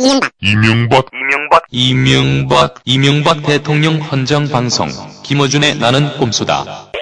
[0.00, 4.88] 이명박 이명박 이명박 이명박 이명박 대통령 헌정 방송
[5.24, 6.92] 김어준의 나는 꼼수다.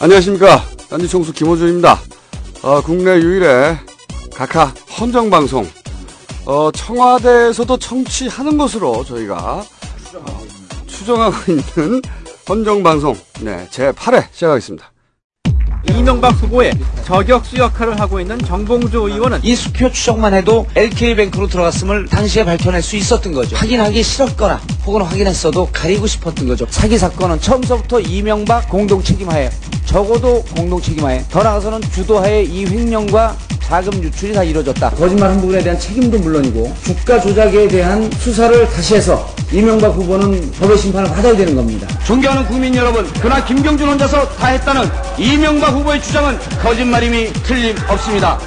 [0.00, 0.64] 안녕하십니까.
[0.88, 1.98] 딴지 총수 김호준입니다.
[2.62, 3.78] 어, 국내 유일의
[4.32, 5.68] 각하 헌정 방송.
[6.46, 9.64] 어, 청와대에서도 청취하는 것으로 저희가
[10.14, 10.40] 어,
[10.86, 12.00] 추정하고 있는
[12.48, 13.16] 헌정방송.
[13.40, 14.92] 네, 제 8회 시작하겠습니다.
[15.90, 16.72] 이명박 후보의
[17.04, 22.96] 저격수 역할을 하고 있는 정봉주 의원은 이 수표 추적만 해도 LK뱅크로 들어갔음을 당시에 밝혀낼 수
[22.96, 23.56] 있었던 거죠.
[23.56, 26.66] 확인하기 싫었거나 혹은 확인했어도 가리고 싶었던 거죠.
[26.70, 29.50] 사기 사건은 처음서부터 이명박 공동 책임하에
[29.84, 33.36] 적어도 공동 책임하에 더 나아가서는 주도하에 이 횡령과
[33.72, 34.90] 자금 유출이 다 이루어졌다.
[34.90, 40.76] 거짓말 한 부분에 대한 책임도 물론이고 주가 조작에 대한 수사를 다시 해서 이명박 후보는 법의
[40.76, 41.88] 심판을 받아야 되는 겁니다.
[42.04, 44.82] 존경하는 국민 여러분, 그러나 김경준 혼자서 다 했다는
[45.16, 48.38] 이명박 후보의 주장은 거짓말임이 틀림없습니다.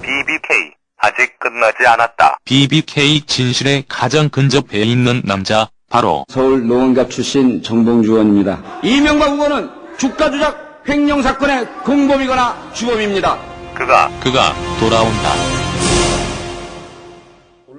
[0.00, 2.36] BBK 아직 끝나지 않았다.
[2.44, 8.62] BBK 진실에 가장 근접해 있는 남자 바로 서울 노원갑 출신 정봉주 의원입니다.
[8.84, 13.38] 이명박 후보는 주가 조작 횡령 사건의 공범이거나 주범입니다.
[13.74, 15.30] 그가 그가 돌아온다.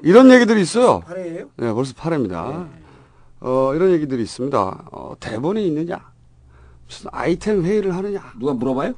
[0.04, 1.02] 이런 얘기들이 있어요.
[1.02, 1.50] 8회예요?
[1.58, 2.68] 네, 벌써 8회입니다.
[3.42, 4.86] 어, 이런 얘기들이 있습니다.
[4.92, 6.00] 어, 대본이 있느냐?
[6.88, 8.22] 무슨 아이템 회의를 하느냐?
[8.40, 8.94] 누가 물어봐요?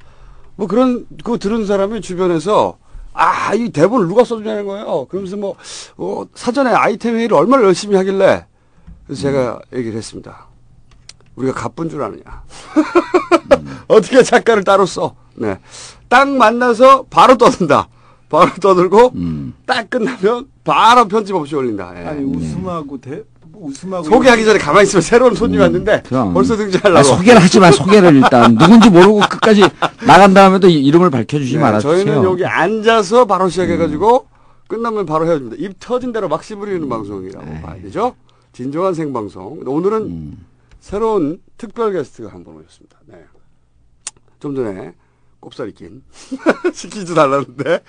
[0.56, 2.78] 뭐 그런 그거 들은 사람이 주변에서
[3.14, 5.06] 아 이 대본을 누가 써주냐는 거예요.
[5.06, 5.56] 그러면서 뭐
[5.96, 8.46] 어, 사전에 아이템 회의를 얼마나 열심히 하길래
[9.06, 10.47] 그래서 제가 얘기를 했습니다.
[11.38, 12.22] 우리가 가쁜 줄 아느냐?
[13.88, 15.14] 어떻게 작가를 따로 써?
[15.34, 15.58] 네,
[16.08, 17.88] 딱 만나서 바로 떠든다.
[18.28, 19.12] 바로 떠들고
[19.64, 21.92] 딱 끝나면 바로 편집 없이 올린다.
[21.98, 22.06] 예.
[22.06, 23.22] 아니 웃음하고 대
[23.54, 26.34] 웃음하고 소개하기 전에 가만히 있으면 새로운 손님이 왔는데 그럼.
[26.34, 26.98] 벌써 등장하려고.
[26.98, 29.62] 아, 소개를 하지만 소개를 일단 누군지 모르고 끝까지
[30.06, 32.04] 나간 다음에도 이- 이름을 밝혀주지 네, 말아주세요.
[32.04, 34.26] 저희는 여기 앉아서 바로 시작해가지고
[34.68, 35.56] 끝나면 바로 헤어집니다.
[35.58, 37.62] 입 터진 대로 막 씹으리는 방송이라고 네.
[37.62, 38.14] 봐야 되죠.
[38.52, 39.60] 진정한 생방송.
[39.64, 40.46] 오늘은 음.
[40.88, 42.98] 새로운 특별 게스트가 한 분 오셨습니다.
[43.04, 43.22] 네.
[44.40, 44.94] 좀 전에
[45.38, 46.02] 꼽사리 낀
[46.72, 47.80] 시키지도 달랐는데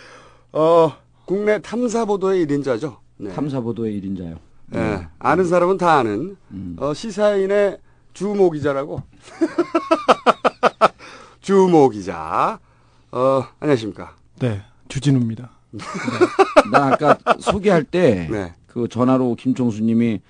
[0.51, 0.91] 어,
[1.23, 2.97] 국내 탐사보도의 1인자죠.
[3.15, 3.31] 네.
[3.31, 4.37] 탐사보도의 1인자요.
[4.75, 6.75] 예, 아는 사람은 다 아는 음.
[6.77, 7.79] 어, 시사인의
[8.13, 9.01] 주모 기자라고
[11.39, 12.59] 주모 기자
[13.11, 15.51] 어, 안녕하십니까 네 주진우입니다.
[16.73, 18.87] 나 아까 소개할 때그 네.
[18.89, 20.21] 전화로 김종수님이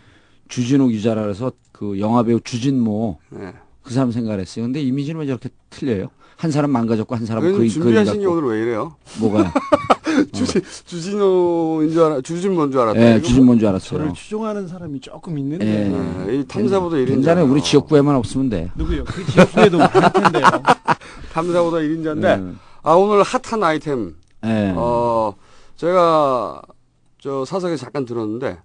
[0.49, 3.53] 주진우 기자라 그래서 그 영화배우 주진모 네.
[3.83, 4.65] 그 사람 생각을 했어요.
[4.65, 6.09] 근데 이미지는 왜 저렇게 틀려요?
[6.35, 8.95] 한 사람 망가졌고 한 사람 그림 준비하신 게 오늘 왜 이래요?
[9.19, 9.51] 뭐가?
[10.33, 12.99] 주진 주진호인 줄 알아 주진모인 줄 알았다.
[13.01, 14.13] 예, 이거 주진모인 줄 저를 알았어요.
[14.13, 15.89] 추종하는 사람이 조금 있는데 예.
[15.89, 17.07] 뭐- 네, 이 탐사보도 1인자.
[17.07, 17.45] 괜찮아요.
[17.45, 18.71] 우리 지역구에만 없으면 돼.
[18.75, 19.03] 누구요?
[19.05, 20.43] 그 지역구에도 많을 텐데요.
[21.33, 22.59] 탐사보도 1인자인데 음.
[22.83, 24.73] 아 오늘 핫한 아이템 예.
[24.75, 25.33] 어
[25.75, 26.61] 제가
[27.19, 28.57] 저 사석에 잠깐 들었는데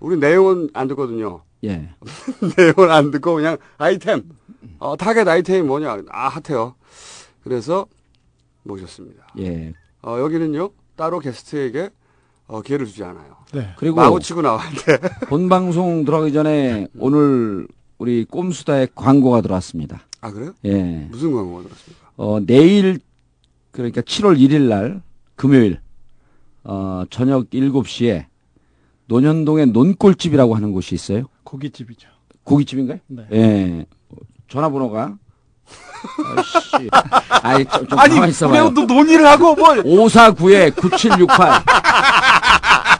[0.00, 1.42] 우리 내용은 안 듣거든요.
[1.64, 1.90] 예.
[2.56, 4.22] 내용을 안 듣고 그냥 아이템,
[4.78, 6.02] 어, 타겟 아이템이 뭐냐.
[6.10, 6.74] 아, 핫해요.
[7.42, 7.86] 그래서
[8.62, 9.26] 모셨습니다.
[9.38, 9.72] 예.
[10.02, 11.90] 어, 여기는요, 따로 게스트에게
[12.46, 13.36] 어, 기회를 주지 않아요.
[13.52, 13.74] 네.
[13.76, 14.98] 그리고 마구 치고 돼.
[15.28, 17.66] 본 방송 들어가기 전에 오늘
[17.98, 20.02] 우리 꼼수다의 광고가 들어왔습니다.
[20.20, 20.54] 아, 그래요?
[20.64, 21.06] 예.
[21.10, 22.10] 무슨 광고가 들었습니까?
[22.16, 23.00] 어, 내일,
[23.70, 25.02] 그러니까 7월 1일 날,
[25.36, 25.80] 금요일,
[26.64, 28.26] 어, 저녁 7시에
[29.08, 31.24] 논현동의 논골집이라고 하는 곳이 있어요.
[31.44, 32.08] 고깃집이죠.
[32.44, 32.98] 고깃집인가요?
[33.08, 33.22] 네.
[33.32, 33.86] 예.
[34.48, 35.14] 전화번호가.
[36.36, 36.88] 아이씨.
[37.42, 38.64] 아이, 좀, 좀 아니 가만히 있어봐요.
[38.66, 41.62] 왜또 논의를 하고 뭐 549-9768.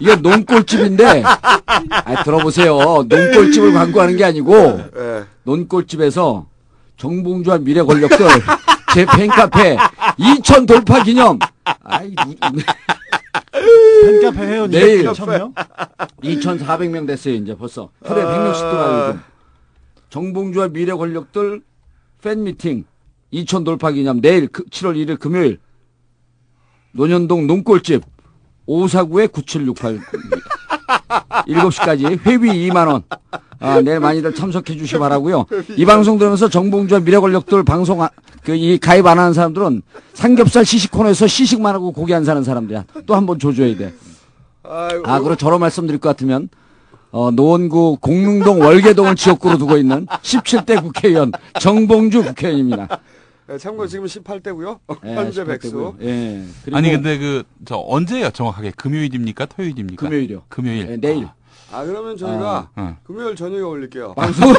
[0.01, 2.77] 이게 논골집인데, 아, 들어보세요.
[3.09, 4.55] 논골집을 광고하는 게 아니고,
[4.97, 5.25] 예.
[5.45, 6.47] 논골집에서
[6.97, 8.19] 정봉주와 미래 권력들
[8.95, 9.77] 제 팬카페
[10.19, 11.39] 2천 돌파 기념.
[11.85, 12.63] 아이, 누-
[13.53, 15.05] 팬카페 회원이 내일.
[15.05, 15.55] 2,000명?
[16.23, 17.91] 2,400명 됐어요, 이제 벌써.
[18.05, 18.27] 하루에 아.
[18.53, 19.21] 100명씩 돌아요, 요즘.
[20.11, 21.61] 정봉주와 미래 권력들
[22.23, 22.85] 팬 미팅
[23.33, 25.59] 2천 돌파 기념 내일 그- 7월 1일 금요일
[26.93, 28.03] 논현동 논골집
[28.67, 30.01] 549에 9768
[31.47, 33.03] 7시까지 회비 2만 원.
[33.61, 35.47] 아, 내일 많이들 참석해 주시기 바라고요.
[35.77, 38.11] 이 방송 들으면서 정봉주와 미래 권력들 방송 아-
[38.45, 39.83] 그이 가입 안 하는 사람들은
[40.15, 42.85] 삼겹살 시식 코너에서 시식만 하고 고기 안 사는 사람들이야.
[43.07, 43.93] 또 한번 줘줘야 돼.
[44.63, 44.89] 아,
[45.19, 46.49] 그리고 저로 말씀드릴 것 같으면,
[47.11, 53.01] 어, 노원구 공릉동 월계동을 지역구로 두고 있는 17대 국회의원 정봉주 국회의원입니다.
[53.51, 54.79] 예, 참고로 지금 18대고요.
[55.07, 55.73] 예, 현재 18대 백수.
[55.73, 55.97] 고요.
[56.03, 56.45] 예.
[56.65, 60.05] 그리고 아니 근데 그 저 언제요 정확하게 금요일입니까 토요일입니까?
[60.07, 60.43] 금요일이요.
[60.49, 60.91] 금요일.
[60.91, 61.25] 예, 내일.
[61.25, 61.33] 아,
[61.71, 62.97] 그러면 저희가 어.
[63.05, 64.15] 금요일 저녁에 올릴게요.
[64.17, 64.55] 방송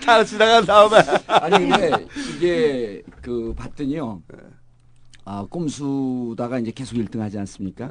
[0.00, 0.96] 차 지나간 다음에.
[1.26, 2.06] 아니 근데
[2.36, 4.22] 이게 그 봤더니요.
[5.24, 7.90] 아 꼼수다가 이제 계속 1등 하지 않습니까?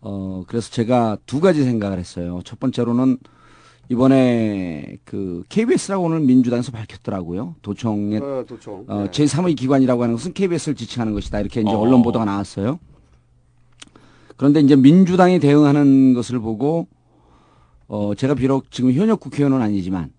[0.00, 2.40] 어 그래서 제가 두 가지 생각을 했어요.
[2.44, 3.18] 첫 번째로는
[3.90, 7.56] 이번에 그 KBS라고 오늘 민주당에서 밝혔더라고요.
[7.62, 8.84] 도청의 어, 도청.
[8.88, 9.10] 어, 네.
[9.10, 11.40] 제3의 기관이라고 하는 것은 KBS를 지칭하는 것이다.
[11.40, 11.78] 이렇게 이제 어.
[11.78, 12.78] 언론 보도가 나왔어요.
[14.36, 16.88] 그런데 이제 민주당이 대응하는 것을 보고
[17.86, 20.10] 어, 제가 비록 지금 현역 국회의원은 아니지만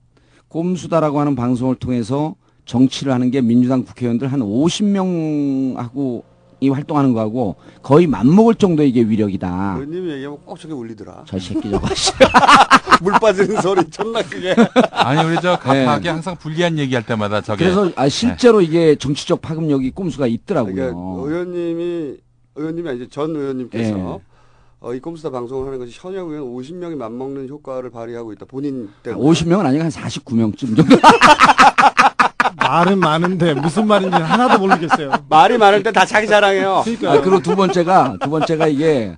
[0.47, 2.35] 꼼수다라고 하는 방송을 통해서
[2.65, 6.23] 정치를 하는 게 민주당 국회의원들 한 50명하고
[6.61, 9.73] 이 활동하는 거하고 거의 맞먹을 정도의 이게 위력이다.
[9.75, 11.25] 의원님이 얘기하면 꼭 저게 울리더라.
[11.27, 11.87] 저 새끼 저거.
[13.03, 14.55] 물 빠지는 소리 존나 크게.
[14.91, 16.09] 아니 우리 저 갑하게 네.
[16.09, 20.73] 항상 불리한 얘기할 때마다 저게 그래서 아, 실제로 이게 정치적 파급력이 꼼수가 있더라고요.
[20.73, 22.17] 그러니까 의원님이
[22.55, 24.35] 의원님이 아니죠 전 의원님께서 예.
[24.81, 28.45] 어, 이 꼼수다 방송을 하는 것이 현역 의원 50명이 맞먹는 효과를 발휘하고 있다.
[28.45, 29.23] 본인 때문에.
[29.23, 30.83] 50명은 아니고 한 49명쯤 정도.
[32.57, 35.11] 말은 많은데 무슨 말인지 하나도 모르겠어요.
[35.29, 36.81] 말이 많을 때 다 자기 자랑해요.
[36.83, 39.17] 그러니까 아, 그리고 두 번째가, 두 번째가 이게,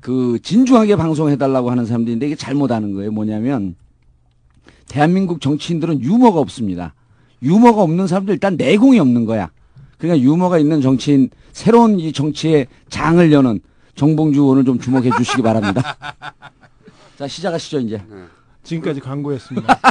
[0.00, 3.10] 그, 진중하게 방송해달라고 하는 사람들인데 이게 잘못하는 거예요.
[3.10, 3.76] 뭐냐면,
[4.88, 6.94] 대한민국 정치인들은 유머가 없습니다.
[7.42, 9.50] 유머가 없는 사람들 일단 내공이 없는 거야.
[9.98, 13.60] 그러니까 유머가 있는 정치인, 새로운 이 정치의 장을 여는
[13.94, 15.96] 정봉주 의원을 좀 주목해 주시기 바랍니다.
[17.18, 18.02] 자, 시작하시죠, 이제.
[18.62, 19.78] 지금까지 광고였습니다.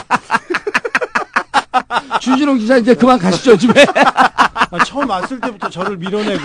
[2.22, 3.84] 주진호 기자 이제 그만 가시죠, 집에.
[3.96, 6.44] 아, 처음 왔을 때부터 저를 밀어내고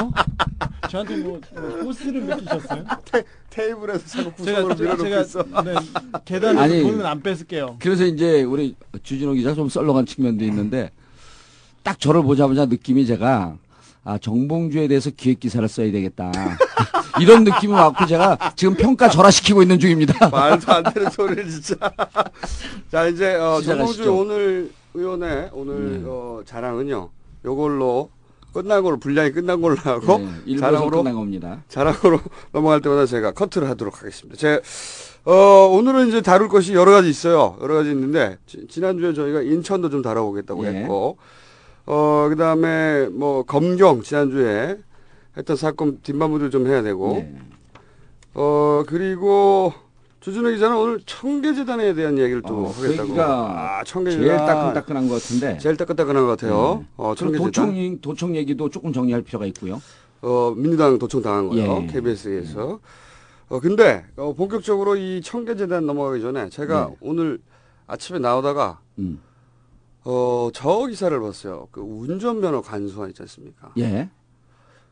[0.00, 0.10] 어?
[0.88, 2.84] 저한테 뭐, 뭐 호스를 맡기셨어요?
[3.50, 5.42] 테 이블에서 자꾸 제가 구석으로 제가, 밀어놓고 제가 있어.
[5.64, 5.74] 네,
[6.24, 6.82] 계단에서 아니.
[6.82, 7.76] 돈은 안 뺏을게요.
[7.80, 10.90] 그래서 이제 우리 주진호 기자 좀 썰렁한 측면도 있는데
[11.84, 13.56] 딱 저를 보자마자 느낌이 제가
[14.02, 16.32] 아 정봉주에 대해서 기획 기사를 써야 되겠다
[17.20, 20.28] 이런 느낌이 왔고 제가 지금 평가 절하시키고 있는 중입니다.
[20.30, 21.76] 말도 안 되는 소리를 진짜.
[22.90, 23.60] 자 이제 어.
[23.60, 26.04] 정봉주 오늘 의원의 오늘 네.
[26.06, 27.10] 어, 자랑은요.
[27.44, 28.10] 요걸로
[28.52, 31.62] 끝난 걸로 분량이 끝난 걸로 하고 네, 자랑으로 끝난 겁니다.
[31.68, 32.20] 자랑으로
[32.52, 34.36] 넘어갈 때마다 제가 커트를 하도록 하겠습니다.
[34.36, 34.60] 제
[35.24, 35.32] 어,
[35.72, 37.56] 오늘은 이제 다룰 것이 여러 가지 있어요.
[37.60, 40.70] 여러 가지 있는데 지, 지난주에 저희가 인천도 좀 다뤄보겠다고 예.
[40.70, 41.18] 했고
[41.86, 44.78] 어 그 다음에 뭐 검경 지난주에
[45.36, 47.36] 했던 사건 뒷마무리를 좀 해야 되고 네.
[48.34, 49.72] 어 그리고
[50.20, 53.08] 주준호 기자는 오늘 청계재단에 대한 얘기를 또 어, 그 하겠다고.
[53.08, 56.78] 얘기가 아, 청계재단 제일 따끈따끈한 것 같은데 제일 따끈따끈한 것 같아요.
[56.80, 56.86] 네.
[56.96, 57.46] 어, 청계재단.
[57.52, 59.82] 도청 도청 얘기도 조금 정리할 필요가 있고요.
[60.22, 61.82] 어, 민주당 도청 당한 거예요.
[61.82, 61.86] 예.
[61.88, 62.80] KBS에서.
[63.50, 66.96] 어, 근데, 어, 본격적으로 이 청계재단 넘어가기 전에 제가 네.
[67.02, 67.38] 오늘
[67.86, 69.20] 아침에 나오다가, 음.
[70.04, 71.68] 어, 저 기사를 봤어요.
[71.70, 73.72] 그 운전면허 간수화 있지 않습니까?
[73.78, 74.10] 예.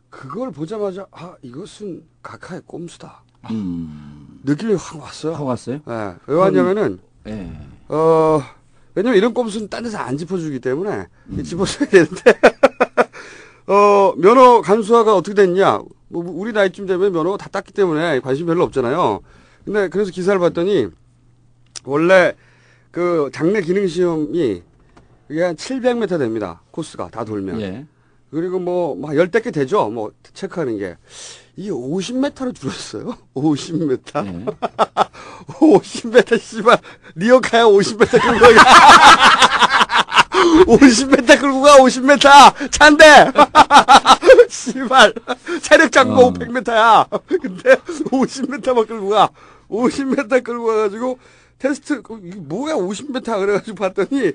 [0.09, 3.23] 그걸 보자마자, 아, 이것은 각하의 꼼수다.
[3.51, 4.41] 음.
[4.45, 5.35] 느낌이 확 왔어요.
[5.35, 5.81] 하고 왔어요?
[5.89, 6.15] 예.
[6.27, 7.51] 왜 왔냐면은, 예.
[7.89, 8.43] 어,
[8.95, 11.43] 왜냐면 이런 꼼수는 딴 데서 안 짚어주기 때문에 음.
[11.43, 12.33] 짚어줘야 되는데,
[13.67, 15.81] 어, 면허 간수화가 어떻게 됐냐.
[16.09, 19.21] 뭐, 우리 나이쯤 되면 면허가 다 땄기 때문에 관심 별로 없잖아요.
[19.65, 20.89] 근데 그래서 기사를 봤더니,
[21.85, 22.35] 원래
[22.91, 24.63] 그 장내 기능 시험이
[25.33, 26.61] 그게 한 700m 됩니다.
[26.73, 27.59] 코스가 다 돌면.
[27.63, 27.87] 예.
[28.31, 29.89] 그리고 뭐, 막 열댓 개 되죠.
[29.89, 30.99] 뭐, 체크하는 게.
[31.57, 33.17] 이게 50m로 줄었어요.
[33.33, 34.27] 50m.
[34.27, 34.45] 예.
[35.57, 36.79] 50m, 씨발.
[37.15, 38.65] 리어카야 50m 끌고 가.
[40.67, 42.71] 50m 끌고 가, 50m!
[42.71, 43.33] 찬데!
[44.51, 45.15] 씨발.
[45.63, 46.33] 체력 장고 어.
[46.35, 47.09] 100m야.
[47.27, 49.31] 근데 50m만 끌고 가.
[49.71, 51.19] 50m 끌고 가가지고,
[51.59, 53.25] 테스트, 그 이게 뭐야, 50m?
[53.25, 54.33] 그래가지고 봤더니,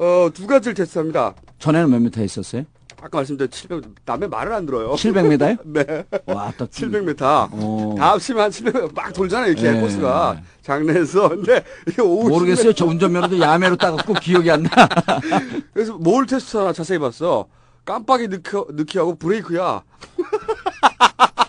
[0.00, 1.34] 어, 두 가지를 테스트합니다.
[1.58, 2.64] 전에는 몇 미터 있었어요?
[3.02, 4.92] 아까 말씀드린 700, 남의 말을 안 들어요.
[4.92, 5.58] 700m요?
[5.64, 6.04] 네.
[6.26, 7.22] 와, 딱 700m.
[7.52, 7.94] 어.
[7.98, 9.80] 다 합치면 한 700m 막 돌잖아요, 이렇게 예.
[9.80, 10.40] 코스가.
[10.62, 11.28] 장내에서.
[11.36, 12.28] 근데 이게 50m.
[12.30, 12.72] 모르겠어요.
[12.72, 14.88] 저 운전면허도 야매로 따갖고 기억이 안 나.
[15.74, 17.46] 그래서 뭘 테스트 하나 자세히 봤어.
[17.84, 19.82] 깜빡이 넣기, 넣기하고 브레이크야.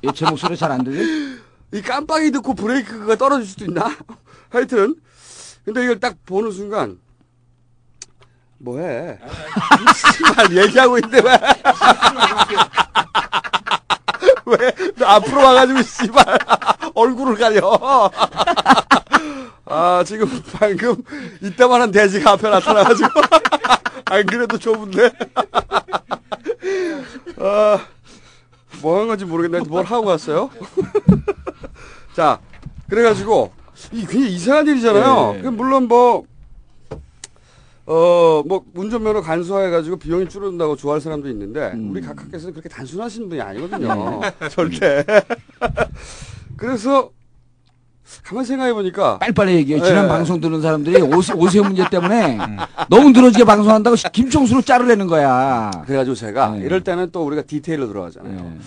[0.03, 1.01] 예, 제 목소리 잘 안 들려?
[1.73, 3.89] 이 깜빡이 넣고 브레이크가 떨어질 수도 있나?
[4.49, 4.95] 하여튼.
[5.63, 6.97] 근데 이걸 딱 보는 순간,
[8.63, 9.17] 뭐해?
[9.95, 11.39] 씨발, 얘기하고 있는데 왜?
[14.45, 14.71] 왜?
[14.97, 16.37] 너 앞으로 와가지고, 씨발,
[16.93, 18.11] 얼굴을 가려.
[19.65, 20.95] 아, 지금 방금
[21.41, 23.09] 이따만한 돼지가 앞에 나타나가지고.
[24.05, 25.11] 안 그래도 좁은데?
[27.39, 27.79] 아,
[28.81, 30.49] 뭐 한 건지 모르겠는데 뭘 하고 왔어요?
[32.13, 32.39] 자,
[32.89, 33.53] 그래가지고,
[33.91, 35.35] 이 굉장히 이상한 일이잖아요.
[35.37, 35.41] 예.
[35.41, 36.25] 그 물론 뭐,
[37.85, 41.89] 어, 뭐, 운전면허 간소화해가지고 비용이 줄어든다고 좋아할 사람도 있는데, 음.
[41.91, 44.21] 우리 각하께서는 그렇게 단순하신 분이 아니거든요.
[44.51, 45.03] 절대.
[46.57, 47.11] 그래서,
[48.23, 49.81] 가만 생각해 보니까 빨리빨리 얘기해.
[49.81, 50.07] 지난 예.
[50.09, 52.37] 방송 듣는 사람들이 오세, 오세훈 문제 때문에
[52.89, 55.71] 너무 늘어지게 방송한다고 김총수로 자르려는 거야.
[55.85, 56.65] 그래가지고 제가 네.
[56.65, 58.37] 이럴 때는 또 우리가 디테일로 들어가잖아요.
[58.37, 58.59] 예.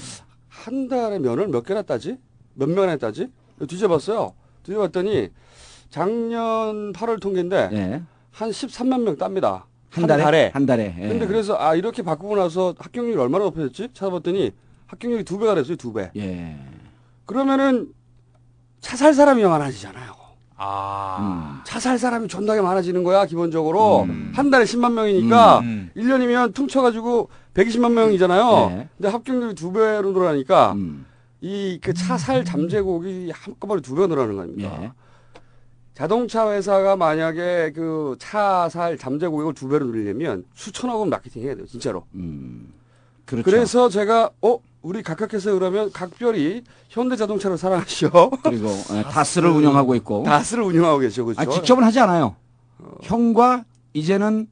[0.48, 2.16] 한 달에 면을 몇 개나 따지?
[2.54, 3.28] 몇 명이나 따지?
[3.68, 4.32] 뒤져봤어요.
[4.62, 5.28] 뒤져봤더니
[5.90, 8.02] 작년 8월 통계인데 예.
[8.34, 9.66] 한 13만 명 땁니다.
[9.90, 10.50] 한 달에?
[10.52, 10.94] 한 달에.
[10.98, 11.08] 예.
[11.08, 13.90] 근데 그래서 아 이렇게 바꾸고 나서 합격률이 얼마나 높아졌지?
[13.94, 14.50] 찾아봤더니
[14.88, 15.76] 합격률이 두 배가 됐어요.
[15.76, 16.10] 두 배.
[16.16, 16.56] 예.
[17.26, 17.88] 그러면은
[18.80, 20.12] 차 살 사람이 많아지잖아요.
[20.56, 21.16] 아.
[21.20, 21.62] 음.
[21.64, 24.32] 차살 사람이 존나게 많아지는 거야 기본적으로 음.
[24.34, 25.90] 한 달에 10만 명이니까 음.
[25.96, 28.68] 1년이면 퉁쳐가지고 120만 명이잖아요.
[28.70, 28.88] 네.
[28.96, 31.06] 근데 합격률이 두 배로 늘어나니까 음.
[31.40, 34.78] 이그 차살 잠재곡이 한꺼번에 두 배가 늘어나는 거 아닙니까?
[34.82, 34.92] 예.
[35.94, 41.66] 자동차 회사가 만약에 그 차 살 잠재고객을 두 배로 늘리려면 수천억 원 마케팅 해야 돼요,
[41.66, 42.04] 진짜로.
[42.14, 42.72] 음.
[43.24, 43.44] 그렇죠.
[43.44, 48.10] 그래서 제가 어 우리 각각해서 그러면 각별히 현대자동차를 사랑하시오.
[48.42, 50.24] 그리고 예, 다스를 운영하고 있고.
[50.24, 51.40] 다스를 운영하고 계셔, 그렇죠?
[51.40, 52.36] 아, 직접은 하지 않아요.
[53.02, 54.46] 형과 이제는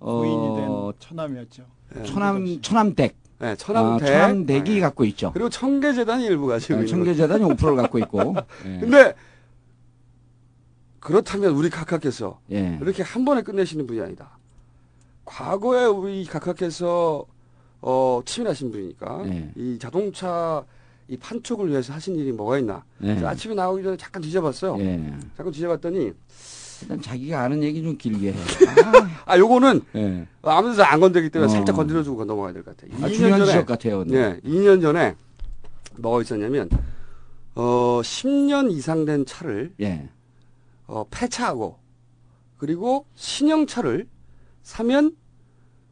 [0.00, 1.62] 어, 부인이 된 처남이었죠.
[1.94, 3.16] 네, 초남 초남댁.
[3.38, 4.06] 네, 아, 천암대.
[4.06, 4.80] 초남댁이 네.
[4.80, 5.30] 갖고 있죠.
[5.32, 8.34] 그리고 청계재단이 일부 가지고 어, 있는 청계재단이 5%를 갖고 있고.
[8.66, 8.78] 예.
[8.80, 9.14] 근데
[11.00, 12.78] 그렇다면 우리 각각해서 예.
[12.80, 14.38] 이렇게 한 번에 끝내시는 분이 아니다.
[15.24, 17.24] 과거에 우리 각각해서
[17.82, 19.50] 어, 치밀하신 분이니까 네.
[19.56, 20.62] 이 자동차
[21.08, 22.84] 이 판촉을 위해서 하신 일이 뭐가 있나.
[23.02, 23.12] 예.
[23.24, 24.78] 아침에 나오기 전에 잠깐 뒤져봤어요.
[24.80, 25.12] 예.
[25.36, 26.12] 잠깐 뒤져봤더니
[26.82, 28.36] 일단 자기가 아는 얘기 좀 길게 해.
[29.24, 30.26] 아 요거는 아, 예.
[30.42, 31.54] 아무 데서 안 건드기 때문에 어.
[31.56, 32.96] 살짝 건드려주고 넘어가야 될 것 같아요.
[33.02, 34.04] 아, 2년 중요한 전에 같아요.
[34.04, 35.14] 네, 2년 전에
[35.96, 36.68] 뭐가 있었냐면
[37.54, 40.08] 어 10년 이상 된 차를 예.
[40.90, 41.78] 어, 폐차하고
[42.58, 44.08] 그리고 신형차를
[44.62, 45.16] 사면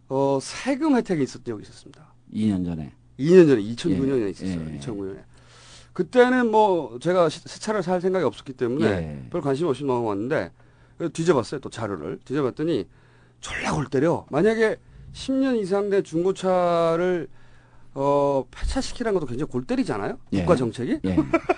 [0.08, 2.14] 어, 세금 혜택이 있었던 적이 있었습니다.
[2.34, 2.92] 2년 전에.
[3.18, 4.60] 2년 전에 2009년에 예, 있었어요.
[4.74, 4.78] 예.
[4.80, 5.22] 2009년에.
[5.92, 9.28] 그때는 뭐 제가 시- 새 차를 살 생각이 없었기 때문에 예.
[9.30, 10.50] 별 관심 없이 넘어갔는데
[10.96, 11.60] 그래서 뒤져봤어요.
[11.60, 12.88] 또 자료를 뒤져봤더니
[13.40, 14.26] 졸라 골 때려.
[14.30, 14.76] 만약에
[15.12, 17.28] 10년 이상 된 중고차를
[17.94, 20.18] 어, 폐차시키라는 것도 굉장히 골 때리잖아요.
[20.32, 20.40] 예.
[20.40, 21.00] 국가 정책이.
[21.04, 21.16] 예.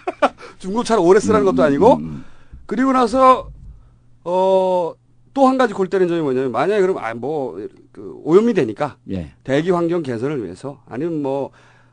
[0.59, 2.25] 중고차를 오래 쓰라는 것도 아니고 음,
[2.71, 3.51] 그리고 나서
[4.25, 4.95] 어
[5.33, 9.33] 또 한 가지 골 때리는 점이 뭐냐면 만약에 그럼 아뭐 그 오염이 되니까 예.
[9.45, 11.51] 대기 환경 개선을 위해서 아니면 뭐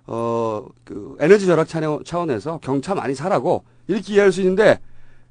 [0.07, 4.79] 뭐어그 에너지 절약 차원- 차원에서 경차 많이 사라고 이렇게 이해할 수 있는데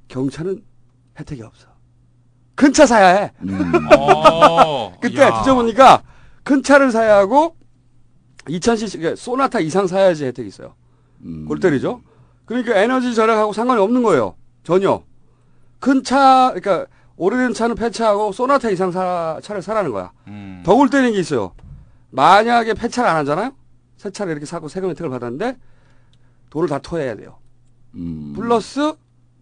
[0.08, 0.62] 경차는
[1.18, 1.66] 혜택이 없어.
[2.54, 3.32] 큰 차 사야 해.
[3.42, 3.50] 음.
[3.98, 4.96] 어.
[5.00, 5.38] 그때 야.
[5.40, 6.02] 뒤져보니까
[6.44, 7.56] 큰 차를 사야 하고
[8.46, 10.74] 2000cc 그러니까 소나타 이상 사야지 혜택이 있어요.
[11.24, 11.44] 음.
[11.46, 12.02] 골 때리죠.
[12.44, 14.36] 그러니까 에너지 절약하고 상관이 없는 거예요.
[14.62, 15.02] 전혀.
[15.86, 20.10] 큰 차, 그러니까 오래된 차는 폐차하고 소나타 이상 사, 차를 사라는 거야.
[20.26, 20.60] 음.
[20.66, 21.52] 더골 때리는 게 있어요.
[22.10, 23.52] 만약에 폐차를 안 하잖아요?
[23.96, 25.56] 새 차를 이렇게 사고 세금 혜택을 받았는데
[26.50, 27.38] 돈을 다 토해야 돼요.
[27.94, 28.32] 음.
[28.34, 28.94] 플러스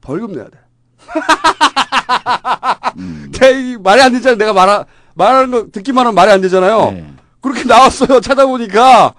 [0.03, 0.59] 벌금 내야 돼.
[2.99, 3.33] 음.
[3.43, 4.37] 이 말이 안 되잖아요.
[4.37, 4.85] 내가 말하,
[5.15, 6.91] 말하는 거 듣기만 하면 말이 안 되잖아요.
[6.93, 7.07] 예.
[7.41, 8.21] 그렇게 나왔어요.
[8.21, 9.15] 찾아보니까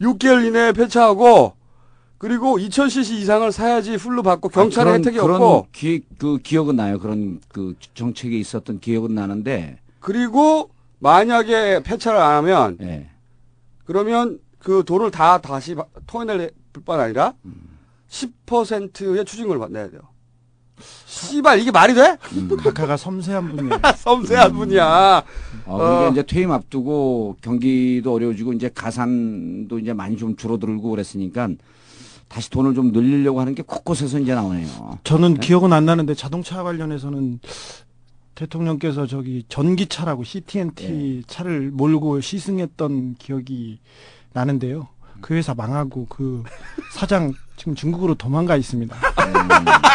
[0.00, 1.54] 6개월 이내에 폐차하고
[2.18, 6.74] 그리고 2000cc 이상을 사야지 풀로 받고 경찰에 아, 그런- 혜택이 그런 없고 기, 그 기억은
[6.76, 6.98] 나요.
[6.98, 9.78] 그런 그 정책이 있었던 기억은 나는데.
[10.00, 13.08] 그리고 만약에 폐차를 안 하면 예.
[13.84, 17.34] 그러면 그 돈을 다 다시 바- 토해낼 뿐만 아니라
[18.10, 20.00] 10%의 추징금을 받- 내야 돼요.
[21.06, 22.16] 씨발 이게 말이 돼?
[22.34, 22.56] 음.
[22.56, 23.80] 각하가 섬세한 분이에요.
[23.96, 25.22] 섬세한 분이야.
[25.66, 26.10] 어, 그러니까 어.
[26.12, 31.48] 이제 퇴임 앞두고 경기도 어려워지고 이제 가산도 이제 많이 좀 줄어들고 그랬으니까
[32.28, 34.98] 다시 돈을 좀 늘리려고 하는 게 곳곳에서 이제 나오네요.
[35.04, 35.40] 저는 네.
[35.40, 37.40] 기억은 안 나는데 자동차 관련해서는
[38.34, 43.80] 대통령께서 저기 전기차라고 CT&T 차를 몰고 시승했던 기억이
[44.32, 44.88] 나는데요.
[45.20, 46.44] 그 회사 망하고 그
[46.94, 48.94] 사장 지금 중국으로 도망가 있습니다.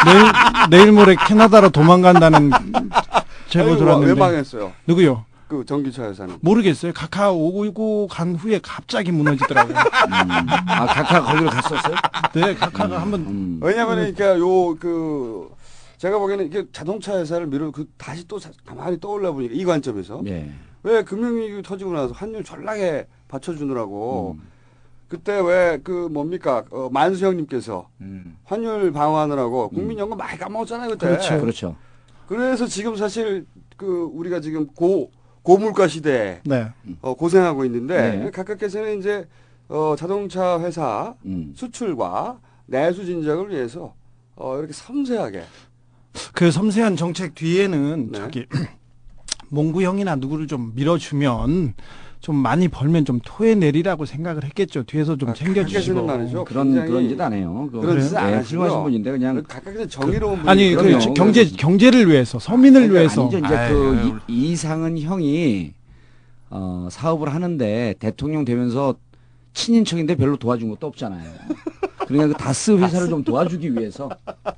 [0.04, 0.32] 내일
[0.70, 2.50] 내일 모레 캐나다로 도망간다는
[3.48, 4.72] 제보 아니, 왜 들었는데 망했어요?
[4.86, 5.24] 누구요?
[5.48, 6.38] 그 전기차 회사는.
[6.40, 6.92] 모르겠어요.
[6.94, 9.76] 카카 오고 간 후에 갑자기 무너지더라고요.
[9.76, 11.94] 아, 각하 거기로 갔었어요?
[12.34, 13.60] 네, 카카가 한번 음.
[13.62, 15.50] 왜냐면 그러니까 요 그
[15.98, 20.22] 제가 보기에는 이게 자동차 회사를 미루 그 다시 또 자- 가만히 떠올려 보니까 이 관점에서
[20.26, 20.50] 예.
[20.82, 24.42] 왜 금융위기 터지고 나서 환율 전락에 받쳐주느라고 음.
[25.08, 28.36] 그때 왜 그 뭡니까 어, 만수 형님께서 음.
[28.44, 31.06] 환율 방어하느라고 국민연금 많이 까먹었잖아요 그때.
[31.06, 31.40] 그렇죠.
[31.40, 31.76] 그렇죠.
[32.26, 33.46] 그래서 지금 사실
[33.76, 35.10] 그 우리가 지금 고
[35.44, 36.72] 고물가 시대에 네.
[37.02, 38.30] 어, 고생하고 있는데 네.
[38.30, 39.28] 각각께서는 이제
[39.68, 41.52] 어, 자동차 회사 음.
[41.54, 43.94] 수출과 내수 진작을 위해서
[44.36, 45.44] 어, 이렇게 섬세하게
[46.32, 48.18] 그 섬세한 정책 뒤에는 네.
[48.18, 48.46] 저기
[49.50, 51.74] 몽구 형이나 누구를 좀 밀어주면
[52.24, 54.82] 좀 많이 벌면 좀 토해내리라고 생각을 했겠죠.
[54.84, 56.06] 뒤에서 좀 아, 챙겨주시고.
[56.06, 56.46] 말이죠.
[56.46, 57.68] 그런 그런 짓 안 해요.
[57.70, 57.82] 그거.
[57.86, 58.60] 그런 짓안 예, 하시고요.
[58.64, 61.12] 훌륭하신 분인데 그냥 각각에서 정의로운 분이 아니 그.
[61.12, 63.38] 경제 경제를 위해서 서민을 아니, 위해서 아니죠.
[63.40, 65.74] 이제 그 아이, 이, 이상은 형이
[66.48, 68.94] 어, 사업을 하는데 대통령 되면서
[69.52, 71.30] 친인척인데 별로 도와준 것도 없잖아요.
[72.06, 74.08] 그러니까 그 다스 회사를 좀 도와주기 위해서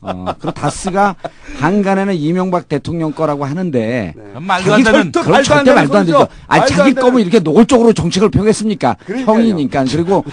[0.00, 1.16] 어, 그리고 다스가
[1.58, 4.22] 한간에는 이명박 대통령 거라고 하는데 네.
[4.40, 6.28] 말도 안 자기 되는 절대 그럼 말도 안 절대 말도 안 되죠.
[6.48, 8.96] 아니 말도 자기 안 되는- 거면 이렇게 노골적으로 정책을 펴겠습니까?
[9.04, 9.36] 그러니까요.
[9.36, 10.24] 형이니까 그리고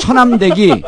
[0.00, 0.82] 처남댁이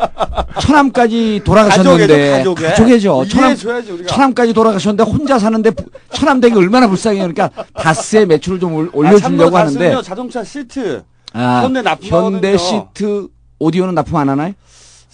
[0.61, 4.07] 처남까지 돌아가셨는데 이해해줘야지 우리가.
[4.07, 7.27] 처남까지 돌아가셨는데 혼자 사는데 부- 처남댁이 얼마나 불쌍해요.
[7.31, 11.03] 그러니까 다스의 매출을 좀 올- 올려주려고 아, 하는데 자동차 시트
[11.33, 12.57] 아, 현대 납품 현대.
[12.57, 13.27] 시트
[13.59, 14.53] 오디오는 납품 안 하나요?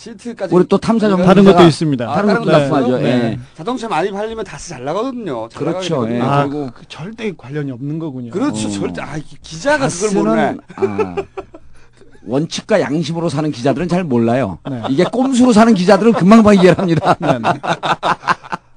[0.04, 2.10] 시트까지 우리 또 탐사 전 다른 것도 있습니다.
[2.12, 3.00] 아, 다른 것도 거 납품하죠.
[3.00, 3.04] 예.
[3.04, 3.40] 네.
[3.56, 5.48] 자동차 많이 팔리면 다스 잘 나가거든요.
[5.50, 6.06] 잘 그렇죠.
[6.12, 6.20] 예.
[6.20, 8.32] 아, 그리고 그 절대 관련이 없는 거군요.
[8.32, 8.68] 그렇죠.
[8.68, 8.72] 어.
[8.72, 10.58] 절대 아 기- 기자가 그걸 모르네.
[10.76, 11.16] 아,
[12.26, 14.60] 원칙과 양심으로 사는 기자들은 잘 몰라요.
[14.70, 14.82] 네.
[14.90, 17.16] 이게 꼼수로 사는 기자들은 금방방 이해를 합니다.
[17.20, 17.50] 네, 네.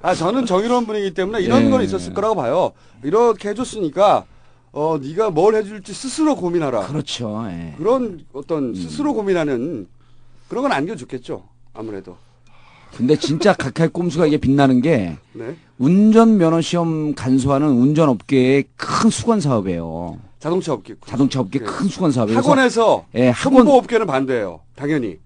[0.02, 1.71] 아 저는 정의로운 분이기 때문에 이런 예.
[1.71, 2.73] 건 있었을 거라고 봐요.
[3.02, 4.25] 이렇게 해줬으니까
[4.73, 6.87] 어 네가 뭘 해줄지 스스로 고민하라.
[6.87, 7.45] 그렇죠.
[7.49, 7.75] 예.
[7.78, 9.87] 그런 어떤 스스로 고민하는
[10.49, 11.43] 그런 건 안겨줬겠죠.
[11.75, 12.17] 아무래도.
[12.97, 15.57] 근데 진짜 각하의 꼼수가 이게 빛나는 게 네.
[15.79, 20.19] 운전 면허 시험 간소화는 운전 업계의 큰 수건 사업이에요.
[20.38, 20.95] 자동차 업계.
[21.05, 21.65] 자동차 업계 네.
[21.67, 22.38] 큰 수건 사업이에요.
[22.38, 24.61] 학원에서 예, 학원 업계는 반대예요.
[24.76, 25.19] 당연히.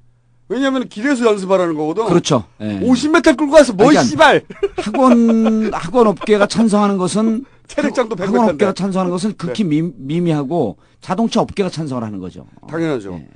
[0.49, 2.07] 왜냐하면 길에서 연습하라는 거거든.
[2.07, 2.45] 그렇죠.
[2.61, 2.81] 예.
[2.81, 4.43] 50m 끌고 가서 뭐 그러니까 씨발
[4.79, 8.77] 학원 학원 업계가 찬성하는 것은 체력장도 학원 업계가 100m인데.
[8.77, 12.47] 찬성하는 것은 극히 미, 미미하고 자동차 업계가 찬성을 하는 거죠.
[12.69, 13.12] 당연하죠.
[13.15, 13.29] 예.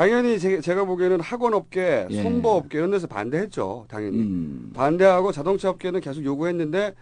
[0.00, 2.22] 당연히 제, 가 보기에는 학원 업계, 예.
[2.22, 3.86] 손보 업계 이런 데서 반대했죠.
[3.88, 4.18] 당연히.
[4.18, 6.94] 음, 반대하고 자동차 업계는 계속 요구했는데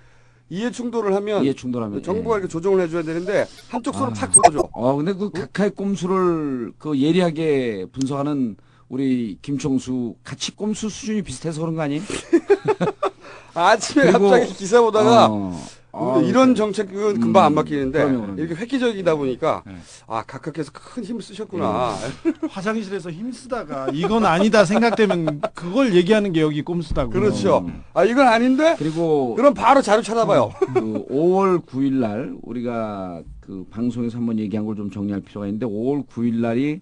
[0.48, 2.38] 이해 충돌을 하면 이해 충돌하면 정부가 예.
[2.38, 4.14] 이렇게 조정을 해줘야 되는데 한쪽 손을 아.
[4.14, 4.68] 팍 들어줘.
[4.70, 8.54] 어 근데 그 각하의 꼼수를 그 예리하게 분석하는
[8.88, 12.00] 우리 김총수 같이 꼼수 수준이 비슷해서 그런 거 아니에요?
[13.54, 15.60] 아침에 그리고- 갑자기 기사 보다가 어,
[15.96, 18.40] 어, 이런 정책은 금방 안 음, 바뀌는데 그럼요, 그럼요.
[18.42, 19.76] 이렇게 획기적이다 보니까 네.
[20.08, 21.94] 아 각각께서 큰 힘을 쓰셨구나.
[22.50, 27.10] 화장실에서 힘쓰다가 이건 아니다 생각되면 그걸 얘기하는 게 여기 꼼수다고.
[27.10, 27.70] 그렇죠.
[27.92, 28.74] 아 이건 아닌데?
[28.78, 30.52] 그리고 그럼 바로 자료 찾아봐요.
[30.74, 36.06] 그 5월 9일 날 우리가 그 방송에서 한번 얘기한 걸 좀 정리할 필요가 있는데 5월
[36.08, 36.80] 9일 날이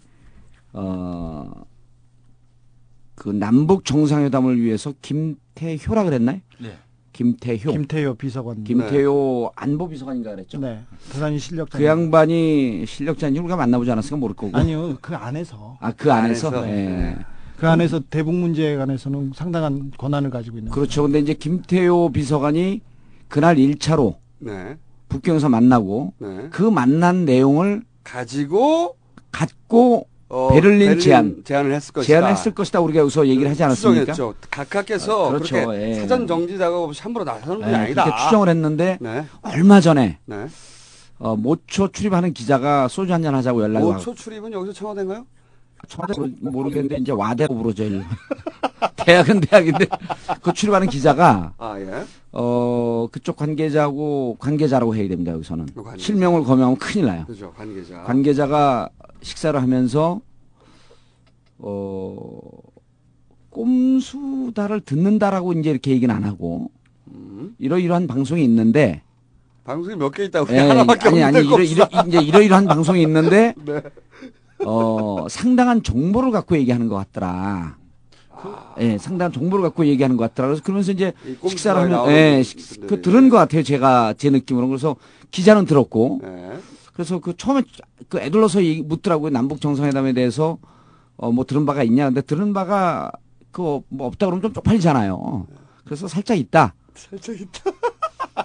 [0.73, 1.51] 어
[3.15, 6.41] 그 남북 정상회담을 위해서 김태효라 그랬나요?
[7.13, 7.19] 네.
[7.23, 7.73] 김태효.
[7.73, 8.65] 김태효 비서관.
[8.65, 10.59] 김태효 안보비서관인가 그랬죠.
[10.59, 10.81] 네.
[11.13, 11.79] 대단히 실력자.
[11.79, 14.57] 그 양반이 실력자인지 우리가 만나보지 않았으니까 모를 거고.
[14.57, 14.97] 아니요.
[15.01, 16.49] 그 안에서 아, 그 안에서?
[16.49, 16.69] 안에서?
[16.69, 16.73] 예.
[16.73, 17.19] 네.
[17.59, 20.73] 그 안에서 대북 문제에 관해서는 상당한 권한을 가지고 있는.
[20.73, 21.03] 그렇죠.
[21.03, 22.81] 근데 이제 김태효 비서관이
[23.29, 24.77] 그날 1차로 네.
[25.09, 26.49] 북경에서 만나고 네.
[26.51, 28.97] 그 만난 내용을 가지고
[29.31, 31.43] 갖고 어, 베를린 제안.
[31.45, 32.07] 제안을 했을 것이다.
[32.11, 34.13] 제안을 했을 것이다 우리가 여기서 얘기를 하지 않았습니까?
[34.13, 34.35] 추정했죠.
[34.51, 35.55] 각각께서 아, 그렇죠.
[35.57, 35.95] 그렇게 예.
[35.97, 38.17] 사전 정지 작업 없이 함부로 나서는 분이 예, 아니다.
[38.25, 39.27] 추정을 했는데 네.
[39.43, 40.47] 얼마 전에 네.
[41.19, 43.99] 어, 모초 출입하는 기자가 소주 한 잔 하자고 연락이 와.
[43.99, 45.27] 5초 출입은 여기서 청와대인가요?
[45.89, 47.85] 청와대 모르겠는데 이제 와대로 부르죠.
[49.05, 49.87] 대학은 대학인데
[50.43, 52.05] 그 출입하는 기자가 아, 예.
[52.33, 55.33] 어 그쪽 관계자하고 관계자라고 해야 됩니다.
[55.33, 56.05] 여기서는 그 관계자.
[56.05, 57.25] 실명을 거명하면 큰일 나요.
[57.27, 57.53] 그죠.
[57.57, 58.03] 관계자.
[58.05, 58.89] 관계자가
[59.23, 60.21] 식사를 하면서
[61.59, 62.41] 어
[63.51, 66.71] 꼼수다를 듣는다라고 이제 이렇게 얘기는 안 하고
[67.09, 67.55] 음.
[67.59, 69.03] 이러이러한 방송이 있는데
[69.65, 73.55] 방송이 몇 개 있다고 예, 하나밖에 아니 아니 없는데 이러, 이러, 이제 이러이러한 방송이 있는데
[73.65, 73.83] 네.
[74.67, 77.77] 어 상당한 정보를 갖고 얘기하는 것 같더라.
[78.81, 80.49] 예, 상당한 정보를 갖고 얘기하는 것 같더라.
[80.49, 81.13] 그래서 그러면서 이제
[81.47, 82.43] 식사를 하면 예,
[82.89, 83.63] 그 들은 것 같아요.
[83.63, 84.97] 제가 제 느낌으로 그래서
[85.31, 86.59] 기자는 들었고 네.
[86.93, 87.63] 그래서 그 처음에
[88.09, 89.31] 그 애들러서 얘기- 묻더라고요.
[89.31, 90.59] 남북 정상회담에 대해서
[91.17, 92.07] 어 뭐 들은 바가 있냐.
[92.07, 93.13] 근데 들은 바가
[93.53, 95.47] 그뭐 없다 그러면 좀 쪽팔리잖아요.
[95.85, 96.75] 그래서 살짝 있다.
[96.95, 97.61] 살짝 있다.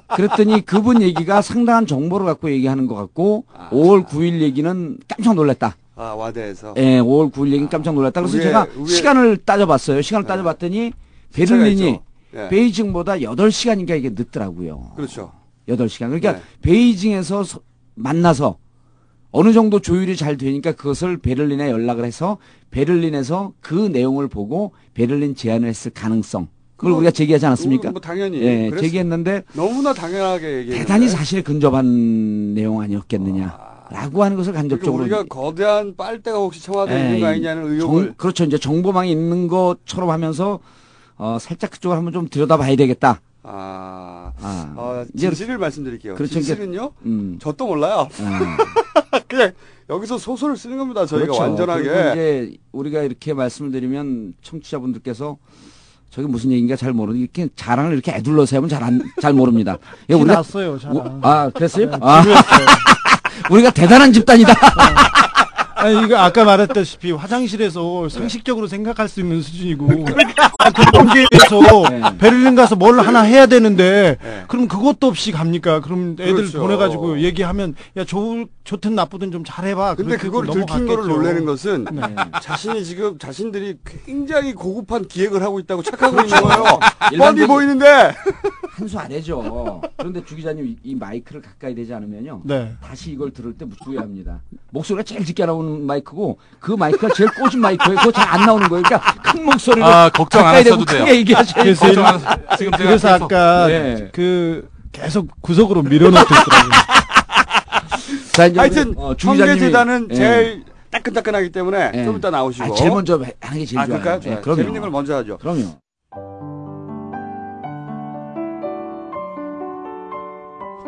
[0.15, 3.69] 그랬더니 그분 얘기가 상당한 정보를 갖고 얘기하는 것 같고 아.
[3.71, 5.75] 5월 9일 얘기는 깜짝 놀랐다.
[5.97, 6.75] 아, 와대에서.
[6.77, 8.21] 예, 5월 9일 얘기는 깜짝 놀랐다.
[8.21, 10.01] 그래서 우리의- 제가 우리의- 시간을 따져봤어요.
[10.01, 10.27] 시간을 네.
[10.27, 10.93] 따져봤더니
[11.33, 11.99] 베를린이.
[12.35, 12.49] 예.
[12.49, 14.91] 베이징보다 8시간인가 이게 늦더라고요.
[14.95, 15.31] 그렇죠.
[15.67, 16.05] 8시간.
[16.07, 16.41] 그러니까 네.
[16.61, 17.59] 베이징에서 서-
[17.95, 18.57] 만나서
[19.31, 22.37] 어느 정도 조율이 잘 되니까 그것을 베를린에 연락을 해서
[22.71, 26.47] 베를린에서 그 내용을 보고 베를린 제안을 했을 가능성.
[26.75, 27.89] 그걸 우리가 제기하지 않았습니까?
[27.91, 28.39] 뭐 당연히.
[28.41, 30.77] 예, 제기했는데 너무나 당연하게 얘기했는데.
[30.79, 33.57] 대단히 사실에 근접한 내용 아니었겠느냐
[33.91, 38.05] 라고 하는 것을 그러니까 간접적으로 우리가 거대한 빨대가 혹시 청와대에 예, 있는 거 아니냐는 의혹을
[38.07, 38.43] 정- 그렇죠.
[38.43, 40.59] 이제 정보망이 있는 것처럼 하면서
[41.17, 43.21] 어, 살짝 그쪽을 한번 좀 들여다봐야 되겠다.
[43.43, 46.15] 아, 아, 어, 이제 진실을 말씀드릴게요.
[46.15, 46.33] 그렇죠.
[46.33, 46.91] 진실은요?
[47.05, 47.37] 음.
[47.41, 48.09] 저또 몰라요.
[48.21, 48.57] 아,
[49.27, 49.53] 그냥
[49.89, 51.05] 여기서 소설을 쓰는 겁니다.
[51.05, 51.41] 저희가 그렇죠.
[51.41, 51.81] 완전하게.
[51.81, 55.37] 이제 우리가 이렇게 말씀을 드리면 청취자분들께서
[56.09, 59.77] 저게 무슨 얘기인가 잘 모르는 이렇게 자랑을 이렇게 애둘러서 하면 잘 안 잘 모릅니다.
[60.09, 60.97] 예, 티 우리가 났어요, 자랑.
[60.97, 61.89] 우- 아 그랬어요?
[61.89, 62.23] 네, 아.
[63.49, 64.53] 우리가 대단한 집단이다.
[65.79, 70.07] 아니, 이거 아까 말했다시피 화장실에서 상식적으로 생각할 수 있는 수준이고.
[70.57, 70.81] 아, 그
[71.89, 72.17] 네.
[72.17, 74.43] 베를린 가서 뭘 하나 해야 되는데, 네.
[74.47, 75.81] 그럼 그것도 없이 갑니까?
[75.81, 76.59] 그럼 애들 그렇죠.
[76.61, 79.95] 보내가지고 얘기하면, 야, 좋, 좋든 나쁘든 좀 잘해봐.
[79.95, 80.87] 근데 그걸 들킨.
[80.87, 82.01] 거를 놀라는 것은 네.
[82.41, 86.79] 자신이 지금 자신들이 굉장히 고급한 기획을 하고 있다고 착하고 있는 거예요.
[87.17, 88.15] 뻔히 보이는데
[88.77, 89.81] 한 수 아래죠.
[89.97, 92.41] 그런데 주 기자님 이- 이 마이크를 가까이 대지 않으면요.
[92.45, 92.71] 네.
[92.79, 94.39] 다시 이걸 들을 때 무수해합니다.
[94.71, 97.97] 목소리가 제일 짙게 나오는 마이크고 그 마이크가 제일 꽂은 마이크예요.
[97.97, 98.83] 그거 잘 안 나오는 거예요.
[98.83, 100.99] 그러니까 큰 목소리로 아, 걱정 안 하셔도 돼요.
[101.05, 102.05] 크게 얘기하셔야 그래서 돼요.
[102.05, 102.35] 안 하세요.
[102.57, 104.09] 지금 제가 그래서 계속 아까 네.
[104.13, 106.71] 그 계속 구석으로 밀어넣고 있더라고요.
[108.33, 110.15] 자, 이제 하여튼 어, 청계재단은 예.
[110.15, 112.05] 제일 따끈따끈하기 때문에 예.
[112.05, 112.65] 좀 이따 나오시고.
[112.65, 114.19] 아, 제일 먼저 하는 게 제일 아, 좋아요.
[114.19, 114.41] 좋아요.
[114.41, 114.57] 그럼요.
[114.61, 115.37] 재밌는 걸 먼저 하죠.
[115.39, 115.79] 그럼요.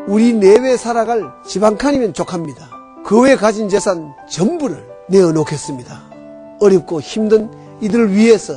[0.10, 2.68] 우리 내외 살아갈 집 한 칸이면 족합니다.
[3.06, 6.58] 그 외에 가진 재산 전부를 내어놓겠습니다.
[6.60, 8.56] 어렵고 힘든 이들을 위해서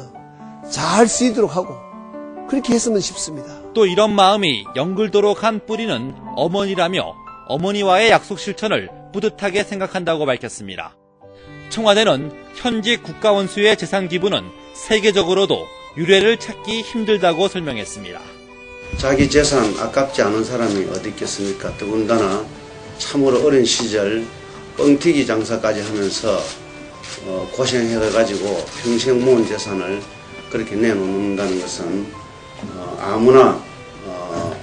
[0.70, 1.76] 잘 쓰이도록 하고
[2.48, 3.60] 그렇게 했으면 싶습니다.
[3.74, 7.14] 또 이런 마음이 영글도록 한 뿌리는 어머니라며
[7.48, 10.96] 어머니와의 약속 실천을 뿌듯하게 생각한다고 밝혔습니다.
[11.68, 14.42] 청와대는 현직 국가원수의 재산 기부는
[14.74, 15.66] 세계적으로도
[15.98, 18.41] 유례를 찾기 힘들다고 설명했습니다.
[18.98, 21.76] 자기 재산 아깝지 않은 사람이 어디 있겠습니까?
[21.76, 22.44] 더군다나
[22.98, 24.24] 참으로 어린 시절
[24.76, 26.40] 뻥튀기 장사까지 하면서
[27.26, 30.00] 어, 고생해가지고 평생 모은 재산을
[30.50, 32.06] 그렇게 내놓는다는 것은
[32.76, 33.60] 어, 아무나
[34.04, 34.56] 어,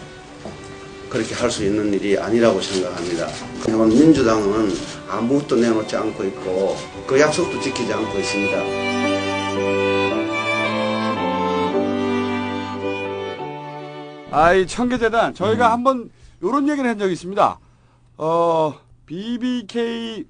[1.10, 3.28] 그렇게 할 수 있는 일이 아니라고 생각합니다.
[3.68, 4.74] 이번 민주당은
[5.10, 9.89] 아무것도 내놓지 않고 있고 그 약속도 지키지 않고 있습니다.
[14.32, 16.10] 아이 청계재단 저희가 한번
[16.44, 17.60] 요런 얘기를 한 적이 있습니다.
[18.18, 18.74] 어
[19.06, 20.26] BBK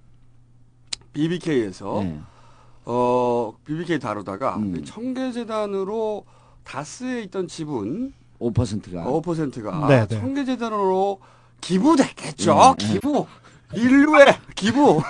[1.13, 2.19] BBK에서 예.
[2.85, 4.75] 어 BBK 다루다가 음.
[4.77, 6.25] 이 청계재단으로
[6.63, 10.19] 다스에 있던 지분 5%가 5%가 네, 네.
[10.19, 11.19] 청계재단으로
[11.61, 12.53] 기부됐겠죠.
[12.53, 12.87] 음, 네.
[12.93, 13.25] 기부
[13.73, 15.01] 인류의 기부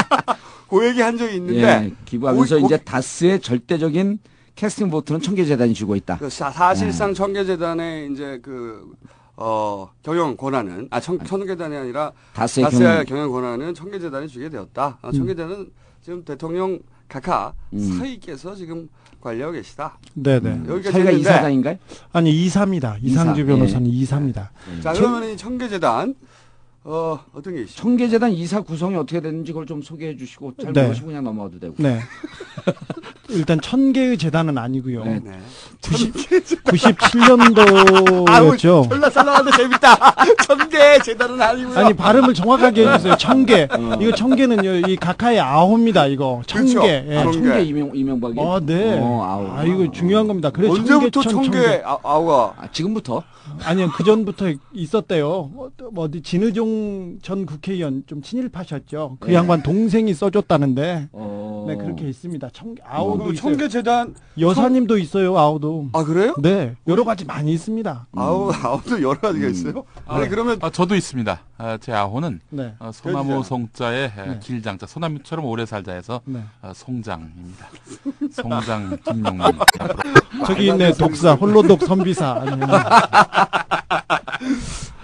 [0.70, 4.18] 그 얘기 한 적이 있는데 예, 기부하면서 오- 오- 이제 다스의 절대적인
[4.62, 6.18] 캐스팅 보트는 청계재단이 쥐고 있다.
[6.18, 7.14] 그 사, 사실상 네.
[7.14, 8.92] 청계재단의 이제 그,
[9.34, 13.04] 어, 경영 권한은, 아, 청, 청계재단이 아니라 다스의 다스의 경영.
[13.04, 14.98] 경영 권한은 청계재단이 주게 되었다.
[15.02, 15.68] 아, 청계재단은
[16.00, 17.98] 지금 대통령 각하 음.
[17.98, 18.88] 서희께서 지금
[19.20, 19.98] 관리하고 계시다.
[20.14, 20.64] 네네.
[20.64, 21.76] 사이가 했는데 이사장인가요?
[22.12, 22.98] 아니, 이사입니다.
[23.02, 24.52] 이상주 이사, 변호사는 이사입니다.
[24.80, 26.14] 자, 그러면 이 청계재단,
[26.84, 27.74] 어, 어떤 게 있죠?
[27.74, 30.84] 청계재단 이사 구성이 어떻게 됐는지 그걸 좀 소개해 주시고 잘 네.
[30.84, 31.74] 모르시고 그냥 넘어가도 되고.
[31.78, 31.98] 네.
[33.32, 35.04] 일단 천 개의 재단은 아니고요.
[35.04, 35.20] 네.
[35.24, 35.32] 네.
[35.82, 38.88] 90, 97년도였죠.
[38.88, 40.14] 졸라 썰렁한데 재밌다.
[40.46, 41.76] 천개 재단은 아니고요.
[41.78, 43.16] 아니 발음을 정확하게 해주세요.
[43.16, 43.66] 천 개.
[44.00, 44.88] 이거 천 개는요.
[44.88, 46.06] 이 각하의 아홉입니다.
[46.06, 46.82] 이거 천 그렇죠.
[46.82, 47.04] 개.
[47.08, 47.18] 예.
[47.18, 47.62] 아, 천 청계 개.
[47.64, 48.36] 이명 이명박이.
[48.38, 48.98] 아, 네.
[49.00, 49.48] 어, 아우.
[49.58, 50.50] 아, 이거 중요한 겁니다.
[50.50, 51.80] 그래 언제부터 천 개, 천, 천.
[51.84, 53.22] 아, 아우가 아, 지금부터
[53.64, 55.28] 아니요, 그 전부터 있었대요.
[55.28, 59.16] 어, 뭐 어디 진의종 전 국회의원 좀 친일파셨죠.
[59.20, 59.34] 그 네.
[59.34, 61.08] 양반 동생이 써줬다는데.
[61.12, 61.64] 어.
[61.68, 62.48] 네, 그렇게 있습니다.
[62.52, 63.40] 청 아우 도그 있어요.
[63.50, 65.88] 청계 재단, 여사님도 있어요, 아우도.
[65.92, 66.34] 아, 그래요?
[66.38, 68.06] 네, 여러 가지 많이 있습니다.
[68.16, 69.50] 아우, 아우도 여러 가지가 음.
[69.50, 69.84] 있어요?
[70.06, 71.40] 아니, 그러면 아, 저도 있습니다.
[71.58, 73.42] 아, 제 아호는 네, 어, 소나무.
[73.44, 74.38] 송자에 에, 네.
[74.42, 76.40] 길장자, 소나무처럼 오래 살자 해서 네.
[76.60, 77.68] 어, 송장입니다.
[78.32, 79.42] 송장 김용민.
[80.46, 82.42] 저기 있네, 독사, 홀로독 선비사.
[82.46, 82.68] 아니면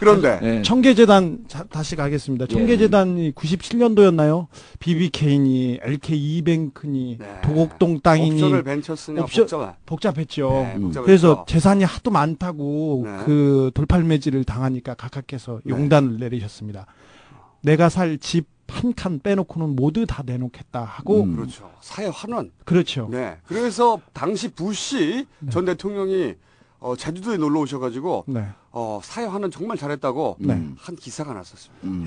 [0.00, 0.62] 그런데 네.
[0.62, 2.46] 청계재단 자- 다시 가겠습니다.
[2.48, 2.54] 예.
[2.54, 4.46] 청계재단이 97년도였나요?
[4.78, 7.40] BBK니 LK 이뱅크니 네.
[7.42, 9.74] 도곡동 땅이니 옵션을 벤처스냐 옵션- 복잡한.
[9.86, 10.50] 복잡했죠.
[10.50, 10.80] 네, 음.
[10.82, 11.02] 복잡했죠.
[11.04, 13.16] 그래서 재산이 하도 많다고 네.
[13.24, 15.70] 그 돌팔매질을 당하니까 각하께서 네.
[15.74, 16.86] 용단을 내리셨습니다.
[17.62, 21.34] 내가 살 집 한 칸 빼놓고는 모두 다 내놓겠다 하고 음.
[21.36, 21.70] 그렇죠.
[21.80, 22.50] 사회 환원.
[22.66, 23.08] 그렇죠.
[23.10, 23.38] 네.
[23.46, 26.34] 그래서 당시 부시 전 대통령이
[26.80, 28.46] 어, 제주도에 놀러 오셔가지고 네.
[28.70, 30.68] 어, 사회 환원 정말 잘했다고 네.
[30.76, 31.84] 한 기사가 났었습니다.
[31.84, 32.06] 음.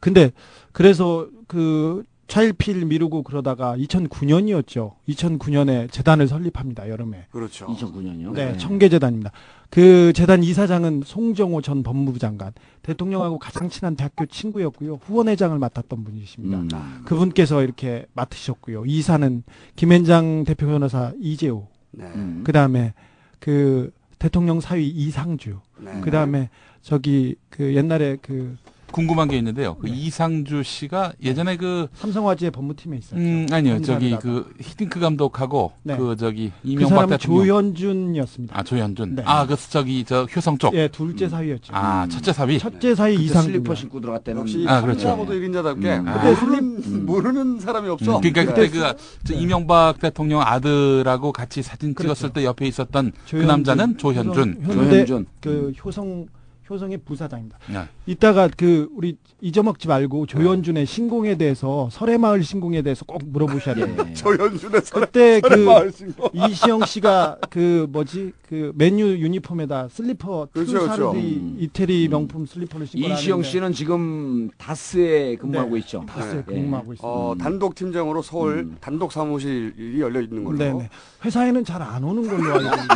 [0.00, 0.32] 근데
[0.72, 4.92] 그래서 그 차일피일 미루고 그러다가 2009년이었죠.
[5.08, 6.88] 2009년에 재단을 설립합니다.
[6.88, 7.26] 여름에.
[7.30, 7.66] 그렇죠.
[7.66, 8.32] 2009년이요.
[8.34, 9.32] 네, 청계재단입니다.
[9.70, 14.98] 그 재단 이사장은 송정호 전 법무부 장관, 대통령하고 가장 친한 대학교 친구였고요.
[15.02, 16.76] 후원회장을 맡았던 분이십니다.
[16.76, 17.02] 음.
[17.06, 18.84] 그분께서 이렇게 맡으셨고요.
[18.86, 19.42] 이사는
[19.76, 22.04] 김현장 대표 변호사 이재호, 네.
[22.14, 22.42] 음.
[22.44, 22.92] 그 다음에
[23.40, 25.60] 그 대통령 사위 이상주.
[25.78, 26.00] 네.
[26.02, 26.50] 그 다음에
[26.82, 28.56] 저기 그 옛날에 그
[28.90, 29.76] 궁금한 게 있는데요.
[29.76, 33.16] 그 이상주 씨가 예전에 그 삼성화재 법무팀에 있었죠.
[33.16, 33.80] 음, 아니요.
[33.82, 35.96] 저기 그 히딩크 감독하고 네.
[35.96, 38.58] 그 저기 그 이명박 사람은 대통령 조현준이었습니다.
[38.58, 39.14] 아, 조현준.
[39.16, 39.22] 네.
[39.26, 40.74] 아, 그 저기 저 효성 쪽.
[40.74, 41.72] 예, 둘째 사위였죠.
[41.74, 42.58] 아, 첫째 사위.
[42.58, 43.46] 첫째 사위 그때 이상주.
[43.48, 44.40] 슬리퍼 신고 들어갔다는.
[44.40, 45.00] 역시 아, 그렇죠.
[45.00, 46.08] 참사고도 1인자답게 음.
[46.08, 46.24] 아.
[46.24, 48.16] 모르는 모르는 사람이 없어.
[48.16, 48.68] 음, 그러니까 네.
[48.68, 53.46] 그때 그저 이명박 대통령 아들하고 같이 사진 찍었을 때 옆에 있었던 그 조현준.
[53.46, 54.62] 남자는 조현준.
[54.66, 55.26] 효성- 현대 조현준.
[55.40, 56.26] 그 효성
[56.68, 57.58] 효성의 부사장입니다.
[57.72, 57.84] 네.
[58.06, 64.04] 이따가 그 우리 잊어먹지 말고 조현준의 신공에 대해서 설해마을 신공에 대해서 꼭 물어보셔야 됩니다.
[64.08, 64.12] 예.
[64.14, 66.28] 조현준의 설 그때 그 설해마을 신공.
[66.32, 71.12] 이시영 씨가 그 뭐지 그 메뉴 유니폼에다 슬리퍼 그렇죠, 투 그렇죠.
[71.12, 71.56] 사르디 음.
[71.60, 76.04] 이태리 명품 슬리퍼를 신고 이시영 씨는 지금 다스에 근무하고 네, 있죠.
[76.06, 76.42] 다스에 예.
[76.42, 77.06] 근무하고 있습니다.
[77.08, 78.76] 어, 단독 팀장으로 서울 음.
[78.80, 80.58] 단독 사무실이 열려 있는 걸로.
[80.58, 80.88] 네네.
[81.24, 82.94] 회사에는 잘 안 오는 걸로 알고 있는데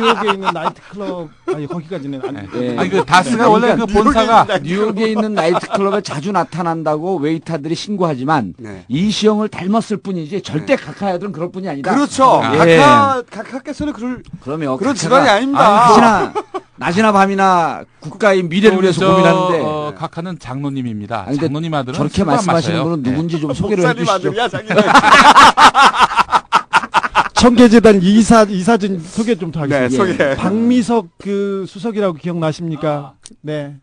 [0.00, 2.23] 뉴욕에 있는 나이트클럽 아니 거기까지는 안.
[2.54, 2.76] 예.
[2.78, 8.84] 아니 그 다스가 원래 그 본사가 뉴욕에 있는 나이트클럽에 자주 나타난다고 웨이터들이 신고하지만 네.
[8.88, 11.94] 이시영을 닮았을 뿐이지 절대 각하 애들은 그럴 뿐이 아니다.
[11.94, 12.42] 그렇죠.
[12.66, 12.76] 예.
[12.76, 15.88] 각하 각하께서는 그럴 그러면 그런 집안이 아닙니다.
[15.88, 16.32] 낮이나
[16.76, 21.24] 낮이나 밤이나 국가의 미래를 위해서 저, 고민하는데 어, 각하는 장로님입니다.
[21.28, 22.82] 아니, 장로님 아들은 저렇게 말씀하시는.
[22.82, 23.10] 분은 네.
[23.10, 24.32] 누군지 좀 소개를 해주시죠.
[27.44, 30.04] 청계재단 이사 이사진 소개 좀더 하겠습니다.
[30.04, 30.34] 네, 소개.
[30.34, 33.14] 박미석 그 수석이라고 기억나십니까?
[33.42, 33.76] 네.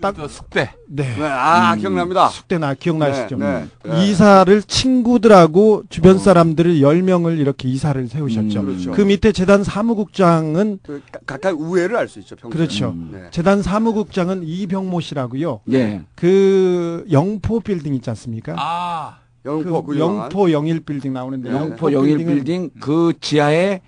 [0.00, 0.70] 딱 그 숙대.
[0.88, 1.14] 네.
[1.16, 1.78] 네, 아 음.
[1.80, 2.28] 기억납니다.
[2.28, 3.36] 숙대나 기억나시죠?
[3.36, 4.06] 네, 네, 네.
[4.08, 8.60] 이사를 친구들하고 주변 사람들을 10명을 이렇게 이사를 세우셨죠.
[8.60, 8.90] 음, 그렇죠.
[8.92, 12.34] 그 밑에 재단 사무국장은 그 가- 각하 우애를 알 수 있죠.
[12.36, 12.56] 평소에.
[12.56, 12.90] 그렇죠.
[12.90, 13.10] 음.
[13.12, 13.22] 네.
[13.30, 15.60] 재단 사무국장은 이병모 씨라고요.
[15.72, 16.02] 예.
[16.16, 18.54] 그 영포 빌딩 있지 않습니까?
[18.58, 19.18] 아.
[19.44, 19.98] 영포 그 그.
[19.98, 21.56] 영포 영일 빌딩 나오는데 네.
[21.56, 23.80] 영포 영일 빌딩은 빌딩 그 지하에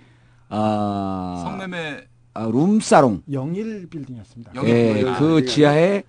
[0.49, 1.97] 아, 성매매
[2.33, 3.23] 아, 룸사롱.
[3.31, 4.51] 영일 빌딩이었습니다.
[4.55, 5.13] 영일 예, 빌딩.
[5.17, 6.03] 그 아, 지하에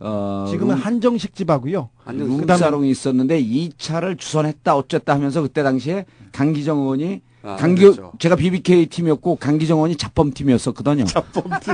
[0.00, 1.90] 어 지금은 룸- 한정식 집하고요.
[2.04, 8.12] 완전 룸사롱이 있었는데 2차를 주선했다 어쨌다 하면서 그때 당시에 강기정 의원이 아, 강기 그렇죠.
[8.18, 11.04] 제가 BBK 팀이었고 강기정 의원이 잡범 팀이었었거든요.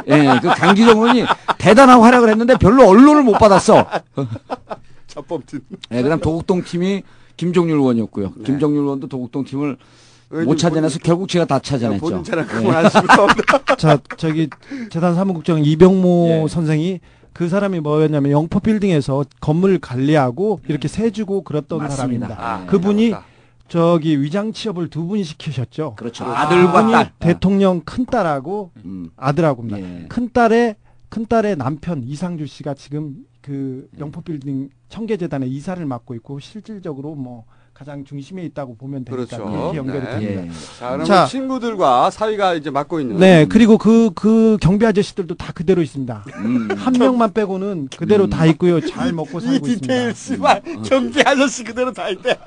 [0.09, 1.25] 예, 그 강기정 의원이
[1.59, 3.87] 대단한 활약을 했는데 별로 언론을 못 받았어.
[5.15, 5.61] 자법팀.
[5.93, 7.03] 예, 그다음 도곡동 팀이
[7.37, 8.33] 김종률 의원이었고요.
[8.37, 8.45] 네.
[8.45, 9.77] 김종률 의원도 도곡동 팀을
[10.47, 12.01] 못 찾아내서 결국 제가 다 찾아냈죠.
[12.01, 12.49] 본인 차량 예.
[12.49, 13.07] 그만하시고.
[13.79, 14.49] 자, 저기
[14.91, 16.49] 재단 사무국장 이병모 예.
[16.49, 17.01] 선생이
[17.33, 21.97] 그 사람이 뭐였냐면 영포 빌딩에서 건물 관리하고 이렇게 세 주고 그랬던 맞습니다.
[21.97, 22.37] 사람입니다.
[22.39, 23.25] 아, 그분이 맞다.
[23.69, 25.95] 저기 위장 취업을 두 분이 시키셨죠.
[25.97, 26.25] 그렇죠.
[26.25, 27.13] 아, 아들과 딸.
[27.19, 29.11] 대통령 큰 딸하고 음.
[29.17, 29.81] 아들하고입니다.
[29.81, 30.07] 예.
[30.09, 30.77] 큰 딸의
[31.09, 34.01] 큰 딸의 남편 이상주 씨가 지금 그 예.
[34.01, 39.45] 영포 빌딩 청계재단의 이사를 맡고 있고 실질적으로 뭐 가장 중심에 있다고 보면 되니까 그렇죠.
[39.51, 40.11] 그렇게 연결이 네.
[40.11, 40.45] 됩니다.
[40.47, 40.79] 예.
[40.79, 41.27] 자, 그럼 자.
[41.27, 43.19] 친구들과 사위가 이제 맡고 있는.
[43.19, 46.25] 네, 그리고 그, 그 경비 아저씨들도 다 그대로 있습니다.
[46.37, 46.69] 음.
[46.79, 48.31] 한 명만 빼고는 그대로 음.
[48.31, 48.81] 다 있고요.
[48.81, 50.15] 잘 먹고 이 살고 디테일 있습니다.
[50.15, 52.39] 씨발 경비 아저씨 그대로 다 있대.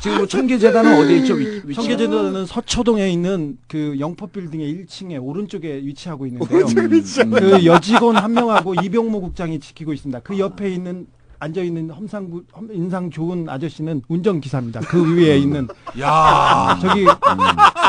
[0.00, 1.34] 지금 뭐 청계재단은 어디에 있죠?
[1.34, 1.74] 위, 위치?
[1.74, 6.66] 청계재단은 서초동에 있는 그 영포 빌딩의 1층에 오른쪽에 위치하고 있는데요.
[6.66, 7.30] 음.
[7.30, 10.20] 그 여직원 한 명하고 이병모 국장이 지키고 있습니다.
[10.20, 11.06] 그 옆에 있는
[11.40, 12.30] 앉아 있는 험상
[12.72, 14.80] 인상 좋은 아저씨는 운전 기사입니다.
[14.80, 15.68] 그 위에 있는
[16.00, 16.78] 야.
[16.80, 17.04] 저기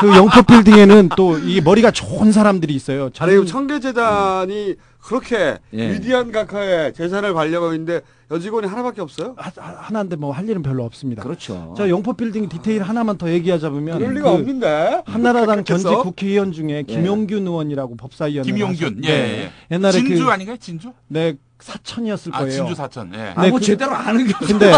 [0.00, 3.10] 그 영포 빌딩에는 또 이 머리가 좋은 사람들이 있어요.
[3.10, 5.92] 전- 청계재단이 그렇게 예.
[5.92, 9.34] 위대한 각하의 재산을 관리하고 있는데 여직원이 하나밖에 없어요?
[9.36, 11.22] 하- 하- 하나인데 뭐 할 일은 별로 없습니다.
[11.22, 11.74] 그렇죠.
[11.76, 15.02] 자 영포 빌딩 디테일 하나만 더 얘기하자면 그럴 리가 그 없는데.
[15.06, 15.64] 한나라당?
[15.64, 19.00] 전직 국회의원 중에 김용균 의원이라고 법사위원 김용균.
[19.04, 19.50] 예, 예.
[19.70, 20.56] 옛날에 진주 그 아닌가요?
[20.58, 20.92] 진주?
[21.08, 22.52] 네, 사천이었을 아, 거예요.
[22.52, 23.12] 진주 사천.
[23.14, 23.32] 예.
[23.36, 24.46] 아, 네, 뭐 그- 제대로 아는 게 없어.
[24.46, 24.72] 근데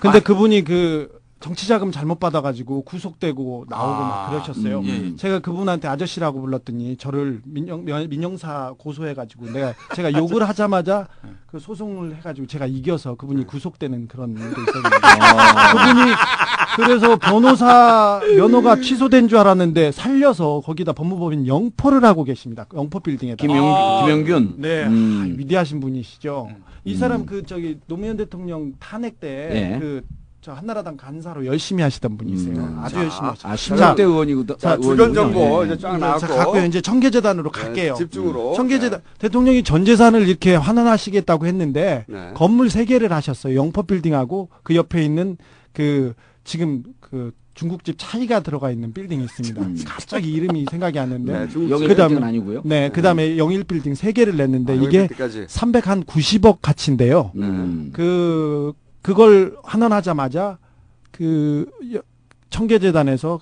[0.00, 4.80] 근데 그분이 그 정치자금 잘못 받아가지고 구속되고 나오고 아, 막 그러셨어요.
[4.80, 4.86] 음.
[5.12, 5.16] 예.
[5.16, 11.06] 제가 그분한테 아저씨라고 불렀더니 저를 민영 면- 민영사 고소해가지고 내가 제가 욕을 하자마자
[11.46, 14.96] 그 소송을 해가지고 제가 이겨서 그분이 구속되는 그런 일도 있었는데
[15.72, 16.12] 그분이
[16.76, 22.66] 그래서 변호사 면허가 취소된 줄 알았는데 살려서 거기다 법무법인 영포를 하고 계십니다.
[22.74, 23.36] 영포 빌딩에다.
[23.46, 24.02] 김용, 아.
[24.04, 24.54] 김용균.
[24.58, 25.30] 네, 음.
[25.34, 26.48] 아, 위대하신 분이시죠.
[26.84, 27.26] 이 사람 음.
[27.26, 30.00] 그 저기 노무현 대통령 탄핵 때 예.
[30.48, 32.56] 그저 한나라당 간사로 열심히 하시던 분이세요.
[32.56, 32.78] 음.
[32.78, 33.48] 아주 자, 열심히 하시죠.
[33.48, 34.56] 아, 16대 의원이거든.
[34.58, 35.12] 자, 아, 주변.
[35.12, 35.66] 정보 예.
[35.66, 36.26] 이제 쫙 자, 나왔고.
[36.26, 36.64] 갖고요.
[36.64, 37.94] 이제 청계재단으로 네, 갈게요.
[37.94, 38.54] 집중으로.
[38.54, 42.30] 청계재단 대통령이 전 재산을 이렇게 환원하시겠다고 했는데 네.
[42.34, 43.56] 건물 세 개를 하셨어요.
[43.56, 45.36] 영포 빌딩하고 그 옆에 있는
[45.74, 49.60] 그 지금 그 중국집 차이가 들어가 있는 빌딩이 있습니다.
[49.60, 49.78] 음.
[49.86, 51.46] 갑자기 이름이 생각이 안 나는데.
[51.46, 52.62] 네, 빌딩은 아니고요.
[52.64, 57.32] 네, 그다음에 영일 빌딩 세 개를 냈는데 이게 까지 300한 90억 가치인데요.
[57.36, 57.90] 음.
[57.92, 60.58] 그 그걸 환원하자마자
[61.10, 62.02] 그 여-
[62.50, 63.40] 청계재단에서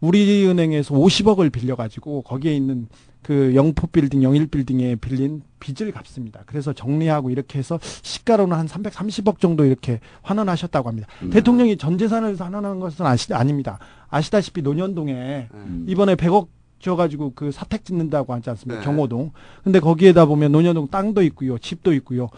[0.00, 2.88] 우리은행에서 50억을 빌려가지고 거기에 있는
[3.22, 6.42] 그 영포 빌딩, 영일 빌딩에 빌린 빚을 갚습니다.
[6.46, 11.06] 그래서 정리하고 이렇게 해서 시가로는 한 330억 정도 이렇게 환원하셨다고 합니다.
[11.30, 13.78] 대통령이 전 재산을 환원한 것은 아시, 아닙니다.
[14.08, 15.84] 아시다시피 노년동에 음.
[15.86, 16.48] 이번에 100억
[16.78, 18.80] 줘가지고 그 사택 짓는다고 하지 않습니까?
[18.80, 18.86] 네.
[18.86, 19.32] 경호동.
[19.62, 22.30] 근데 거기에다 보면 노년동 땅도 있고요, 집도 있고요.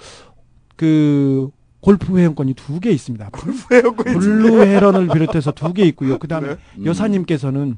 [0.75, 1.49] 그
[1.83, 3.29] 골프 회원권이 두 개 있습니다.
[3.33, 6.19] 골프 회원권이 블루 헤런을 비롯해서 두 개 있고요.
[6.19, 6.85] 그 다음에 네.
[6.87, 7.77] 여사님께서는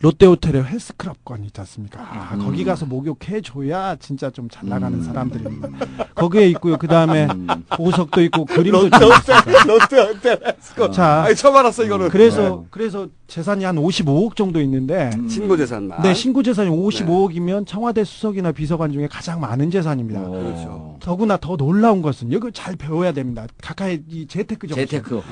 [0.00, 2.00] 롯데호텔의 헬스클럽권 있지 않습니까?
[2.00, 2.40] 아, 음.
[2.44, 5.68] 거기 가서 목욕해 줘야 진짜 좀 잘 나가는 사람들입니다.
[6.16, 6.76] 거기에 있고요.
[6.76, 7.46] 그 다음에 음.
[7.76, 9.64] 보석도 있고 그림도 롯데 좀 호텔, 있습니다.
[9.64, 10.40] 롯데 호텔.
[10.44, 10.92] 헬스클럽.
[10.92, 12.08] 자, 아니, 처음 알았어, 이거는.
[12.08, 15.26] 그래서 그래서 재산이 한 55억 정도 있는데 음.
[15.26, 16.02] 신고 재산만.
[16.02, 20.20] 네, 신고 재산이 55억이면 청와대 수석이나 비서관 중에 가장 많은 재산입니다.
[20.20, 20.28] 어.
[20.28, 20.96] 그렇죠.
[21.00, 23.46] 더구나 더 놀라운 것은 이거 잘 배워야 됩니다.
[23.62, 24.86] 각하의 이 재테크 정책.
[24.86, 25.22] 재테크.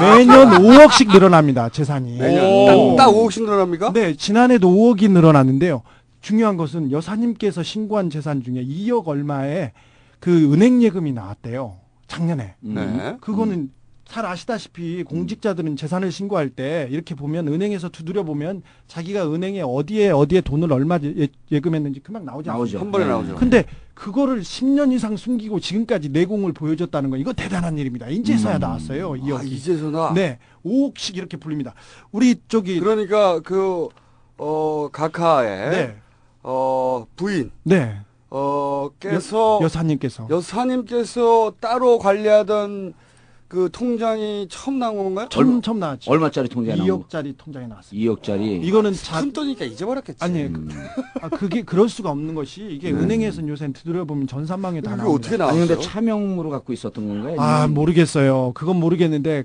[0.00, 1.68] 매년 5억씩 늘어납니다.
[1.68, 2.18] 재산이.
[2.18, 3.92] 매년 딱, 딱 5억씩 늘어납니까?
[3.92, 5.82] 네, 지난해도 5억이 늘어났는데요.
[6.22, 9.70] 중요한 것은 여사님께서 신고한 재산 중에 2억 얼마의
[10.18, 11.76] 그 은행 예금이 나왔대요.
[12.08, 12.56] 작년에.
[12.64, 12.74] 음.
[12.74, 13.16] 네.
[13.20, 13.70] 그거는
[14.06, 20.40] 잘 아시다시피 공직자들은 재산을 신고할 때 이렇게 보면 은행에서 두드려 보면 자기가 은행에 어디에 어디에
[20.42, 22.78] 돈을 얼마 예, 예금했는지 금방 나오지 나오죠.
[22.78, 22.84] 않습니까?
[22.84, 23.10] 한 번에 네.
[23.10, 23.34] 나오죠.
[23.36, 23.64] 근데
[23.94, 28.08] 그거를 10년 이상 숨기고 지금까지 내공을 보여줬다는 건 이거 대단한 일입니다.
[28.08, 29.16] 인제서야 나왔어요.
[29.16, 29.40] 이 아.
[29.42, 30.12] 이제서나.
[30.14, 31.74] 네, 5억씩 이렇게 불립니다.
[32.12, 33.88] 우리 저기 그러니까 그,
[34.36, 35.96] 어, 각하의, 네,
[36.42, 42.94] 어, 부인, 네, 어, 께서, 여사님께서 여사님께서 따로 관리하던
[43.48, 45.28] 그 통장이 처음 나온 건가요?
[45.30, 46.10] 처음 처음 나왔죠.
[46.10, 47.06] 얼마짜리 통장에 나온 거?
[47.06, 48.12] 2억짜리 통장에 나왔습니다.
[48.12, 48.64] 2억짜리.
[48.64, 50.24] 이거는 자, 큰 돈이니까 잊어버렸겠지.
[50.24, 50.68] 아니 음.
[51.20, 55.10] 아, 그게 그럴 수가 없는 것이 이게 은행에서는 요새 두드려 보면 전산망에 다 나옵니다.
[55.12, 55.66] 어떻게 아니 나왔어요?
[55.66, 57.36] 근데 차명으로 갖고 있었던 건가요?
[57.40, 58.52] 아 모르겠어요.
[58.54, 59.44] 그건 모르겠는데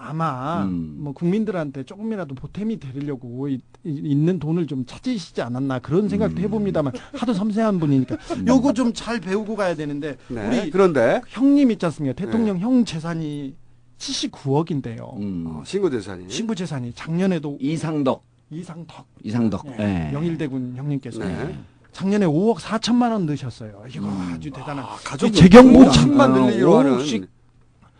[0.00, 0.96] 아마 음.
[1.00, 6.42] 뭐 국민들한테 조금이라도 보탬이 되려고 이- 이- 있는 돈을 좀 찾으시지 않았나 그런 생각도 음.
[6.44, 10.46] 해봅니다만 하도 섬세한 분이니까 요거 좀 잘 배우고 가야 되는데 네.
[10.62, 12.14] 우리 그런데, 형님 있지 않습니까?
[12.14, 13.54] 대통령 형 재산이
[13.98, 15.16] 79억인데요.
[15.18, 15.44] 음.
[15.48, 16.26] 어, 신고 재산이.
[16.28, 18.22] 신부 재산이 작년에도 이상덕.
[18.50, 19.66] 이상덕 이상덕.
[19.78, 20.12] 예, 예.
[20.14, 21.58] 영일대군 형님께서 네.
[21.92, 23.82] 작년에 5억 4천만 원 넣으셨어요.
[23.94, 24.84] 이거 아주 대단한.
[24.84, 27.28] 아, 가족 재경부 천만 장- 늘리기로 아, 하는.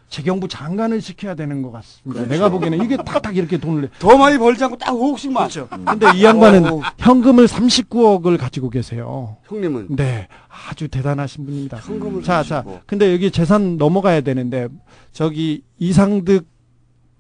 [0.09, 2.21] 재경부 장관을 시켜야 되는 것 같습니다.
[2.21, 2.29] 그렇죠.
[2.31, 3.89] 내가 보기에는 이게 탁탁 이렇게 돈을 내.
[3.99, 5.35] 더 많이 벌지 않고 딱 5억씩만.
[5.35, 5.69] 그렇죠.
[5.69, 6.81] 근데 이 양반은 어.
[6.99, 9.37] 현금을 39억을 가지고 계세요.
[9.45, 9.97] 형님은.
[9.97, 11.77] 네, 아주 대단하신 분입니다.
[11.79, 12.81] 현금을 자, 자, 39억.
[12.87, 14.69] 근데 여기 재산 넘어가야 되는데
[15.13, 16.47] 저기 이상득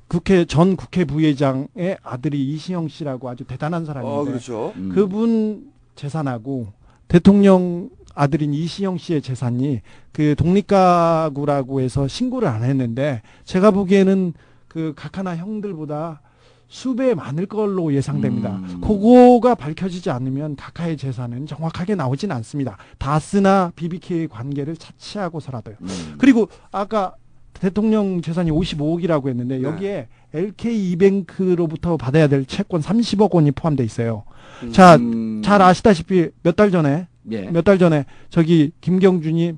[0.09, 4.73] 국회 전 국회 부회장의 아들이 이시영 씨라고 아주 대단한 사람인데 어, 그렇죠.
[4.77, 4.93] 음.
[4.95, 6.69] 그분 재산하고
[7.09, 9.81] 대통령 아들인 이시영 씨의 재산이
[10.13, 14.35] 그 독립가구라고 해서 신고를 안 했는데 제가 보기에는
[14.67, 16.21] 그 각 하나 형들보다
[16.69, 18.57] 수배 많을 걸로 예상됩니다.
[18.57, 18.81] 음.
[18.83, 22.77] 그거가 밝혀지지 않으면 각하의 재산은 정확하게 나오진 않습니다.
[22.99, 25.77] 다스나 BBK의 관계를 차치하고서라도요.
[25.81, 26.15] 음.
[26.19, 27.15] 그리고 아까
[27.55, 29.63] 대통령 재산이 55억이라고 했는데 네.
[29.63, 34.25] 여기에 LK 이뱅크로부터 받아야 될 채권 30억 원이 포함되어 있어요.
[34.63, 34.73] 음.
[34.73, 35.43] 자, 음.
[35.45, 37.43] 잘 아시다시피 몇 달 전에 예.
[37.51, 39.55] 몇 달 전에 저기 김경준이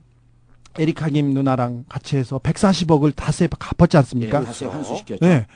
[0.79, 4.45] 에리카 김 누나랑 같이 해서 140억을 다스에 갚았지 예, 않습니까?
[4.45, 5.25] 다시 환수 시켰죠.
[5.25, 5.47] 네.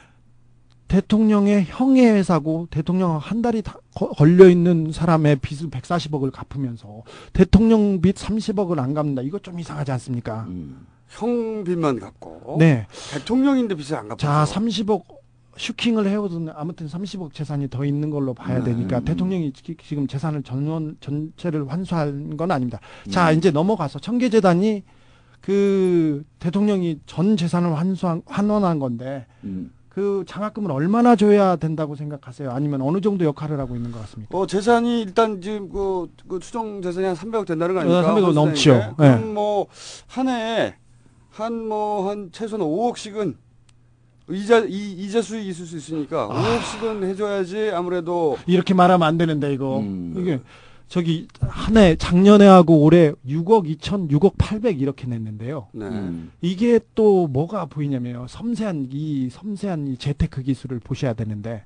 [0.89, 7.03] 대통령의 형의 회사고 대통령 한 달이 다 걸려 있는 사람의 빚을 140억을 갚으면서
[7.33, 9.23] 대통령 빚 30억을 안 갚는다.
[9.23, 10.45] 이거 좀 이상하지 않습니까?
[10.49, 10.87] 음.
[11.09, 12.57] 형 빚만 갚고.
[12.59, 12.87] 네.
[13.13, 14.19] 대통령인데 빚을 안 갚고.
[14.19, 15.05] 자, 30억
[15.57, 18.65] 슈킹을 해오든 아무튼 30억 재산이 더 있는 걸로 봐야 네.
[18.73, 19.05] 되니까 음.
[19.05, 22.81] 대통령이 지- 지금 재산을 전원 전체를 환수한 건 아닙니다.
[23.11, 23.39] 자, 음.
[23.39, 24.83] 이제 넘어가서 청계재단이
[25.41, 29.73] 그 대통령이 전 재산을 환수한 환원한 건데 음.
[29.89, 32.51] 그 장학금을 얼마나 줘야 된다고 생각하세요?
[32.51, 34.37] 아니면 어느 정도 역할을 하고 있는 것 같습니까?
[34.37, 38.13] 어, 재산이 일단 지금 그, 그 추정 재산이 한 300억 된다는 거 아닙니까?
[38.13, 38.75] 어, 300억 넘죠.
[38.75, 38.95] 네.
[38.97, 39.67] 그럼 뭐,
[40.09, 40.75] 한 해에,
[41.31, 43.37] 한 뭐, 한 최소한 5억씩은
[44.31, 46.43] 이자, 이, 이자 수익이 있을 수 있으니까 아.
[46.43, 50.15] 5억씩은 해줘야지 아무래도 이렇게 말하면 안 되는데 이거 음.
[50.17, 50.41] 이게
[50.89, 55.67] 저기 한 해 작년에 하고 올해 6억 2천, 6억 800 이렇게 냈는데요.
[55.73, 55.87] 네.
[55.87, 56.31] 음.
[56.41, 58.27] 이게 또 뭐가 보이냐면요.
[58.29, 61.65] 섬세한 이 섬세한 이 재테크 기술을 보셔야 되는데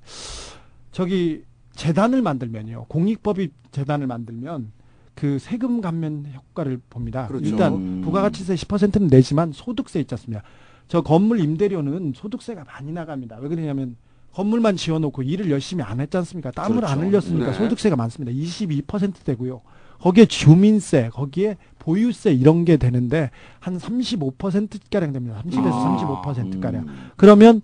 [0.92, 1.42] 저기
[1.74, 2.86] 재단을 만들면요.
[2.88, 4.72] 공익법이 재단을 만들면
[5.14, 7.26] 그 세금 감면 효과를 봅니다.
[7.26, 7.44] 그렇죠.
[7.46, 8.00] 일단 음.
[8.02, 10.42] 부가가치세 10%는 내지만 소득세 있지 않습니까?
[10.88, 13.36] 저 건물 임대료는 소득세가 많이 나갑니다.
[13.40, 13.96] 왜 그러냐면
[14.32, 16.50] 건물만 지어놓고 일을 열심히 안 했지 않습니까?
[16.50, 17.28] 땀을 안 그렇죠.
[17.28, 17.52] 흘렸으니까 네.
[17.52, 18.32] 소득세가 많습니다.
[18.32, 19.60] 22% 되고요.
[20.00, 25.42] 거기에 주민세, 거기에 보유세 이런 게 되는데 한 35%가량 됩니다.
[25.44, 26.22] 30에서 아.
[26.22, 26.82] 35%가량.
[26.84, 27.10] 음.
[27.16, 27.60] 그러면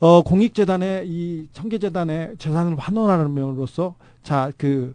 [0.00, 4.94] 어, 공익재단에 이 청계재단에 재산을 환원함으로써 자, 그,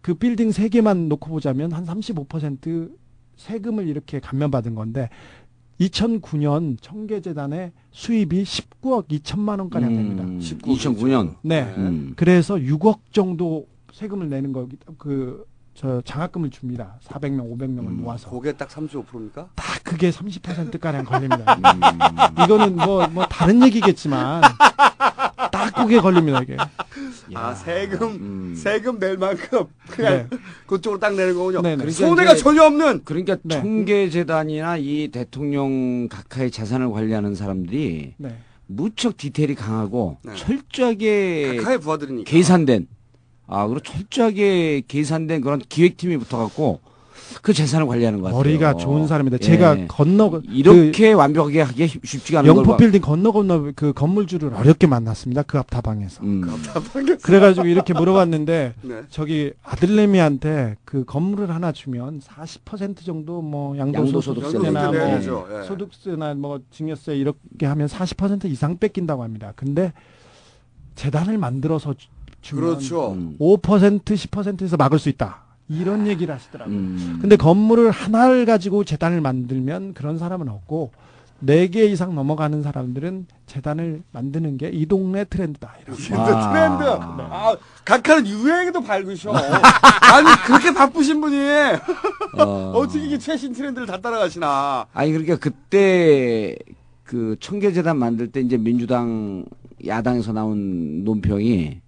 [0.00, 2.90] 그 빌딩 세 개만 놓고 보자면 한 35%
[3.36, 5.10] 세금을 이렇게 감면받은 건데
[5.80, 10.24] 2009년 청계재단의 수입이 19억 2천만 원가량 됩니다.
[10.24, 11.36] 음, 2009년.
[11.42, 11.62] 네.
[11.76, 12.12] 음.
[12.16, 15.44] 그래서 6억 정도 세금을 내는 거기 그
[15.78, 16.96] 저 장학금을 줍니다.
[17.04, 18.02] 400명, 500명을 음.
[18.02, 18.28] 모아서.
[18.30, 19.48] 그게 딱 35%입니까?
[19.54, 21.56] 딱 그게 30% 가량 걸립니다.
[22.44, 24.42] 이거는 뭐뭐 다른 얘기겠지만
[25.78, 26.56] 딱 그게 걸립니다, 이게.
[27.34, 28.54] 아 세금 음.
[28.56, 30.36] 세금 낼 만큼 그냥 네.
[30.66, 31.62] 그쪽으로 딱 내는 거군요.
[31.62, 31.76] 네, 네.
[31.76, 33.02] 그러니까 손해가 이제- 전혀 없는.
[33.04, 33.56] 그러니까 네.
[33.60, 38.36] 청계재단이나 이 대통령 각하의 재산을 관리하는 사람들이 네.
[38.66, 40.34] 무척 디테일이 강하고 네.
[40.34, 42.30] 철저하게 각하의 부하들이니까.
[42.30, 42.86] 계산된
[43.46, 46.80] 아 그리고 철저하게 계산된 그런 기획팀이 붙어갖고
[47.42, 48.38] 그 재산을 관리하는 것 같아요.
[48.38, 49.38] 머리가 좋은 사람입니다.
[49.42, 49.46] 예.
[49.46, 52.76] 제가 건너 그 이렇게 완벽하게 하기 쉽지가 않은 걸 영포 봐.
[52.76, 55.42] 빌딩 건너 건너 그 건물주를 어렵게 만났습니다.
[55.42, 56.22] 그 앞 다방에서.
[56.24, 56.42] 음.
[57.22, 59.02] 그래가지고 이렇게 물어봤는데 네.
[59.10, 65.48] 저기 아들내미한테 그 건물을 하나 주면 40% 정도 뭐 양도소득세나 양도소득세 뭐.
[65.60, 65.66] 예.
[65.66, 69.52] 소득세나 뭐 증여세 이렇게 하면 40% 이상 뺏긴다고 합니다.
[69.56, 69.92] 근데
[70.94, 72.08] 재단을 만들어서 주-
[72.40, 73.12] 주면 그렇죠.
[73.12, 73.36] 음.
[73.38, 75.44] 5% 10%에서 막을 수 있다.
[75.68, 76.74] 이런 얘기를 하시더라고요.
[76.76, 77.18] 음.
[77.20, 80.90] 근데 건물을 하나를 가지고 재단을 만들면 그런 사람은 없고
[81.40, 85.72] 네 개 이상 넘어가는 사람들은 재단을 만드는 게 이 동네 트렌드다.
[85.86, 86.02] 이렇게.
[86.02, 86.52] 트렌드 아.
[86.52, 86.84] 트렌드.
[87.30, 89.30] 아 각하는 유행에도 밝으셔.
[90.02, 91.36] 아니 그렇게 바쁘신 분이
[92.38, 92.72] 어.
[92.74, 94.86] 어떻게 이게 최신 트렌드를 다 따라가시나?
[94.92, 96.56] 아니 그러니까 그때
[97.04, 99.44] 그 청계재단 만들 때 이제 민주당
[99.86, 101.80] 야당에서 나온 논평이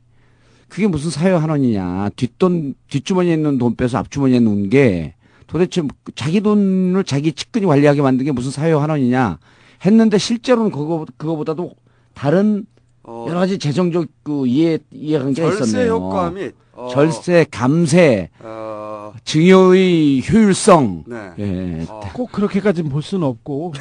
[0.71, 2.11] 그게 무슨 사회 환원이냐.
[2.16, 5.14] 뒷돈 뒷주머니에 있는 돈 빼서 앞주머니에 넣은 게
[5.47, 9.39] 도대체 뭐 자기 돈을 자기 측근이 관리하게 만든 게 무슨 사회 환원이냐
[9.85, 11.73] 했는데 실제로는 그거 그거보다도
[12.14, 12.64] 다른
[13.03, 15.93] 어, 여러 가지 재정적 그 이해 이해관계가 절세 있었네요.
[15.95, 21.05] 효과 및 어, 절세, 감세, 어, 증여의 효율성.
[21.07, 21.31] 네.
[21.39, 21.87] 예.
[21.89, 23.75] 어, 꼭 그렇게까지는 볼 수는 없고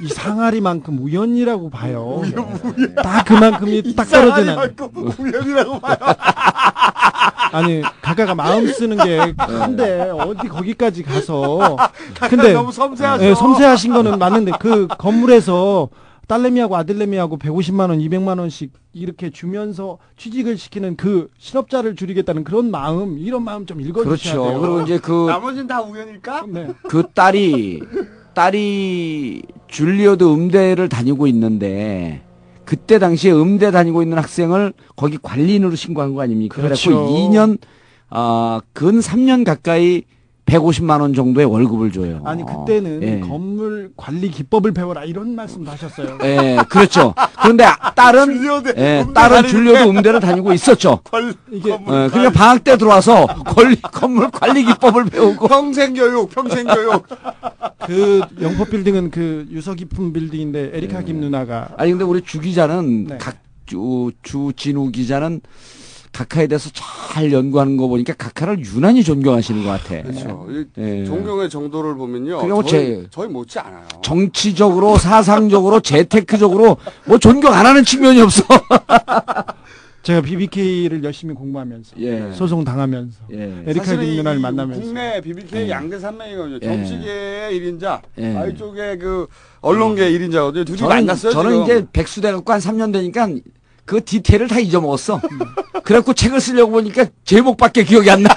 [0.00, 2.22] 이 상아리만큼 우연이라고 봐요.
[3.02, 4.56] 딱 그만큼이 딱 떨어지는.
[5.18, 5.96] 우연이라고 봐요.
[7.52, 11.76] 아니 각가가 마음 쓰는 게 큰데 어디 거기까지 가서
[12.28, 13.24] 근데 너무 섬세하셔.
[13.24, 15.88] 예, 섬세하신 거는 맞는데 그 건물에서
[16.28, 23.18] 딸내미하고 아들내미하고 150만 원, 200만 원씩 이렇게 주면서 취직을 시키는 그 실업자를 줄이겠다는 그런 마음,
[23.18, 24.50] 이런 마음 좀 읽어 주셔야 그렇죠.
[24.50, 24.60] 돼요.
[24.60, 26.44] 그리고 이제 그 나머지는 다 우연일까?
[26.48, 26.68] 네.
[26.82, 27.80] 그 딸이
[28.34, 32.22] 딸이 줄리어드 음대를 다니고 있는데
[32.66, 36.60] 그때 당시에 음대 다니고 있는 학생을 거기 관리인으로 신고한 거 아닙니까?
[36.60, 36.90] 그렇죠.
[36.90, 37.58] 그래서 2년
[38.10, 40.02] 아근 3년 가까이
[40.52, 42.22] 150만 원 정도의 월급을 줘요.
[42.24, 43.20] 아니 그때는 예.
[43.20, 46.18] 건물 관리 기법을 배워라 이런 말씀도 하셨어요.
[46.24, 47.14] 예, 그렇죠.
[47.42, 51.00] 그런데 딸은 줄리어드 예, 음대 딸은 다니는데 줄리어드 음대를 다니고 있었죠.
[51.04, 52.10] 걸- 이게 건물 예, 관리.
[52.10, 57.06] 그러니까 방학 때 들어와서 권리, 건물 관리 기법을 배우고 평생 교육, 평생 교육.
[57.86, 61.04] 그 영포 빌딩은 그 유서 깊은 빌딩인데 에리카 네.
[61.06, 63.18] 김 누나가 아니 근데 우리 주 기자는 네.
[63.18, 65.40] 각주 주 진우 기자는
[66.18, 70.02] 각하에 대해서 잘 연구하는 거 보니까 각하를 유난히 존경하시는 것 같아.
[70.02, 70.46] 그렇죠.
[70.50, 71.04] 이 예.
[71.04, 72.38] 존경의 정도를 보면요.
[72.38, 73.86] 그게 뭐 저희, 제- 저희 못지 않아요.
[74.02, 78.42] 정치적으로 사상적으로 재테크적으로 뭐 존경 안 하는 측면이 없어.
[80.02, 82.32] 제가 BBK를 열심히 공부하면서 예.
[82.32, 83.62] 소송 당하면서 예.
[83.66, 85.70] 에리카 사실은 김 누나를 이 만나면서 국내 BBK 예.
[85.70, 86.58] 양대 산맥이거든요.
[86.62, 86.66] 예.
[86.66, 88.36] 정치계의 1인자, 예.
[88.36, 89.26] 아 이쪽에 그
[89.60, 90.66] 언론계의 1인자거든요.
[90.66, 91.32] 둘이 저는, 만났어요.
[91.32, 91.64] 저는 지금.
[91.64, 93.28] 이제 백수 돼갖고 한 3년 되니까
[93.88, 95.20] 그 디테일을 다 잊어먹었어.
[95.82, 98.28] 그래갖고 책을 쓰려고 보니까 제목밖에 기억이 안 나.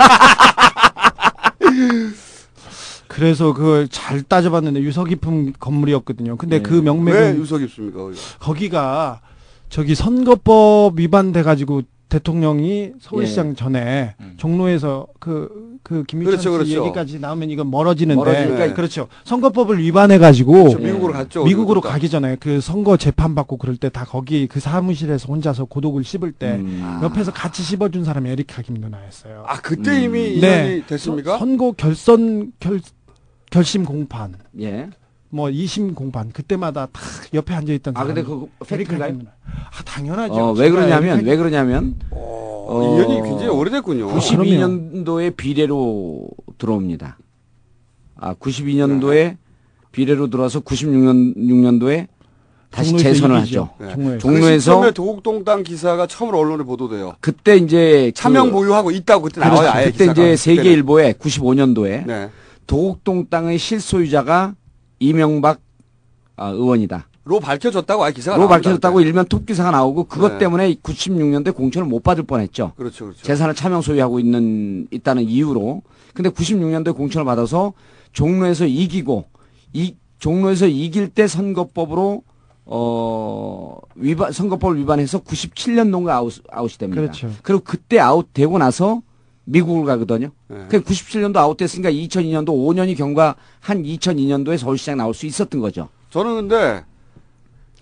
[3.09, 6.37] 그래서 그걸 잘 따져봤는데 유서 깊은 건물이었거든요.
[6.37, 6.63] 근데 네.
[6.63, 7.99] 그왜 명맥은 유석 입습니까?
[7.99, 8.21] 거기가?
[8.39, 9.21] 거기가
[9.67, 11.81] 저기 선거법 위반돼 가지고
[12.11, 13.53] 대통령이 서울시장 예.
[13.53, 14.33] 전에 음.
[14.35, 16.85] 종로에서 그, 그 김유찬 그렇죠, 씨 그렇죠.
[16.85, 18.19] 얘기까지 나오면 이건 멀어지는데.
[18.19, 18.73] 멀어지니까 네.
[18.73, 19.07] 그렇죠.
[19.23, 20.79] 선거법을 위반해 가지고 그렇죠.
[20.79, 21.43] 미국으로 갔죠.
[21.45, 26.03] 미국으로 가기 전에 그 선거 재판 받고 그럴 때 다 거기 그 사무실에서 혼자서 고독을
[26.03, 26.99] 씹을 때 음.
[27.03, 29.43] 옆에서 같이 씹어준 사람이 에리카 김 누나였어요.
[29.47, 30.03] 아 그때 음.
[30.03, 30.65] 이미 네.
[30.65, 31.37] 인연이 됐습니까?
[31.37, 32.79] 선거 결선 결
[33.49, 34.89] 결심 공판 예.
[35.31, 37.01] 뭐 2심 공판 그때마다 다
[37.33, 38.23] 옆에 앉아 있던 아, 근데
[38.67, 39.11] 팩트인가요?
[39.11, 39.31] 김 누나.
[39.45, 40.33] 아 당연하죠.
[40.33, 44.09] 어, 왜 그러냐면, 왜 그러냐면, 어, 어, 인연이 굉장히 오래됐군요.
[44.09, 46.27] 92년도에 비례로
[46.57, 47.17] 들어옵니다.
[48.17, 49.37] 아, 92년도에
[49.93, 52.07] 비례로 들어와서 96년, 6년도에
[52.69, 53.69] 다시 재선을 이기죠.
[53.79, 53.95] 하죠.
[53.97, 54.17] 네.
[54.17, 54.51] 종로에서.
[54.53, 57.15] 그 시점에 도곡동 땅 기사가 처음으로 언론에 보도돼요.
[57.19, 59.55] 그때 이제 차명 그- 보유하고 있다고 그때 그렇죠.
[59.55, 59.71] 나와요.
[59.73, 60.11] 아예 그때 기사가.
[60.21, 60.35] 이제.
[60.37, 62.29] 세계일보에 95년도에 네.
[62.67, 64.55] 도곡동 땅의 실소유자가
[65.01, 65.59] 이명박
[66.37, 67.07] 아, 의원이다.
[67.23, 68.47] 로 밝혀졌다고 아예 기사가 로.
[68.47, 70.37] 밝혀졌다고 일면 톱 기사가 나오고 그것 네.
[70.39, 72.73] 때문에 96년도에 공천을 못 받을 뻔했죠.
[72.75, 73.21] 그렇죠, 그렇죠.
[73.21, 75.83] 재산을 차명 소유하고 있는 있다는 이유로.
[76.15, 77.73] 근데 96년도에 공천을 받아서
[78.13, 79.25] 종로에서 이기고
[79.73, 82.23] 이 종로에서 이길 때 선거법으로
[82.65, 87.01] 어 위반 선거법을 위반해서 97년도인가 아웃 아웃이 됩니다.
[87.01, 87.29] 그렇죠.
[87.43, 89.01] 그리고 그때 아웃되고 나서
[89.45, 90.31] 미국을 가거든요.
[90.47, 90.65] 네.
[90.69, 93.35] 그 97년도 아웃됐으니까 2002년도 5년이 경과한
[93.83, 95.89] 2002년도에 서울시장 나올 수 있었던 거죠.
[96.09, 96.83] 저는 근데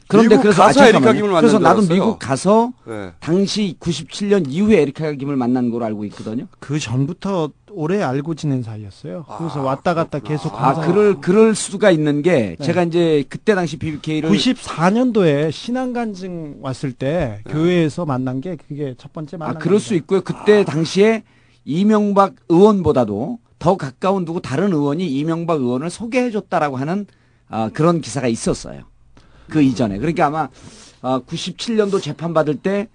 [0.08, 1.14] 그런데 미국 그래서 가서 아, 에리카.
[1.14, 1.82] 김을 만난 그래서 줄 나도.
[1.94, 3.12] 미국 가서 네.
[3.20, 6.48] 당시 97년 이후에 에리카 김을 만난 걸로 알고 있거든요.
[6.60, 9.26] 그 전부터 오래 알고 지낸 사이였어요.
[9.38, 12.66] 그래서 왔다 갔다 계속 아, 그럴 그럴 수가 있는 게 네.
[12.66, 19.14] 제가 이제 그때 당시 BBK를 94년도에 신앙 간증 왔을 때 교회에서 만난 게 그게 첫
[19.14, 19.60] 번째 아, 만남.
[19.60, 20.22] 그럴 수 있고요.
[20.22, 21.22] 그때 당시에
[21.70, 27.06] 이명박 의원보다도 더 가까운 누구 다른 의원이 이명박 의원을 소개해 줬다라고 하는
[27.48, 28.82] 아, 그런 기사가 있었어요.
[29.48, 30.00] 그 이전에.
[30.00, 30.50] 그러니까 아마
[31.02, 32.88] 아, 97년도 재판 받을 때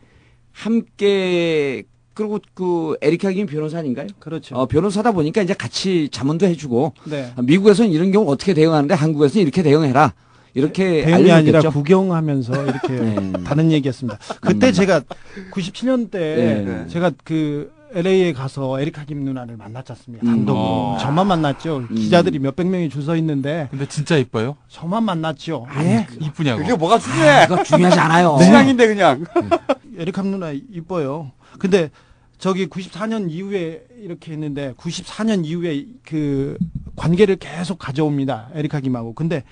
[0.50, 4.08] 함께 그리고 그 에리카 김 변호사인가요?
[4.18, 4.56] 그렇죠.
[4.56, 7.32] 어, 변호사다 보니까 이제 같이 자문도 해주고 네.
[7.36, 10.14] 아, 미국에서는 이런 경우 어떻게 대응하는데 한국에서는 이렇게 대응해라.
[10.54, 11.60] 이렇게 대응이 아니라.
[11.70, 13.32] 구경하면서 이렇게 네.
[13.44, 14.18] 다른 얘기였습니다.
[14.40, 14.72] 그때 음.
[14.72, 15.02] 제가
[15.52, 16.86] 97년 때 네.
[16.88, 20.26] 제가 그 LA에 가서 에리카 김 누나를 만났지 않습니까?
[20.26, 20.30] 음.
[20.30, 20.64] 단독으로.
[20.64, 20.98] 어.
[21.00, 21.86] 저만 만났죠.
[21.88, 24.56] 기자들이 몇백 명이 줄 서 있는데 근데 진짜 이뻐요?
[24.68, 25.66] 저만 만났죠.
[25.80, 26.06] 예?
[26.20, 26.62] 이쁘냐고.
[26.62, 27.46] 그게 뭐가 중요해?
[27.46, 28.38] 그거 중요하지 않아요.
[28.42, 29.24] 신앙인데 그냥.
[29.98, 31.30] 에리카 누나 이뻐요.
[31.58, 31.90] 근데
[32.38, 36.56] 저기 94년 이후에 이렇게 했는데 94년 이후에 그
[36.96, 38.48] 관계를 계속 가져옵니다.
[38.54, 39.12] 에리카 김하고.
[39.14, 39.44] 근데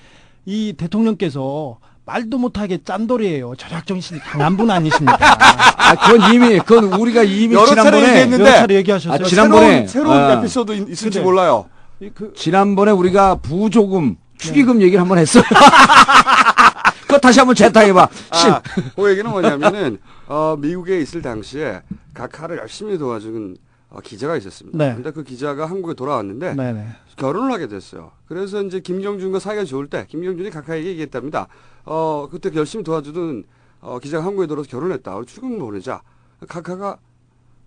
[0.46, 3.54] 이 대통령께서 말도 못하게 짠돌이에요.
[3.56, 5.16] 절약 정신이 강한 분 아니십니까?
[5.78, 9.24] 아, 그건 이미, 그건 우리가 이미 여러 차례 지난번에, 얘기했는데 여러 차례 얘기하셨어요.
[9.24, 11.66] 아, 지난번에, 새로운, 새로운 아, 에피소드 있- 있을지 근데- 몰라요.
[12.14, 14.86] 그 지난번에 우리가 부조금, 축의금 네.
[14.86, 15.44] 얘기를 한번 했어요.
[17.06, 18.08] 그거 다시 한번 재탕해봐.
[18.32, 18.50] 실.
[18.50, 18.62] 아,
[18.96, 21.82] 그 얘기는 뭐냐면은 어, 미국에 있을 당시에
[22.14, 24.78] 각하를 열심히 도와준 어, 기자가 있었습니다.
[24.78, 24.94] 네.
[24.94, 26.86] 근데 그 기자가 한국에 돌아왔는데 네네.
[27.16, 28.12] 결혼을 하게 됐어요.
[28.26, 31.48] 그래서 이제 김경준과 사이가 좋을 때 김경준이 각하에게 얘기했답니다.
[31.84, 33.44] 어, 그때 열심히 도와주던
[33.80, 35.16] 어, 기자가 한국에 들어서 결혼했다.
[35.16, 36.02] 우리 축의금 보내자.
[36.48, 36.98] 각하가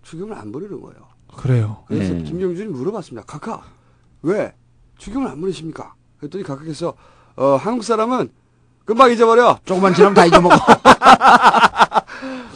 [0.02, 0.98] 축의금을 안 보내는 거예요.
[1.36, 1.84] 그래요.
[1.86, 2.22] 그래서 네.
[2.22, 3.26] 김경준이 물어봤습니다.
[3.26, 3.62] 각하,
[4.22, 4.54] 왜
[4.98, 5.94] 축의금을 안 보내십니까?
[6.18, 6.94] 그랬더니 각하께서
[7.36, 8.30] 어, 한국 사람은
[8.84, 9.58] 금방 잊어버려.
[9.64, 10.54] 조금만 지나면 다 잊어먹어.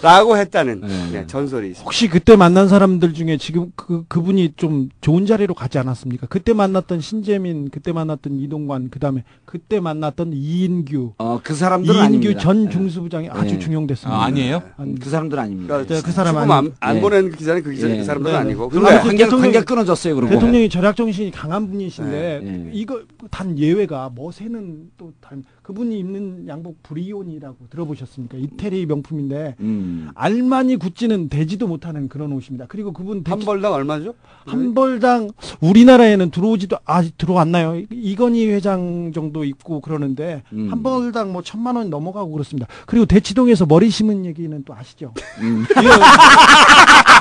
[0.03, 1.11] 라고 했다는 네.
[1.13, 1.85] 네, 전설이 있습니다.
[1.85, 6.27] 혹시 그때 만난 사람들 중에 지금 그 그분이 좀 좋은 자리로 가지 않았습니까?
[6.29, 12.05] 그때 만났던 신재민, 그때 만났던 이동관, 그 다음에 그때 만났던 이인규, 어, 그 사람들은 이인규
[12.29, 12.41] 아닙니다.
[12.41, 13.59] 전 중수부장이 아주 네.
[13.59, 14.19] 중용됐습니다.
[14.19, 14.63] 아, 아니에요?
[14.79, 15.75] 아니, 그 사람들은 아닙니다.
[15.75, 17.01] 그러니까 네, 그 사람 조금 아니- 안, 안 네.
[17.03, 17.99] 보낸 그 기자는 그 기자 네.
[17.99, 18.45] 그 사람들은 네, 네.
[18.47, 18.63] 아니고.
[18.73, 20.33] 아무튼 관계, 대통령이- 관계 끊어졌어요, 그러고.
[20.33, 22.71] 대통령이 절약 정신이 강한 분이신데 네, 네.
[22.73, 28.37] 이거 단 예외가 머세는 또 다른 그분이 입는 양복 브리온이라고 들어보셨습니까?
[28.39, 30.09] 이태리 명품인데 음.
[30.17, 32.67] 알마니 구찌는 되지도 못하는 그런 옷입니다.
[32.69, 34.15] 그리고 그분 한 대치- 벌당 얼마죠?
[34.47, 37.77] 한 벌당 우리나라에는 들어오지도 아 들어왔나요?
[37.77, 40.69] 이- 이건희 회장 정도 입고 그러는데 음.
[40.73, 42.67] 한 벌당 뭐 천만 원 넘어가고 그렇습니다.
[42.87, 45.15] 그리고 대치동에서 머리 심은 얘기는 또 아시죠?
[45.41, 45.65] 음.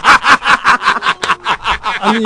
[2.00, 2.24] 아니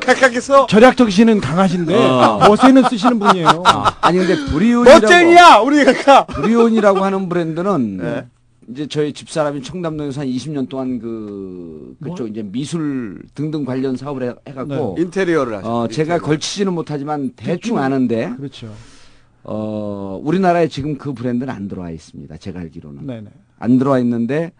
[0.00, 2.38] 각각에서 절약 정신은 강하신데 어.
[2.48, 3.62] 머세는 쓰시는 분이에요.
[4.00, 5.00] 아니, 근데 브리온이라고.
[5.00, 6.24] 멋쟁이야 우리 각하.
[6.26, 8.26] 브리온이라고 하는 브랜드는 네.
[8.68, 12.26] 이제 저희 집사람이 청담동에서 한 20년 동안 그 그쪽 뭐?
[12.26, 15.68] 이제 미술 등등 관련 사업을 해, 해갖고 인테리어를 하죠.
[15.68, 18.72] 어 제가 걸치지는 못하지만 대충 아는데 그렇죠.
[19.44, 22.36] 어 우리나라에 지금 그 브랜드는 안 들어와 있습니다.
[22.38, 23.28] 제가 알기로는 네네.
[23.60, 24.50] 안 들어와 있는데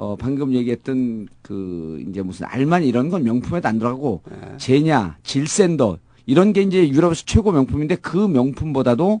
[0.00, 4.56] 어 방금 얘기했던 그 이제 무슨 알만 이런 건 명품에도 안 들어가고 네.
[4.56, 9.20] 제냐 질샌더 이런 게 이제 유럽에서 최고 명품인데 그 명품보다도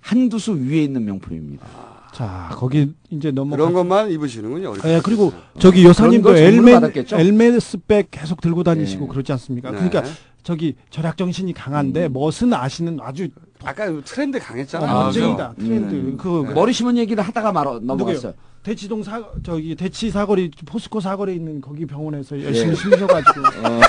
[0.00, 1.64] 한두 수 위에 있는 명품입니다.
[2.12, 3.56] 자 거기 이제 넘어가.
[3.56, 4.74] 그런 것만 입으시는군요.
[4.86, 6.80] 예, 그리고 저기 여사님도 엘메?
[7.12, 9.08] 엘메스백 계속 들고 다니시고 네.
[9.08, 9.70] 그러지 않습니까?
[9.70, 9.76] 네.
[9.76, 10.02] 그러니까
[10.42, 13.28] 저기 절약 정신이 강한데 멋은 아시는 아주
[13.66, 14.88] 아까 트렌드 강했잖아요.
[14.88, 15.66] 아, 멋쟁이다 그죠?
[15.66, 15.94] 트렌드.
[15.94, 16.16] 음.
[16.16, 18.32] 그 머리 심은 얘기를 하다가 말어 넘어갔어요.
[18.62, 22.74] 대치동 사 저기 대치 사거리 포스코 사거리에 있는 거기 병원에서 열심히 예.
[22.74, 23.80] 심으셔가지고 어,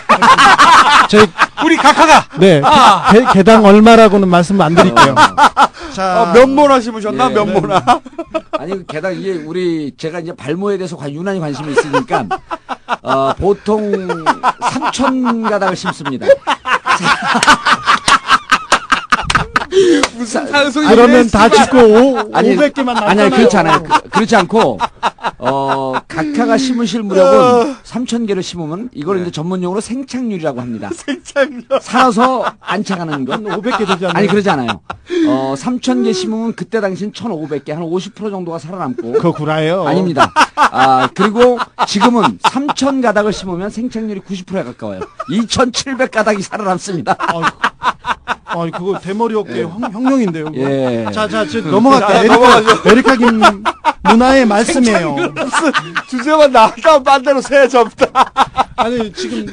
[1.10, 1.26] 저희
[1.66, 2.62] 우리 각하가 네
[3.12, 5.16] 개, 개당 얼마라고는 말씀 안 드릴게요.
[5.94, 7.30] 자 아, 면모나 심으셨나?
[7.32, 7.34] 예.
[7.34, 7.84] 면모나.
[8.60, 12.26] 아니 게다가 이게 우리 제가 이제 발모에 대해서 관- 유난히 관심이 있으니까
[13.02, 16.28] 어, 보통 3천 가닥을 심습니다.
[20.18, 23.10] 무슨 산소 그러면 다 짓고 오, 아니, 500개만 남잖아요.
[23.10, 23.84] 아니, 아니 그렇지 않아요.
[23.84, 24.80] 그, 그렇지 않고
[25.40, 30.90] 어 각하가 심으실 무렵은 3천 개를 심으면 이걸 이제 전문용어로 생착률이라고 합니다.
[30.94, 31.82] 생창력.
[31.82, 34.12] 살아서 안착하는 건 500개 되지 않나요?
[34.14, 34.82] 아니 그러지 않아요.
[35.28, 39.14] 어, 3,000개 심으면 그때 당시엔 1,500개, 한 50% 정도가 살아남고.
[39.14, 39.88] 그거 구라예요.
[39.88, 40.34] 아닙니다.
[40.56, 41.58] 아, 그리고
[41.88, 45.00] 지금은 3,000 가닥을 심으면 생착률이 90%에 가까워요.
[45.32, 47.16] 2,700 가닥이 살아남습니다.
[48.48, 50.46] 아, 그거 대머리 업계 혁- 혁명인데요.
[50.46, 50.58] 그거.
[50.58, 51.06] 예.
[51.14, 52.08] 자, 자, 저 넘어갈게요.
[52.08, 52.90] 자, 에리카.
[52.92, 53.42] 에리카 김
[54.10, 55.16] 누나의 말씀이에요.
[56.10, 58.08] 주제만 나왔다 반대로 새 접다.
[58.78, 59.46] 아니, 지금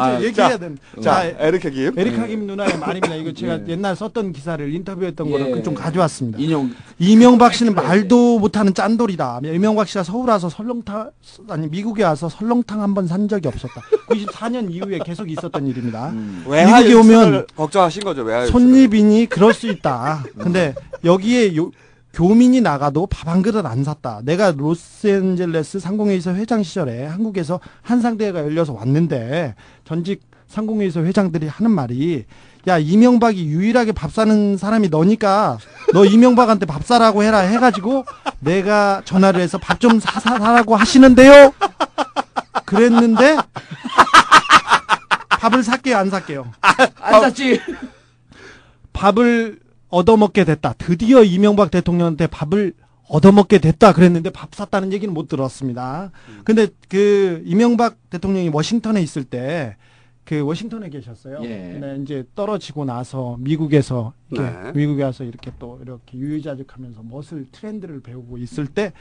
[0.00, 0.82] 아, 얘기해야 자, 됩니다.
[0.96, 1.92] 자, 자, 에리카 김.
[1.98, 3.14] 에리카 김 누나의 말입니다.
[3.16, 5.62] 이거 제가 옛날 썼던 기사를 인터뷰했던 거를 예.
[5.62, 6.38] 좀 가져왔습니다.
[6.38, 6.70] 인용.
[6.98, 9.40] 이명박 씨는 말도 못하는 짠돌이다.
[9.44, 11.10] 이명박 씨가 서울 와서 설렁탕
[11.48, 13.80] 아니 미국에 와서 설렁탕 한 번 산 적이 없었다.
[14.08, 16.12] 94년 이후에 계속 있었던 일입니다.
[16.46, 18.46] 외화 미국에 오면 걱정하신 거죠, 외화.
[18.46, 20.24] 손님이니 그럴 수 있다.
[20.38, 20.74] 근데
[21.04, 21.70] 여기에 요-
[22.16, 24.20] 교민이 나가도 밥 한 그릇 안 샀다.
[24.24, 29.54] 내가 로스앤젤레스 상공회의소 회장 시절에 한국에서 한상대회가 열려서 왔는데
[29.84, 32.24] 전직 상공회의소 회장들이 하는 말이
[32.68, 35.58] 야 이명박이 유일하게 밥 사는 사람이 너니까
[35.92, 38.04] 너 이명박한테 밥 사라고 해라 해가지고
[38.38, 41.52] 내가 전화를 해서 밥 좀 사라고 하시는데요.
[42.64, 43.36] 그랬는데
[45.28, 46.50] 밥을 살게요 안 살게요.
[47.00, 47.60] 안 샀지.
[48.94, 50.74] 밥을 얻어먹게 됐다.
[50.78, 52.74] 드디어 이명박 대통령한테 밥을
[53.08, 56.10] 얻어먹게 됐다 그랬는데 밥 샀다는 얘기는 못 들었습니다.
[56.44, 59.76] 근데 그 이명박 대통령이 워싱턴에 있을 때
[60.26, 61.38] 그 워싱턴에 계셨어요.
[61.44, 61.78] 예.
[61.78, 64.72] 근데 이제 떨어지고 나서 미국에서 이렇게 네.
[64.72, 68.92] 미국에 와서 이렇게 또 이렇게 유유자적하면서 멋을 트렌드를 배우고 있을 때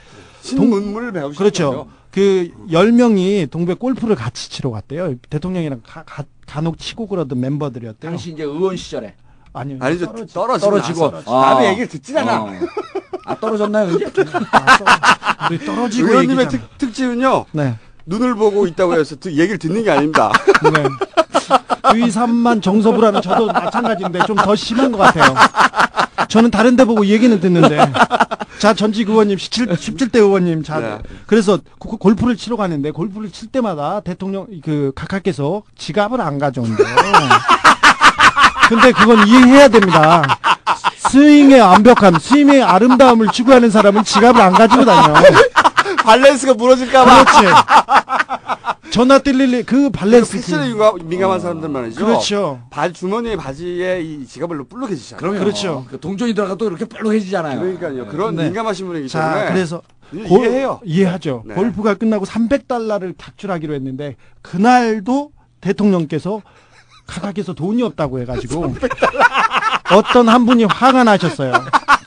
[0.42, 1.90] 신문물을 배우신 그렇죠.
[2.12, 5.16] 그 10명이 동백 골프를 같이 치러 갔대요.
[5.32, 8.12] 대통령이랑 가, 가, 간혹 치고 그러던 멤버들이었대요.
[8.12, 9.16] 당시 이제 의원 시절에.
[9.56, 9.78] 아니요.
[9.80, 10.06] 아니죠.
[10.08, 10.72] 떨어지- 떨어지고,
[11.12, 11.34] 떨어지고.
[11.36, 11.50] 아.
[11.54, 12.42] 남의 얘기를 듣질 않아.
[12.42, 12.52] 어.
[13.26, 14.06] 아, 떨어졌나요, 이제?
[15.50, 16.50] 우리 떨어 지고 의원님의.
[16.50, 17.46] 특, 특징은요.
[17.54, 17.76] 네.
[18.06, 20.32] 눈을 보고 있다고 해서 듣- 얘기를 듣는 게 아닙니다.
[20.74, 20.84] 네.
[21.94, 25.34] 의삼만 정서부라면 저도 마찬가지인데 좀 더 심한 것 같아요.
[26.28, 27.80] 저는 다른 데 보고 얘기는 듣는데.
[28.60, 30.64] 자, 전직 의원님, 17, 17대 의원님.
[30.64, 30.98] 자, 네.
[31.28, 36.88] 그래서 고- 골프를 치러 가는데 골프를 칠 때마다 대통령, 그, 각하께서 지갑을 안 가져온대요.
[38.68, 40.24] 근데 그건 이해해야 됩니다.
[40.98, 45.14] 스윙의 완벽함, 스윙의 아름다움을 추구하는 사람은 지갑을 안 가지고 다녀.
[46.06, 47.24] 밸런스가 무너질까봐.
[47.26, 47.54] 그렇지.
[48.92, 50.34] 전화 뜰릴리 그 밸런스.
[50.38, 52.06] 패션에 민감- 민감한 사람들 말이죠.
[52.06, 52.62] 그렇죠.
[52.70, 55.20] 발 주머니에 바지에 이 지갑을 뿌룩해지잖아요.
[55.20, 55.40] 그럼요.
[55.40, 55.86] 그렇죠.
[55.90, 57.60] 그 동전이 들어가도 이렇게 뾰록해지잖아요.
[57.60, 58.08] 그러니까요.
[58.08, 58.46] 그런 네.
[58.46, 59.52] 민감하신 분이기 자, 때문에.
[59.54, 59.82] 그래서
[60.14, 60.80] 이- 이해해요.
[60.86, 61.44] 이해하죠.
[61.46, 61.56] 네.
[61.56, 66.42] 골프가 끝나고 300달러를 각출하기로 했는데 그날도 대통령께서
[67.06, 68.76] 각하께서 돈이 없다고 해가지고
[69.92, 71.54] 어떤 한 분이 화가 나셨어요.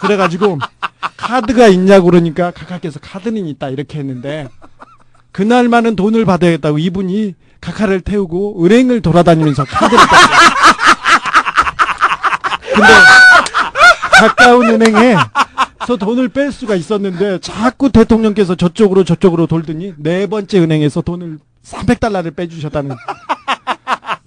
[0.00, 0.58] 그래가지고
[1.16, 4.48] 카드가 있냐고 그러니까 각하께서 카드는 있다 이렇게 했는데
[5.32, 10.04] 그날만은 돈을 받아야겠다고 이분이 각하를 태우고 은행을 돌아다니면서 카드를.
[12.74, 12.88] 근데
[14.12, 15.16] 가까운 은행에
[15.86, 22.36] 서 돈을 뺄 수가 있었는데 자꾸 대통령께서 저쪽으로 저쪽으로 돌더니 네 번째 은행에서 돈을 300달러를
[22.36, 22.94] 빼주셨다는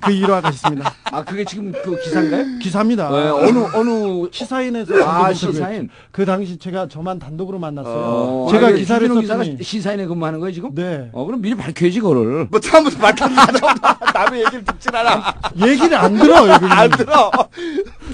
[0.01, 0.93] 그 일화가 있습니다.
[1.11, 2.59] 아, 그게 지금 그 기사인가요?
[2.59, 3.09] 기사입니다.
[3.09, 4.29] 네, 어느, 어느.
[4.31, 5.89] 시사인에서 아, 시사인.
[6.11, 7.95] 그 당시 제가 저만 단독으로 만났어요.
[7.95, 10.73] 어, 제가 아니, 기사를 주진우 기자가 썼더니 시사인에 근무하는 거예요, 지금?
[10.73, 11.09] 네.
[11.13, 12.47] 어, 그럼 미리 밝혀야지, 그거를.
[12.49, 13.29] 뭐 처음부터 말하자.
[14.13, 15.33] 남의 얘기를 듣질 않아.
[15.67, 16.53] 얘기를 안 들어요.
[16.53, 17.31] 안 들어.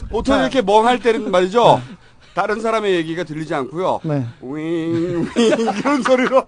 [0.09, 1.81] 보통 이렇게 멍할 때는 말이죠.
[2.33, 3.99] 다른 사람의 얘기가 들리지 않고요.
[4.03, 4.23] 네.
[4.41, 6.43] 윙, 윙, 이런 소리로.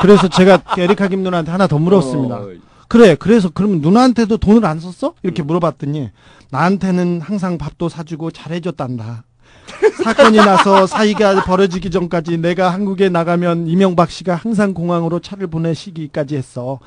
[0.00, 2.34] 그래서 제가 에리카 김 누나한테 하나 더 물었습니다.
[2.34, 2.48] 어,
[2.90, 5.14] 그래, 그래서 그러면 누나한테도 돈을 안 썼어?
[5.22, 6.10] 이렇게 물어봤더니
[6.50, 9.22] 나한테는 항상 밥도 사주고 잘해줬단다.
[10.02, 16.80] 사건이 나서 사이가 벌어지기 전까지 내가 한국에 나가면 이명박 씨가 항상 공항으로 차를 보내시기까지 했어.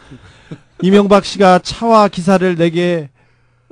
[0.81, 3.09] 이명박 씨가 차와 기사를 내게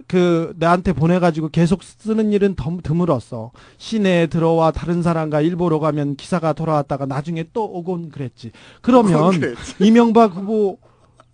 [0.07, 3.51] 그 나한테 보내가지고 계속 쓰는 일은 더 드물었어.
[3.77, 8.51] 시내에 들어와 다른 사람과 일보러 가면 기사가 돌아왔다가 나중에 또 오곤 그랬지.
[8.81, 9.75] 그러면 그랬지.
[9.79, 10.79] 이명박 후보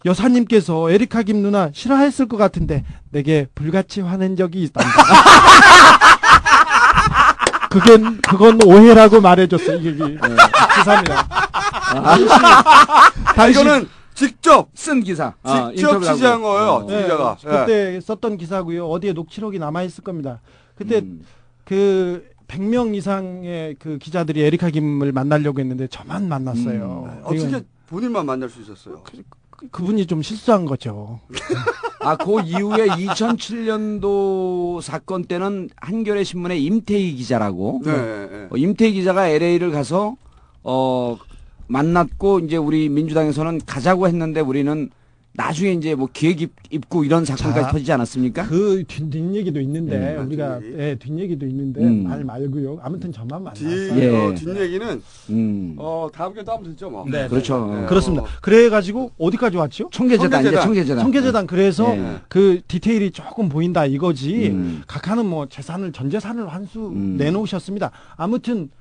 [0.08, 4.90] 여사님께서 에리카 김 누나 싫어했을 것 같은데 내게 불같이 화낸 적이 있단다.
[7.70, 10.18] 그건 그건 오해라고 말해줬어 이게 이-
[10.78, 11.28] 기사입니다.
[13.36, 15.34] 당시 이거는 직접 쓴 기사.
[15.44, 16.00] 아, 직접.
[16.02, 16.86] 취재한 거예요.
[16.88, 17.38] 네, 기자가.
[17.40, 18.88] 그때 썼던 기사고요.
[18.88, 20.40] 어디에 녹취록이 남아 있을 겁니다.
[20.76, 21.24] 그때 음.
[21.66, 27.10] 그 100명 이상의 그 기자들이 에리카 김을 만나려고 했는데 저만 만났어요.
[27.12, 27.20] 음.
[27.26, 29.02] 어떻게 이건 본인만 만날 수 있었어요?
[29.04, 29.22] 그-
[29.72, 31.20] 그분이 좀 실수한 거죠.
[32.00, 37.82] 아, 그 이후에 2007년도 사건 때는 한겨레 신문의 임태희 기자라고.
[37.84, 37.92] 네.
[37.92, 38.48] 네.
[38.50, 40.16] 어, 임태희 기자가 LA를 가서
[40.64, 41.18] 어
[41.68, 44.90] 만났고 이제 우리 민주당에서는 가자고 했는데 우리는
[45.38, 48.48] 나중에 이제 뭐 기획 입- 입고 이런 사건까지 자, 터지지 않았습니까?
[48.48, 50.18] 그 뒷, 뒷얘기도 있는데 예.
[50.20, 50.80] 우리가 뒷얘기?
[50.80, 52.04] 예, 뒷얘기도 있는데 음.
[52.06, 52.80] 말 말고요.
[52.82, 53.70] 아무튼 저만 만났어요.
[53.70, 54.10] 뒤, 예.
[54.16, 55.76] 어, 뒷얘기는 음.
[55.78, 57.06] 어, 다음 주에 또 하면 되죠, 뭐.
[57.08, 57.72] 네, 그렇죠.
[57.72, 57.86] 네.
[57.86, 58.24] 그렇습니다.
[58.24, 58.28] 어.
[58.42, 59.90] 그래 가지고 어디까지 왔죠?
[59.92, 60.64] 청계재단 이제 청계재단.
[60.64, 61.04] 청계재단.
[61.04, 62.16] 청계재단 그래서 예.
[62.30, 64.48] 그 디테일이 조금 보인다 이거지.
[64.50, 64.82] 음.
[64.88, 67.16] 각하는 뭐 재산을 전 재산을 한수 음.
[67.18, 67.92] 내놓으셨습니다.
[68.16, 68.72] 아무튼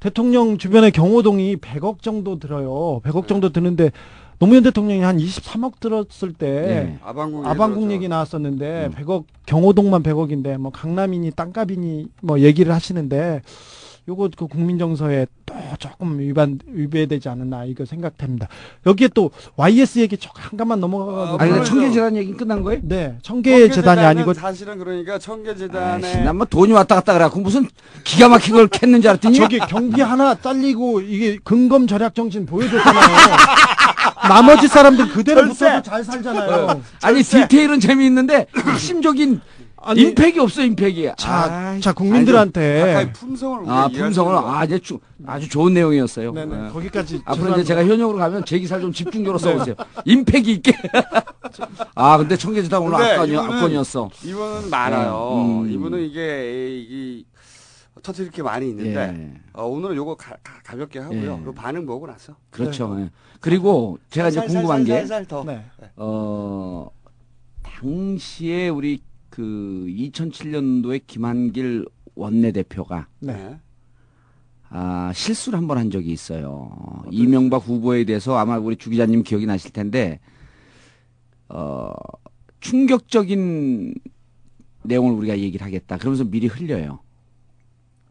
[0.00, 3.00] 대통령 주변의 경호동이 100억 정도 들어요.
[3.04, 3.92] 100억 정도 드는데
[4.40, 6.98] 노무현 대통령이 한 23억 들었을 때 예.
[7.04, 13.42] 아방궁, 아방궁 얘기 나왔었는데 100억 경호동만 100억인데 뭐 강남이니 땅값이니 뭐 얘기를 하시는데
[14.10, 18.48] 요거 그 국민정서에 또 조금 위반 위배되지 않았나 이거 생각됩니다.
[18.84, 22.80] 여기에 또 YS 얘기 잠깐만 넘어가고 아니, 물론 청계재단 얘기 끝난 거예요?
[22.82, 27.68] 네 청계 재단이 아니고 사실은 그러니까 청계재단에 난뭐 돈이 왔다 갔다 그래갖고 무슨
[28.02, 33.16] 기가 막힌 걸 캤는 줄 알았더니 저기 경비 하나 잘리고 이게 근검 절약 정신 보여줬잖아요.
[34.28, 36.82] 나머지 사람들 그대로 붙어서 잘 살잖아요.
[37.02, 39.40] 아니 디테일은 재미있는데 핵심적인
[39.82, 41.08] 아니, 임팩이 없어 임팩이.
[41.16, 46.32] 자, 아이, 자 국민들한테 가까이 품성을 아 품성을 아, 아주 주- 아주 좋은 내용이었어요.
[46.32, 46.68] 네네 예.
[46.70, 49.44] 거기까지 앞으로 이제 제가 현역으로 가면 제 기사를 좀 집중적으로 네.
[49.44, 49.74] 써보세요.
[50.04, 50.72] 임팩이 있게.
[51.94, 54.10] 아 근데 청계재단 오늘 압권이, 이분은- 압권이었어.
[54.24, 55.62] 이분은 많아요.
[55.62, 55.70] 음.
[55.70, 57.24] 이분은 이게 이
[58.02, 59.40] 터트릴 게 많이 있는데 예.
[59.54, 61.38] 어, 오늘은 요거 가, 볍게 하고요.
[61.40, 61.44] 예.
[61.44, 62.96] 그 반응 보고 나서 그렇죠.
[63.00, 63.10] 예.
[63.40, 65.42] 그리고 제가 이제 궁금한 게 살살 더.
[65.44, 65.64] 네.
[65.96, 66.88] 어,
[67.62, 69.02] 당시에 우리
[69.40, 73.58] 그 2007년도에 김한길 원내대표가 네.
[74.68, 76.70] 아, 실수를 한 번 한 적이 있어요.
[77.10, 80.20] 이명박 후보에 대해서 아마 우리 주 기자님 기억이 나실 텐데,
[81.48, 81.90] 어,
[82.60, 83.94] 충격적인
[84.82, 85.96] 내용을 우리가 얘기를 하겠다.
[85.96, 87.00] 그러면서 미리 흘려요.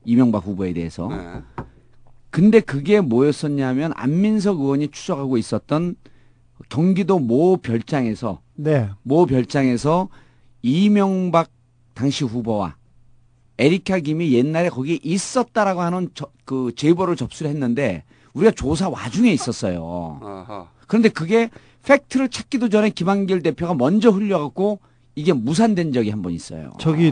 [0.03, 1.07] 이명박 후보에 대해서.
[1.09, 1.63] 네.
[2.31, 5.95] 근데 그게 뭐였었냐면 안민석 의원이 추적하고 있었던
[6.69, 8.89] 경기도 모 별장에서 네.
[9.03, 10.09] 모 별장에서
[10.61, 11.49] 이명박
[11.93, 12.75] 당시 후보와
[13.57, 18.03] 에리카 김이 옛날에 거기에 있었다라고 하는 저- 그 제보를 접수를 했는데
[18.33, 20.19] 우리가 조사 와중에 있었어요.
[20.21, 20.67] 아하.
[20.87, 21.49] 그런데 그게
[21.83, 24.79] 팩트를 찾기도 전에 김한길 대표가 먼저 흘려갖고
[25.15, 26.71] 이게 무산된 적이 한 번 있어요.
[26.79, 27.11] 저기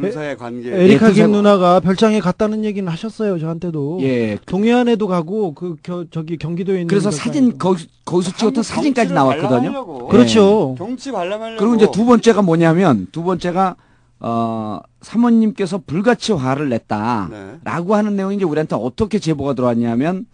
[0.00, 0.72] 둘 사이의 관계.
[0.72, 3.98] 에리카 예, 김그 누나가 별장에 갔다는 얘기는 하셨어요 저한테도.
[4.02, 4.38] 예.
[4.46, 7.10] 동해안에도 가고 그 겨, 저기 경기도에 있는 그래서.
[7.10, 9.48] 사진 거기, 거기서 찍었던 사진까지 나왔거든요.
[9.48, 10.08] 관람하려고.
[10.08, 10.74] 그렇죠.
[10.78, 11.58] 경치 관람하려고.
[11.58, 13.76] 그리고 이제 두 번째가 뭐냐면 두 번째가
[14.20, 17.94] 어 사모님께서 불같이 화를 냈다라고 네.
[17.94, 20.26] 하는 내용이 이제 우리한테 어떻게 제보가 들어왔냐면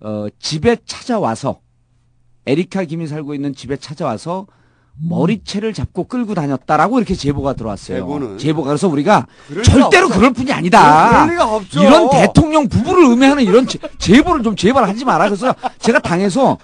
[0.00, 1.60] 어 집에 찾아와서
[2.46, 4.46] 에리카 김이 살고 있는 집에 찾아와서
[5.00, 7.98] 머리채를 잡고 끌고 다녔다라고 이렇게 제보가 들어왔어요.
[7.98, 8.38] 제보는?
[8.38, 9.26] 제보가 그래서 우리가
[9.64, 10.18] 절대로 없어.
[10.18, 11.10] 그럴 뿐이 아니다.
[11.10, 11.82] 그럴 리가 없죠.
[11.82, 15.26] 이런 대통령 부부를 의미하는 이런 제, 제보를 좀 제발 하지 마라.
[15.26, 16.58] 그래서 제가 당해서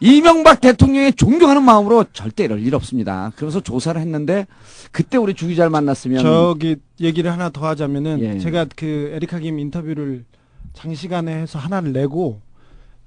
[0.00, 3.32] 이명박 대통령의 존경하는 마음으로 절대 이럴 일 없습니다.
[3.36, 4.46] 그래서 조사를 했는데
[4.92, 8.38] 그때 우리 주 기자를 만났으면 저기 얘기를 하나 더 하자면은 예.
[8.38, 10.24] 제가 그 에리카 김 인터뷰를
[10.72, 12.40] 장시간에 해서 하나를 내고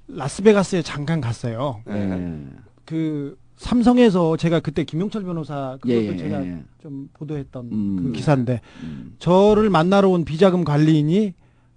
[0.06, 1.80] 라스베가스에 잠깐 갔어요.
[1.88, 2.36] 예.
[2.84, 6.62] 그 삼성에서 제가 그때 김용철 변호사 그것도 예, 예, 제가 예.
[6.82, 7.96] 좀 보도했던 음.
[8.02, 9.14] 그 기사인데 음.
[9.18, 11.32] 저를 만나러 온 비자금 관리인이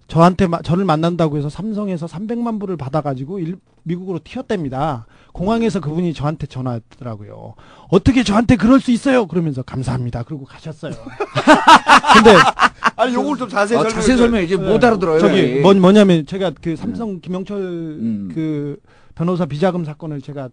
[0.06, 5.06] 저한테 마- 저를 만난다고 해서 삼성에서 300만 불을 받아가지고 일- 미국으로 튀었답니다.
[5.32, 7.54] 공항에서 그분이 저한테 전화하더라고요.
[7.90, 9.26] 어떻게 저한테 그럴 수 있어요?
[9.26, 10.24] 그러면서 감사합니다.
[10.24, 10.92] 그러고 가셨어요.
[12.14, 12.36] 근데
[12.96, 13.94] 아니 요걸 좀 자세히 어, 설명해.
[13.94, 15.20] 자세히 설명해 이제 못 알아들어요.
[15.20, 15.60] 저기 예.
[15.62, 18.30] 뭐, 뭐냐면 제가 그 삼성 김영철 음.
[18.34, 18.76] 그
[19.14, 20.50] 변호사 비자금 사건을 제가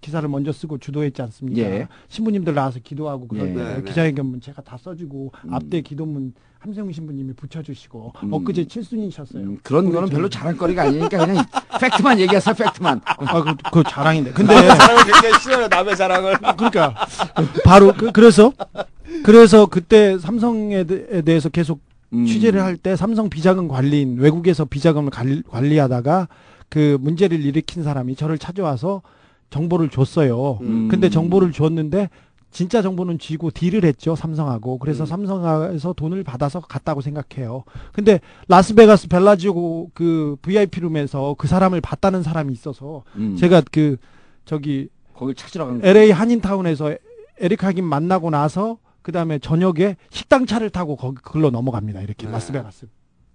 [0.00, 1.60] 기사를 먼저 쓰고 주도했지 않습니까?
[1.60, 1.88] 예.
[2.08, 3.54] 신부님들 나와서 기도하고 그럴 예.
[3.54, 3.82] 때 네, 네.
[3.82, 5.54] 기자회견문 제가 다 써주고 음.
[5.54, 8.32] 앞대 기도문 함세웅 신부님이 붙여주시고 음.
[8.32, 9.42] 엊그제 칠순이셨어요.
[9.44, 11.44] 음, 그런 거는 우리 별로 좀- 자랑거리가 아니니까 그냥
[11.80, 12.54] 팩트만 얘기하세요.
[12.54, 13.00] 팩트만.
[13.06, 14.32] 아, 그, 그 자랑인데.
[14.32, 16.34] 근데 자랑을 굉장히 싫어요 남의 자랑을.
[16.56, 16.94] 그러니까
[17.64, 18.52] 바로 그, 그래서
[19.24, 21.80] 그래서 그때 삼성에 대- 대해서 계속
[22.12, 22.24] 음.
[22.24, 26.28] 취재를 할 때 삼성 비자금 관리인 외국에서 비자금을 관리, 관리하다가
[26.68, 29.02] 그 문제를 일으킨 사람이 저를 찾아와서
[29.50, 30.58] 정보를 줬어요.
[30.62, 30.88] 음.
[30.88, 32.10] 근데 정보를 줬는데
[32.50, 35.06] 진짜 정보는 쥐고 딜을 했죠 삼성하고 그래서 음.
[35.06, 37.64] 삼성에서 돈을 받아서 갔다고 생각해요.
[37.92, 43.36] 근데 라스베가스 벨라지오 그 VIP 룸에서 그 사람을 봤다는 사람이 있어서 음.
[43.36, 43.96] 제가 그
[44.44, 46.96] 저기 거길 찾으러 간 LA 한인타운에서
[47.40, 52.00] 에리카 김 만나고 나서 그 다음에 저녁에 식당 차를 타고 거기 글로 넘어갑니다.
[52.00, 52.32] 이렇게 네.
[52.32, 52.88] 라스베가스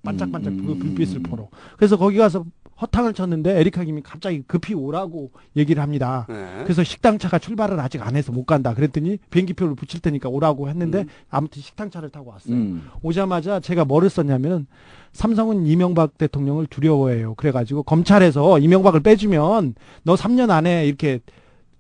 [0.03, 1.23] 반짝반짝 음, 그 음, 불빛을 음.
[1.23, 1.47] 보러.
[1.77, 2.43] 그래서 거기 가서
[2.83, 6.25] 허탕을 쳤는데 에리카 김이 갑자기 급히 오라고 얘기를 합니다.
[6.29, 6.35] 네.
[6.63, 8.73] 그래서 식당 차가 출발을 아직 안 해서 못 간다.
[8.73, 11.07] 그랬더니 비행기표를 붙일 테니까 오라고 했는데 음.
[11.29, 12.53] 아무튼 식당 차를 타고 왔어요.
[12.55, 12.83] 음.
[13.01, 14.67] 오자마자 제가 뭐를 썼냐면
[15.13, 17.35] 삼성은 이명박 대통령을 두려워해요.
[17.35, 21.19] 그래가지고 검찰에서 이명박을 빼주면 너 3년 안에 이렇게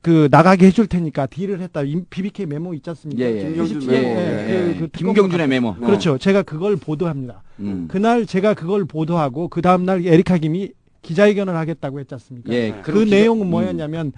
[0.01, 1.81] 그 나가게 해줄 테니까 딜을 했다.
[1.83, 3.23] 임- BBK 메모 있지 않습니까?
[3.23, 3.39] 예, 예.
[3.47, 4.19] 김경준 27, 메모.
[4.19, 4.73] 예, 예.
[4.73, 5.75] 그- 그 김경준의 메모.
[5.75, 6.17] 그렇죠.
[6.17, 7.41] 제가 그걸 보도합니다.
[7.59, 7.87] 음.
[7.89, 10.71] 그날 제가 그걸 보도하고 그 다음 날 에리카 김이
[11.03, 12.51] 기자회견을 하겠다고 했지 않습니까?
[12.51, 13.51] 예, 그 기자- 내용은 음.
[13.51, 14.11] 뭐였냐면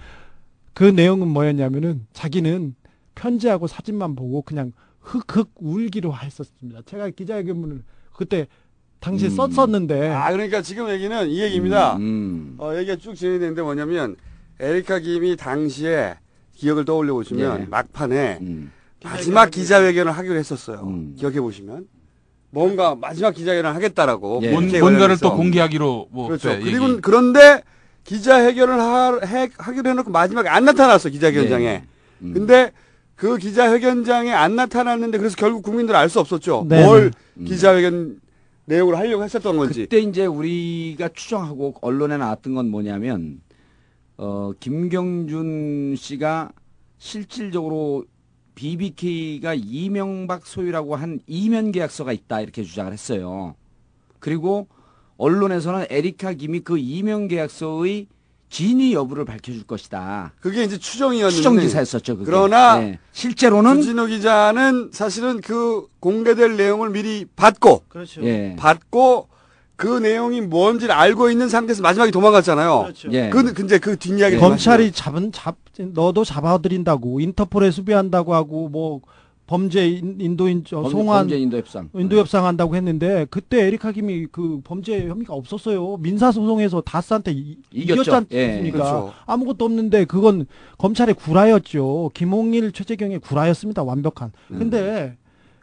[0.73, 2.75] 그 내용은 뭐였냐면은 자기는
[3.15, 4.71] 편지하고 사진만 보고 그냥
[5.01, 6.81] 흑흑 울기로 했었습니다.
[6.85, 7.83] 제가 기자회견문을
[8.15, 8.47] 그때
[8.99, 9.35] 당시에 음.
[9.35, 11.95] 썼었는데 아 그러니까 지금 얘기는 이 얘기입니다.
[11.97, 12.55] 음.
[12.57, 14.15] 어, 얘기가 쭉 진행되는데 뭐냐면
[14.59, 16.15] 에리카 김이 당시에
[16.53, 17.65] 기억을 떠올려 보시면 예.
[17.65, 18.71] 막판에 음.
[19.03, 20.79] 마지막 기자회견을 하기로 했었어요.
[20.87, 21.13] 음.
[21.17, 21.87] 기억해 보시면
[22.55, 24.51] 뭔가 마지막 기자회견을 하겠다라고 예.
[24.51, 25.17] 뭔, 뭔가를.
[25.17, 26.49] 또 공개하기로 뭐 그렇죠.
[26.49, 27.01] 네, 그리고 얘기.
[27.01, 27.61] 그런데
[28.05, 31.65] 기자회견을 하, 해, 하기로 해놓고 마지막에 안 나타났어 기자회견장에.
[31.65, 31.83] 예.
[32.21, 32.31] 음.
[32.33, 32.71] 근데
[33.17, 36.65] 그 기자회견장에 안 나타났는데 그래서 결국 국민들은 알 수 없었죠.
[36.69, 37.43] 네, 뭘 음.
[37.43, 38.21] 기자회견
[38.63, 39.81] 내용을 하려고 했었던 건지.
[39.81, 43.41] 그때 이제 우리가 추정하고 언론에 나왔던 건 뭐냐면
[44.15, 46.51] 어 김경준 씨가
[46.99, 48.05] 실질적으로
[48.55, 53.55] BBK가 이명박 소유라고 한 이면 계약서가 있다 이렇게 주장을 했어요.
[54.19, 54.67] 그리고
[55.17, 58.07] 언론에서는 에리카 김이 그 이면 계약서의
[58.49, 60.33] 진위 여부를 밝혀줄 것이다.
[60.39, 61.35] 그게 이제 추정이었는데.
[61.35, 62.17] 추정 기사였었죠.
[62.17, 62.25] 그게.
[62.25, 62.99] 그러나 네.
[63.11, 68.23] 실제로는 주진우 기자는 사실은 그 공개될 내용을 미리 받고 그렇죠.
[68.23, 68.55] 예.
[68.57, 69.27] 받고
[69.75, 72.81] 그 내용이 뭔지를 알고 있는 상태에서 마지막에 도망갔잖아요.
[72.83, 73.11] 그렇죠.
[73.11, 73.29] 예.
[73.29, 74.39] 그 근데 그 뒷이야기 예.
[74.39, 79.01] 검찰이 잡은 잡 너도 잡아들인다고 인터폴에 수배한다고 하고 뭐
[79.47, 81.89] 범죄 인- 인도인 저 범- 송환 범죄 인도 협상.
[81.93, 85.97] 인도 협상 한다고 했는데 그때 에리카 김이 그 범죄 혐의가 없었어요.
[85.97, 87.57] 민사 소송에서 다스한테 이-.
[87.71, 88.45] 이겼지 예.
[88.45, 88.77] 않습니까?
[88.77, 89.13] 그렇죠.
[89.27, 90.47] 아무것도 없는데 그건
[90.79, 92.09] 검찰의 구라였죠.
[92.15, 93.83] 김홍일, 최재경의 구라였습니다.
[93.83, 94.31] 완벽한.
[94.51, 94.57] 음.
[94.59, 95.15] 근데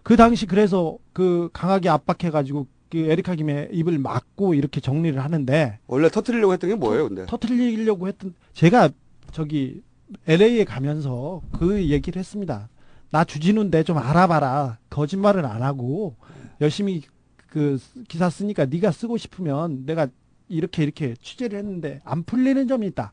[0.04, 6.08] 그 당시 그래서 그 강하게 압박해가지고 그 에리카 김의 입을 막고 이렇게 정리를 하는데 원래
[6.08, 7.26] 터트리려고 했던 게 뭐예요, 근데?
[7.26, 8.90] 터트리려고 했던 제가
[9.32, 9.80] 저기
[10.26, 12.68] LA에 가면서 그 얘기를 했습니다.
[13.10, 14.78] 나 주진우인데 좀 알아봐라.
[14.90, 16.16] 거짓말은 안 하고
[16.60, 17.02] 열심히
[17.36, 20.08] 그 기사 쓰니까 네가 쓰고 싶으면 내가
[20.48, 23.12] 이렇게 이렇게 취재를 했는데 안 풀리는 점이 있다.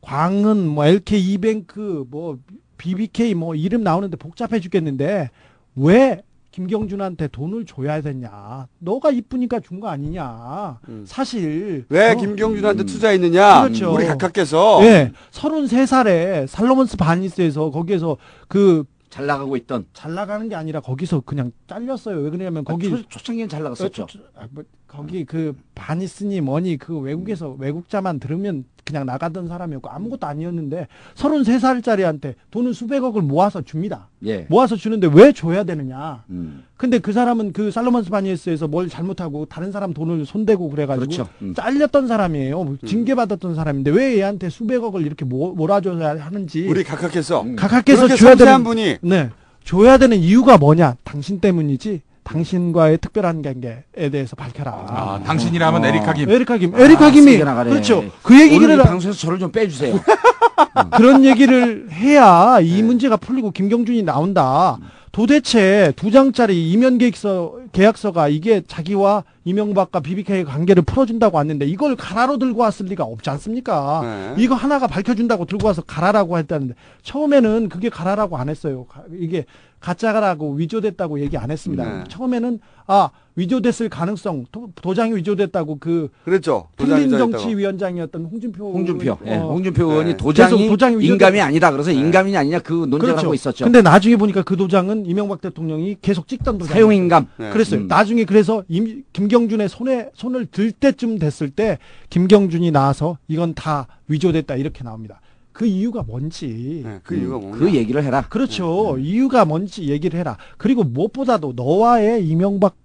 [0.00, 2.38] 광은 뭐 LK 이뱅크 뭐
[2.78, 5.30] BBK 뭐 이름 나오는데 복잡해 죽겠는데
[5.76, 6.22] 왜
[6.62, 8.66] 김경준한테 돈을 줘야 되냐?
[8.80, 10.80] 너가 이쁘니까 준 거 아니냐?
[10.88, 11.04] 음.
[11.06, 12.86] 사실 왜 어, 김경준한테 음.
[12.86, 13.62] 투자했느냐?
[13.62, 13.94] 그렇죠.
[13.94, 18.16] 우리 각하께서 예, 33살에 살로몬스 바니스에서 거기에서
[18.48, 22.16] 그잘잘 나가고 있던 나가는 게 아니라 거기서 그냥 잘렸어요.
[22.18, 24.02] 왜 그러냐면 거기 초, 초창기엔 잘 나갔었죠.
[24.02, 30.26] 어, 아, 뭐, 거기 그 바니스니 뭐니 그 외국에서 외국자만 들으면 그냥 나가던 사람이었고 아무것도
[30.26, 34.08] 아니었는데 33살짜리한테 돈을 수백억을 모아서 줍니다.
[34.24, 34.46] 예.
[34.48, 36.24] 모아서 주는데 왜 줘야 되느냐?
[36.30, 36.64] 음.
[36.78, 41.28] 근데 그 사람은 그 살로몬스 바니스에서 뭘 잘못하고 다른 사람 돈을 손대고 그래가지고 그렇죠.
[41.42, 41.52] 음.
[41.54, 42.78] 잘렸던 사람이에요.
[42.86, 47.56] 징계받았던 사람인데 왜 얘한테 수백억을 이렇게 모, 몰아줘야 하는지 우리 각하께서 음.
[47.56, 49.30] 각하께서 그렇게 줘야 되는 분이 네
[49.64, 50.96] 줘야 되는 이유가 뭐냐?
[51.04, 52.00] 당신 때문이지.
[52.28, 54.70] 당신과의 특별한 관계에 대해서 밝혀라.
[54.88, 55.86] 아, 당신이라면 어.
[55.86, 56.28] 에리카 김.
[56.30, 57.70] 에리카 김, 아, 에리카 김이 세게 나가네.
[57.70, 58.04] 그렇죠.
[58.22, 59.98] 그 얘기를 이 방송에서 저를 좀 빼주세요.
[60.96, 62.66] 그런 얘기를 해야 네.
[62.66, 64.78] 이 문제가 풀리고 김경준이 나온다.
[65.10, 72.36] 도대체 두 장짜리 이면 계약서 계약서가 이게 자기와 이명박과 BBK의 관계를 풀어준다고 왔는데 이걸 가라로
[72.38, 74.02] 들고 왔을 리가 없지 않습니까?
[74.36, 74.42] 네.
[74.42, 78.84] 이거 하나가 밝혀준다고 들고 와서 가라라고 했다는데 처음에는 그게 가라라고 안 했어요.
[78.84, 79.46] 가- 이게
[79.80, 81.84] 가짜라고 위조됐다고 얘기 안 했습니다.
[81.98, 82.04] 네.
[82.08, 86.68] 처음에는 아 위조됐을 가능성 도, 도장이 위조됐다고 그 그랬죠.
[86.76, 87.32] 도장이 틀린 있다고.
[87.32, 89.18] 정치위원장이었던 홍준표 홍준표.
[89.26, 89.90] 예, 어, 홍준표 네.
[89.92, 91.70] 의원이 계속 도장이, 도장이 위조됐- 인감이 아니다.
[91.70, 93.64] 그래서 인감이 아니냐 그 논쟁을 하고 있었죠.
[93.64, 96.72] 근데 나중에 보니까 그 도장은 이명박 대통령이 계속 찍던 도장.
[96.74, 97.26] 사용 인감.
[97.36, 97.50] 네.
[97.50, 97.80] 그랬어요.
[97.82, 97.86] 음.
[97.86, 101.78] 나중에 그래서 임, 김경준의 손에 손을 들 때쯤 됐을 때
[102.10, 105.20] 김경준이 나와서 이건 다 위조됐다 이렇게 나옵니다.
[105.58, 106.82] 그 이유가 뭔지.
[106.84, 107.58] 네, 그 이유가 뭐냐?
[107.58, 108.24] 그 얘기를 해라.
[108.30, 108.96] 그렇죠.
[108.96, 110.36] 이유가 뭔지 얘기를 해라.
[110.56, 112.76] 그리고 무엇보다도 너와의 이명박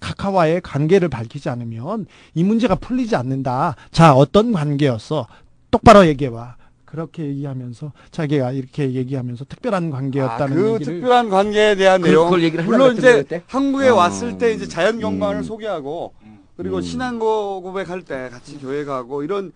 [0.00, 3.76] 카카와의 관계를 밝히지 않으면 이 문제가 풀리지 않는다.
[3.92, 5.28] 자, 어떤 관계였어?
[5.70, 6.56] 똑바로 얘기해봐.
[6.84, 12.42] 그렇게 얘기하면서 자기가 이렇게 얘기하면서 특별한 아, 관계였다는 그 얘기를 특별한 관계에 대한 그- 내용.
[12.42, 13.44] 얘기를 물론 이제 그때?
[13.46, 13.94] 한국에 어.
[13.94, 15.42] 왔을 때 이제 자연 경관을 음.
[15.44, 16.12] 소개하고
[16.56, 16.82] 그리고 음.
[16.82, 19.52] 신앙고 고백할 때 같이 교회 가고 이런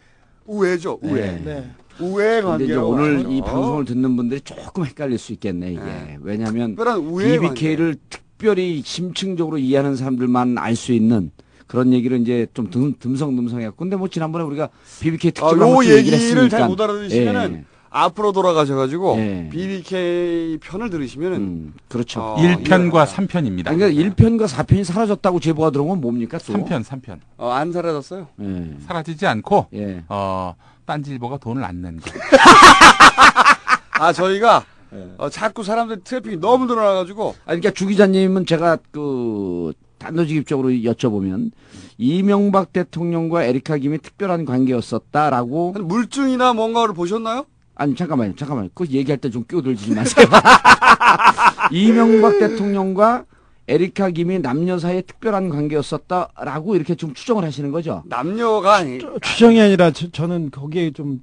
[1.02, 1.20] 우애.
[1.20, 1.42] 네.
[1.44, 1.70] 네.
[2.00, 5.80] 우애 근데 이제 관계로 오늘 이 방송을 듣는 분들이 조금 헷갈릴 수 있겠네 이게.
[5.80, 6.18] 네.
[6.20, 11.30] 왜냐하면 BBK를 특별히 심층적으로 이해하는 사람들만 알 수 있는
[11.66, 14.68] 그런 얘기를 이제 좀 듬, 듬성듬성해갖고 근데 뭐 지난번에 우리가
[15.00, 17.64] BBK 아, 특집 요 한번 얘기를 얘기를 했으니까 잘못 알아들으시면은 예.
[17.96, 19.48] 앞으로 돌아가셔가지고 예.
[19.52, 22.20] BBK 편을 들으시면은 음, 그렇죠.
[22.20, 23.68] 어, 1편과 이해가- 3편입니다.
[23.68, 26.54] 아니, 그러니까 1편과 4편이 사라졌다고 제보가 들어온 건 뭡니까 또?
[26.54, 27.20] 3편, 3편.
[27.38, 28.26] 어, 안 사라졌어요.
[28.42, 28.76] 예.
[28.84, 30.02] 사라지지 않고 예.
[30.08, 30.54] 어,
[30.86, 32.10] 딴지일보가 돈을 안낸 거.
[34.00, 35.08] 아 저희가 네.
[35.18, 41.52] 어, 자꾸 사람들 트래픽이 너무 늘어나가지고 아니, 그러니까 주 기자님은 제가 그 단도직입적으로 여쭤보면
[41.96, 47.46] 이명박 대통령과 에리카 김이 특별한 관계였었다라고 물증이나 뭔가를 보셨나요?
[47.76, 48.70] 아니 잠깐만요, 잠깐만요.
[48.74, 50.26] 그 얘기할 때 좀 끼어들지 마세요.
[51.70, 53.24] 이명박 대통령과
[53.66, 58.02] 에리카 김이 남녀 사이에 특별한 관계였었다라고 이렇게 좀 추정을 하시는 거죠?
[58.06, 61.22] 남녀가 아니 추정이 아니라 저, 는 거기에 좀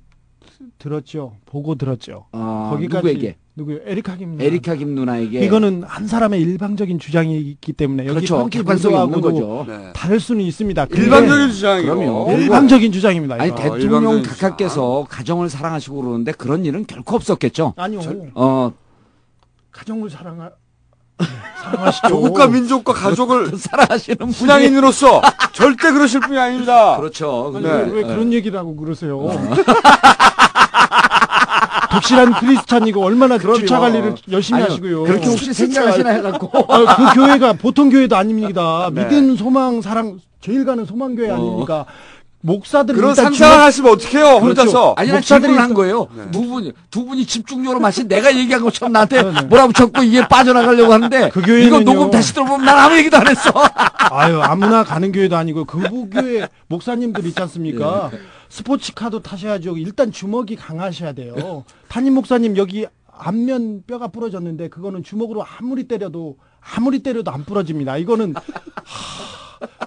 [0.80, 1.34] 들었죠.
[1.46, 2.26] 보고 들었죠.
[2.32, 3.36] 아, 거기까지 누구에게?
[3.62, 3.80] 누구요?
[3.86, 4.44] 에리카 김 누나.
[4.44, 8.48] 에리카 김 누나에게 이거는 한 사람의 일방적인 주장이기 때문에 여기 그렇죠.
[8.48, 9.66] 객관성이 없는 거죠.
[9.68, 9.92] 네.
[9.94, 10.86] 다를 수는 있습니다.
[10.86, 12.32] 근데 일반적인 주장이고 그럼요.
[12.38, 13.36] 일방적인 주장입니다.
[13.36, 13.56] 아니 이거.
[13.56, 17.74] 대통령 일방적인 각하께서 가정을 사랑하시고 그러는데 그런 일은 결코 없었겠죠.
[17.78, 18.02] 아니요.
[18.34, 18.72] 어
[19.72, 20.50] 가정을 사랑하
[21.62, 22.08] 사랑하시죠.
[22.08, 25.22] 조국과 민족과 가족을 사랑하시는 분이 분양인으로서
[25.54, 26.98] 절대 그러실 분이 아닙니다.
[26.98, 27.54] 그렇죠.
[27.56, 27.72] 아니, 네.
[27.72, 29.22] 왜, 왜 그런 얘기를 하고 그러세요?
[31.92, 33.60] 독실한 크리스찬이고 얼마나 그럼요.
[33.60, 35.04] 주차 관리를 열심히 아니요, 하시고요.
[35.04, 38.90] 그렇게 혹시 생각하시나 해갖고 아, 그 교회가 보통 교회도 아닙니다.
[38.94, 39.04] 네.
[39.06, 41.86] 믿음, 소망, 사랑 제일 가는 소망 교회 아닙니까?
[42.42, 46.08] 목사들 그런 상상을 하시면 어떡해요 혼자서 아니 난 목사들이 한 거예요.
[46.32, 51.30] 두 분이 두 분이 집중적으로 마신 내가 얘기한 것처럼 네, 나한테 몰아붙였고 이게 빠져나가려고 하는데
[51.30, 51.68] 그 교회는요.
[51.68, 53.52] 이거 녹음 다시 들어보면 난 아무 얘기도 안 했어.
[54.12, 58.10] 아유 아무나 가는 교회도 아니고 그부 교회 목사님들 있지 않습니까?
[58.14, 58.20] 예.
[58.50, 59.78] 스포츠카도 타셔야죠.
[59.78, 61.64] 일단 주먹이 강하셔야 돼요.
[61.88, 62.86] 담임 목사님 여기
[63.18, 67.98] 안면 뼈가 부러졌는데 그거는 주먹으로 아무리 때려도 아무리 때려도 안 부러집니다.
[67.98, 68.42] 이거는 하,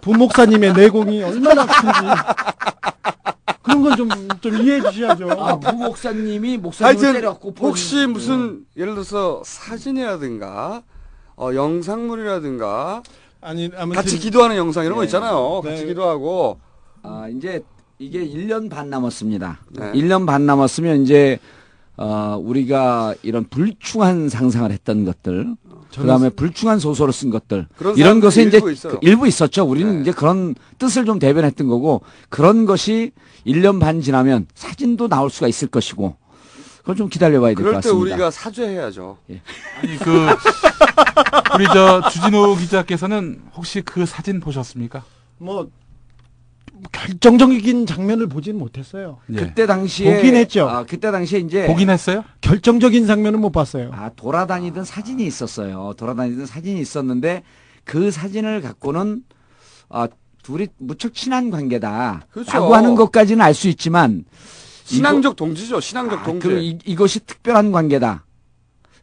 [0.01, 1.99] 부목사님의 내공이 얼마나 큰지
[3.63, 4.09] 그런 건 좀
[4.45, 5.31] 좀 이해해 주셔야죠.
[5.31, 10.83] 아, 부 목사님이 목사님을 때렸고 혹시 무슨 예를 들어서 사진이라든가
[11.37, 13.03] 어, 영상물이라든가
[13.41, 15.07] 아니 아무튼 같이 기도하는 영상 이런 거 네.
[15.07, 15.63] 있잖아요.
[15.65, 15.71] 네.
[15.71, 16.59] 같이 기도하고
[17.03, 17.63] 아, 이제
[17.99, 19.61] 이게 1년 반 남았습니다.
[19.71, 19.93] 네.
[19.93, 21.39] 1년 반 남았으면 이제
[21.97, 25.55] 어, 우리가 이런 불충한 상상을 했던 것들,
[26.03, 28.93] 그다음에 불충한 소설을 쓴 것들 그런 이런 것에 이제 일부 있어요.
[28.93, 29.65] 그 일부 있었죠.
[29.65, 30.01] 우리는 네.
[30.03, 33.13] 이제 그런 뜻을 좀 대변했던 거고 그런 것이
[33.47, 36.17] 1년 반 지나면 사진도 나올 수가 있을 것이고
[36.79, 38.15] 그걸 좀 기다려봐야 될것 그럴 때 같습니다.
[38.15, 39.19] 우리가 사죄해야죠.
[39.81, 40.27] 아니 그
[41.55, 45.03] 우리 저 주진호 기자께서는 혹시 그 사진 보셨습니까?
[45.39, 45.69] 뭐
[46.93, 49.19] 결정적인 장면을 보지는 못했어요.
[49.33, 49.37] 예.
[49.37, 50.69] 그때 당시에 보긴 했죠.
[50.69, 52.25] 아, 그때 당시에 이제 보긴 했어요?
[52.41, 53.91] 결정적인 장면은 못 봤어요.
[53.93, 55.95] 아, 돌아다니던 사진이 있었어요.
[55.97, 57.43] 돌아다니던 사진이 있었는데
[57.85, 59.23] 그 사진을 갖고는
[59.89, 60.09] 아,
[60.43, 62.27] 둘이 무척 친한 관계다.
[62.31, 62.53] 그렇죠.
[62.53, 64.25] 라고 하는 것까지는 알 수 있지만
[64.85, 65.81] 신앙적 동지죠.
[65.81, 66.47] 신앙적 아, 동지.
[66.47, 68.25] 그리고 이, 이것이 특별한 관계다.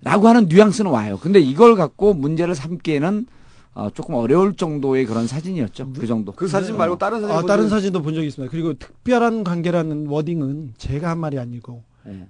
[0.04, 1.20] 라고 하는 뉘앙스는 와요.
[1.22, 3.26] 근데 이걸 갖고 문제를 삼기에는
[3.74, 5.94] 어, 조금 어려울 정도의 그런 사진이었죠.
[5.94, 6.34] 그 정도.
[6.34, 8.52] 그 사진 말고 다른 사진 아, 본 다른 적- 사진도 본 적이 있습니다.
[8.52, 12.28] 그리고 특별한 관계라는 워딩은 제가 한 말이 아니고 네.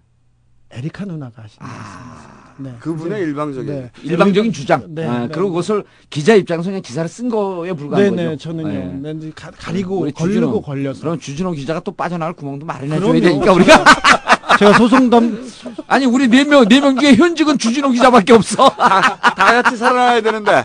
[0.69, 2.41] 에리카 누나가 하신 말씀이었습니다.
[2.59, 2.75] 네.
[2.79, 3.65] 그분의 일방적인.
[3.73, 3.91] 네.
[4.03, 4.85] 일방적인 주장.
[4.93, 5.27] 네, 아, 네.
[5.33, 8.37] 그리고 그것을 기자 입장에서 그냥 기사를 쓴 거에 불과한 네네, 거죠.
[8.37, 9.01] 저는요.
[9.01, 9.13] 네.
[9.13, 9.31] 네.
[9.35, 10.61] 가, 가리고 우리 걸리고 주진호.
[10.61, 11.01] 걸려서.
[11.01, 13.19] 그럼 주진호 기자가 또 빠져나갈 구멍도 마련해 줘야.
[13.19, 13.83] 되니까 우리가
[14.59, 15.49] 제가 소송담
[15.87, 18.69] 아니 우리 네 명 네 명 중에 현직은 주진호 기자밖에 없어.
[18.75, 20.63] 다 같이 살아나야 되는데.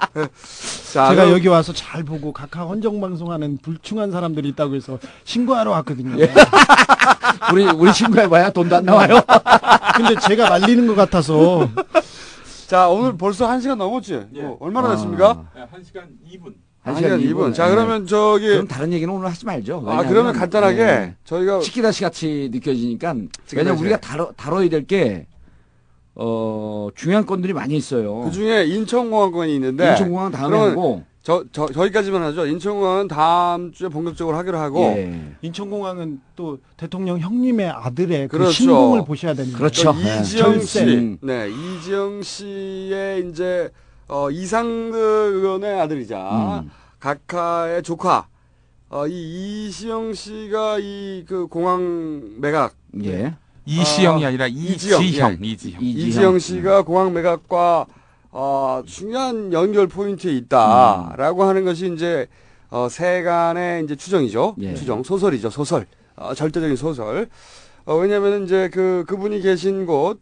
[0.93, 5.71] 자, 제가 그럼 여기 와서 잘 보고 각하 헌정 방송하는 불충한 사람들이 있다고 해서 신고하러
[5.73, 6.19] 왔거든요.
[6.21, 6.33] 예.
[7.53, 9.21] 우리 우리 친구해봐야 돈도 안 나와요.
[9.97, 11.69] 근데 제가 말리는 것 같아서
[12.67, 14.27] 자, 오늘 벌써 한 시간 넘었지?
[14.35, 14.43] 예.
[14.43, 14.91] 뭐 얼마나 아.
[14.93, 15.45] 됐습니까?
[15.55, 16.55] 네, 1시간 2분.
[16.87, 17.55] 한한 시간 2분.
[17.55, 17.75] 자, 네.
[17.75, 19.83] 그러면 저기, 그럼 다른 얘기는 오늘 하지 말죠.
[19.87, 21.15] 아, 그러면 간단하게 네.
[21.25, 23.57] 저희가 치키다시 같이 느껴지니까 치키다시.
[23.57, 25.27] 왜냐면 우리가 다뤄, 다뤄야 될 게
[26.15, 28.21] 어, 중요한 건들이 많이 있어요.
[28.23, 29.91] 그 중에 인천공항권이 있는데.
[29.91, 32.47] 인천공항 다음에 하고 저, 저, 저희까지만 하죠.
[32.47, 34.81] 인천공항은 다음 주에 본격적으로 하기로 하고.
[34.97, 35.21] 예.
[35.43, 38.53] 인천공항은 또 대통령 형님의 아들의 그 그렇죠.
[38.53, 39.59] 신공을 보셔야 됩니다.
[39.59, 39.93] 그렇죠.
[39.93, 40.21] 또 네.
[40.21, 40.67] 이지영 절세.
[40.87, 41.19] 씨, 음.
[41.21, 43.71] 네, 이지영 씨의 이제
[44.09, 46.71] 어, 이상득 의원의 아들이자 음.
[47.01, 48.27] 각하의 조카.
[48.89, 53.35] 어, 이 이시영 씨가 이 그 공항 매각 예.
[53.65, 55.47] 이시영이 아, 아니라 이지영, 이지형, 예.
[55.47, 55.83] 이지형.
[55.83, 56.39] 이지형.
[56.39, 57.87] 씨가 공항 매각과
[58.31, 62.29] 어, 중요한 연결 포인트에 있다라고 하는 것이 이제
[62.71, 64.55] 어, 세간의 이제 추정이죠.
[64.61, 64.75] 예.
[64.75, 65.51] 추정 소설이죠.
[65.51, 65.87] 소설.
[66.15, 67.29] 어, 절대적인 소설.
[67.87, 70.19] 어, 왜냐하면 이제 그 그분이 계신 곳 어,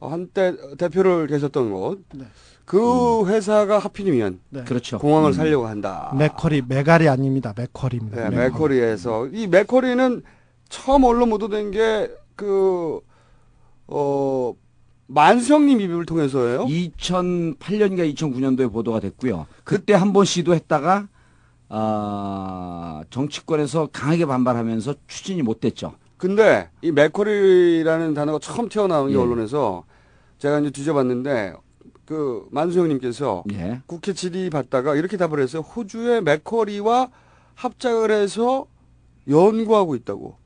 [0.00, 2.04] 한때 대표를 계셨던 곳.
[2.14, 2.24] 네.
[2.64, 4.64] 그 회사가 하필이면 네.
[4.64, 4.98] 그렇죠.
[4.98, 5.32] 공항을 음.
[5.32, 6.12] 살려고 한다.
[6.18, 7.54] 맥커리 메갈이 아닙니다.
[7.56, 8.28] 맥커리입니다.
[8.30, 10.22] 네, 맥커리 에서 이 맥커리는
[10.68, 13.00] 처음 언론 보도된 게그
[13.88, 14.54] 어,
[15.06, 16.64] 만수형님 입을 통해서예요.
[16.66, 19.46] 2008년인가 2009년도에 보도가 됐고요.
[19.62, 21.06] 그때 한 번 시도했다가
[21.68, 25.94] 아, 정치권에서 강하게 반발하면서 추진이 못 됐죠.
[26.16, 29.18] 근데 이 맥쿼리라는 단어가 처음 튀어나온 게 예.
[29.18, 29.84] 언론에서
[30.38, 31.54] 제가 이제 뒤져봤는데
[32.06, 33.80] 그 만수형님께서 예.
[33.86, 35.62] 국회 질의 받다가 이렇게 답을 했어요.
[35.62, 37.10] 호주의 맥쿼리와
[37.54, 38.66] 합작을 해서
[39.28, 40.36] 연구하고 있다고.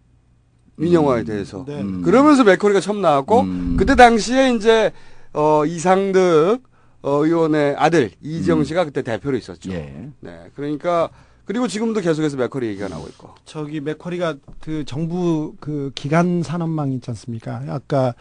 [0.77, 1.65] 민영화에 대해서.
[1.69, 1.83] 네.
[1.83, 2.01] 음.
[2.03, 3.77] 그러면서 맥쿼리가 처음 나왔고 음.
[3.79, 4.93] 그때 당시에 이제
[5.35, 6.63] 어 이상득
[7.03, 8.65] 어, 의원의 아들 이지영 음.
[8.65, 9.71] 씨가 그때 대표로 있었죠.
[9.73, 10.09] 예.
[10.21, 10.51] 네.
[10.55, 11.11] 그러니까
[11.51, 13.31] 그리고 지금도 계속해서 맥쿼리 얘기가 나오고 있고.
[13.45, 17.65] 저기 맥쿼리가 그 정부 그 기간 산업망 있지 않습니까?
[17.67, 18.15] 아까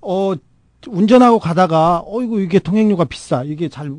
[0.00, 0.34] 어
[0.88, 3.94] 운전하고 가다가 어이구 이게 통행료가 비싸 이게 잘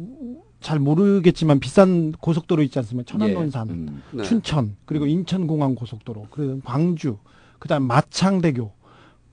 [0.60, 3.10] 잘 모르겠지만 비싼 고속도로 있지 않습니까?
[3.12, 4.04] 천안론산, 음.
[4.12, 4.24] 네.
[4.24, 7.20] 춘천 그리고 인천공항 고속도로 그리고 광주
[7.60, 8.74] 그다음 마창대교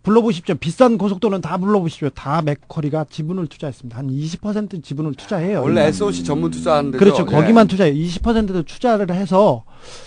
[0.05, 0.55] 불러보십시오.
[0.57, 2.11] 비싼 고속도로는 다 불러보십시오.
[2.11, 3.99] 다 맥쿼리가 지분을 투자했습니다.
[3.99, 5.63] 한 20% 지분을 투자해요.
[5.63, 6.99] 원래 SOC 전문 투자하는 데죠.
[7.03, 7.25] 그렇죠.
[7.25, 7.33] 네.
[7.33, 7.93] 거기만 투자해.
[7.93, 9.65] 20%도 투자를 해서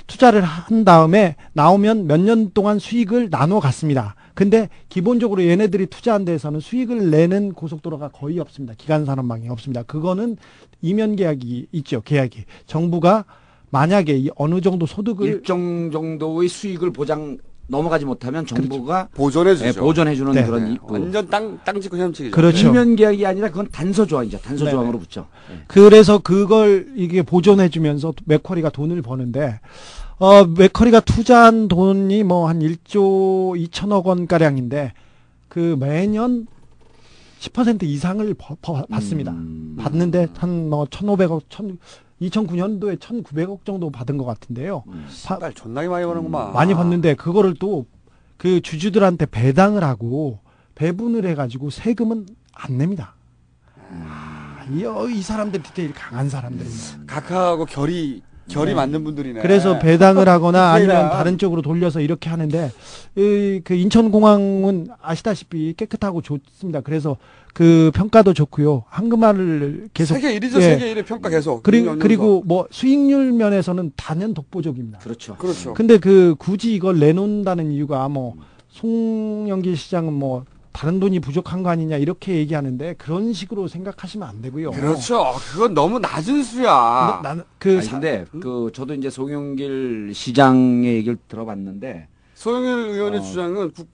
[0.08, 4.16] 투자를 한 다음에 나오면 몇 년 동안 수익을 나눠 갔습니다.
[4.36, 8.76] 근데 기본적으로 얘네들이 투자한 데에서는 수익을 내는 고속도로가 거의 없습니다.
[8.78, 9.82] 기간 산업망이 없습니다.
[9.84, 10.38] 그거는
[10.82, 12.02] 이면 계약이 있죠.
[12.02, 12.45] 계약이.
[12.68, 13.26] 정부가
[13.72, 17.38] 만약에 이 어느 정도 소득을 일정 정도의 수익을 보장
[17.68, 19.68] 넘어가지 못하면 정부가 보존해 주죠.
[19.68, 20.45] 예, 보존해 주는 네.
[20.45, 20.78] 그런 네.
[20.82, 22.34] 완전 땅, 땅 짓고 혐치기죠.
[22.36, 22.68] 그렇죠.
[22.68, 24.39] 일면 계약이 아니라 그건 단서 조항이죠.
[24.39, 24.72] 단서 네네.
[24.72, 25.28] 조항으로 붙죠.
[25.51, 25.59] 예.
[25.68, 29.59] 그래서 그걸 이게 보존해 주면서 맥쿼리가 돈을 버는데
[30.20, 34.93] 어 맥쿼리가 투자한 돈이 뭐 한 1조 2천억 원 가량인데
[35.49, 36.47] 그 매년
[37.39, 38.34] 10% 이상을
[38.89, 39.32] 받습니다.
[39.32, 39.76] 음.
[39.80, 41.78] 받는데 한 뭐 1,500억, 1
[42.22, 44.84] 2009년도에 1,900억 정도 받은 것 같은데요.
[45.26, 46.53] 파- 딸 존나게 많이 버는구만.
[46.53, 47.86] 많이 받는데 그거를 또
[48.38, 50.39] 그 주주들한테 배당을 하고
[50.76, 53.15] 배분을 해가지고 세금은 안 냅니다.
[53.89, 56.99] 아, 이, 어, 이 사람들 디테일 강한 사람들입니다.
[57.07, 58.76] 각하하고 결이 결이 네.
[58.76, 59.41] 맞는 분들이네.
[59.41, 61.09] 그래서 배당을 하거나 아니면.
[61.09, 62.72] 다른 쪽으로 돌려서 이렇게 하는데
[63.15, 66.82] 이, 그 인천공항은 아시다시피 깨끗하고 좋습니다.
[66.82, 67.18] 그래서
[67.58, 68.84] 그 평가도 좋고요.
[68.88, 70.58] 한금알을 계속 세계 1위죠.
[70.58, 70.62] 예.
[70.62, 71.64] 세계 1위 평가 계속.
[71.64, 71.97] 그리고.
[71.97, 74.99] 그리고 뭐 수익률 면에서는 단연 독보적입니다.
[74.99, 75.36] 그렇죠.
[75.38, 75.74] 그렇죠.
[75.74, 78.36] 근데 그 굳이 이걸 내놓는다는 이유가 뭐
[78.70, 84.70] 송영길 시장은 뭐 다른 돈이 부족한 거 아니냐 이렇게 얘기하는데 그런 식으로 생각하시면 안 되고요.
[84.70, 85.34] 그렇죠.
[85.51, 87.22] 그건 너무 낮은 수야.
[87.24, 93.23] 나- 그 아니, 근데 그 저도 이제 송영길 시장의 얘기를 들어봤는데 소영일 의원의 어.
[93.23, 93.88] 주장은 국,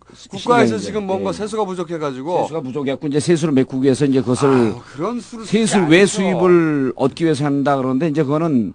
[0.66, 1.34] 이제, 지금 뭔가 예.
[1.34, 5.78] 세수가 부족해가지고 세수가 부족해갖고 이제 세수를 메꾸기 위해서 이제 그것을 아유, 그런 수를 쓰지 세수
[5.88, 6.08] 외 않죠.
[6.08, 8.74] 수입을 얻기 위해서 한다 그러는데 이제 그거는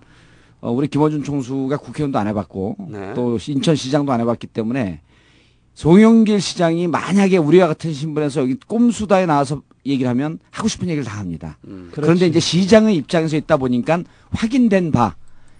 [0.62, 3.12] 어, 우리 김어준 총수가 국회의원도 안 해봤고 네.
[3.12, 5.02] 또 인천시장도 안 해봤기 때문에
[5.74, 11.18] 송영길 시장이 만약에 우리와 같은 신분에서 여기 꼼수다에 나와서 얘기를 하면 하고 싶은 얘기를 다
[11.18, 11.58] 합니다.
[11.66, 11.90] 음.
[11.92, 15.14] 그런데 이제 시장의 입장에서 있다 보니까 확인된 바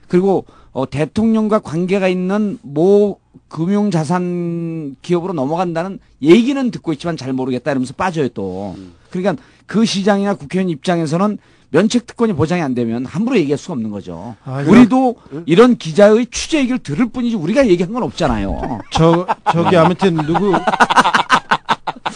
[0.09, 0.46] 그리고
[0.79, 3.18] 어, 대통령과 관계가 있는 모
[3.49, 8.76] 금융자산 기업으로 넘어간다는 얘기는 듣고 있지만 잘 모르겠다 이러면서 빠져요 또.
[9.11, 11.39] 그러니까 그 시장이나 국회의원 입장에서는
[11.70, 14.37] 면책 특권이 보장이 안 되면 함부로 얘기할 수가 없는 거죠.
[14.45, 15.16] 아, 우리도
[15.47, 18.79] 이런 기자의 취재 얘기를 들을 뿐이지 우리가 얘기한 건 없잖아요.
[18.95, 20.53] 저 저기 아무튼 누구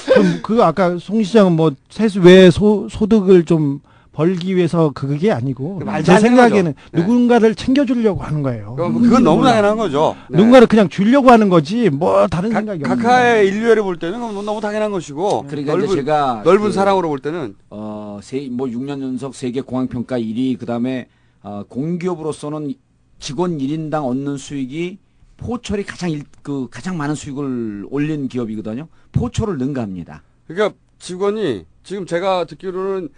[0.07, 3.81] 그럼 그 아까 송 시장은 뭐 세수 외 소, 소득을 좀
[4.13, 6.75] 벌기 위해서 그게 아니고 그제 생각에는.
[6.93, 7.01] 네.
[7.01, 8.75] 누군가를 챙겨주려고 하는 거예요.
[8.77, 10.15] 그건, 그건 너무 당연한 거죠.
[10.29, 10.37] 네.
[10.37, 14.91] 누군가를 그냥 주려고 하는 거지 뭐 다른 생각이 없는 각하의 인류애를 볼 때는 너무 당연한
[14.93, 19.35] 것이고 그러니까 넓은, 이제 제가 넓은 그- 사랑으로 볼 때는 어, 세, 뭐 6년 연속
[19.35, 21.09] 세계 공항 평가 1위, 그다음에
[21.43, 22.75] 어, 공기업으로서는
[23.19, 24.99] 직원 1인당 얻는 수익이
[25.39, 28.89] 포철이 가장 일, 그 가장 많은 수익을 올린 기업이거든요.
[29.13, 30.23] 포철을 능가합니다.
[30.47, 33.09] 그러니까 직원이 지금 제가 듣기로는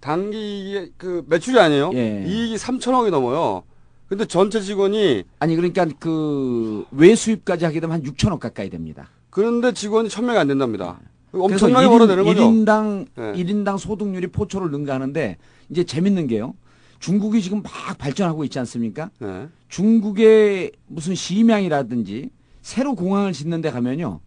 [0.00, 1.90] 단기 그 매출이 아니에요.
[1.94, 2.24] 예.
[2.26, 3.62] 이익이 3천억이 넘어요.
[4.08, 9.08] 근데 전체 직원이 아니 그러니까 그 외수입까지 하게 되면 한 6천억 가까이 됩니다.
[9.30, 10.98] 그런데 직원이 1000명이 안 된답니다.
[11.32, 12.40] 엄청나게 벌어내는 거죠.
[12.42, 13.32] 일인당 네.
[13.36, 15.36] 일인당 소득률이 포철을 능가하는데
[15.70, 16.54] 이제 재밌는 게요.
[17.00, 19.10] 중국이 지금 막 발전하고 있지 않습니까?
[19.18, 19.48] 네.
[19.68, 22.30] 중국의 무슨 심양이라든지
[22.62, 24.20] 새로 공항을 짓는 데 가면요.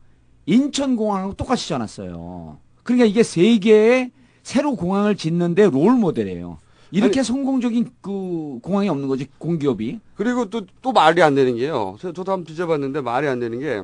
[0.46, 2.60] 인천공항하고 똑같이 지어놨어요.
[2.84, 4.12] 그러니까 이게 세계에
[4.44, 6.58] 새로 공항을 짓는데 롤 모델이에요.
[6.94, 10.00] 이렇게 성공적인 그 공항이 없는 거지 공기업이.
[10.16, 11.96] 그리고 또, 또 말이 안 되는 게요.
[12.00, 13.84] 저- 저도 한번 뒤져봤는데 말이 안 되는 게,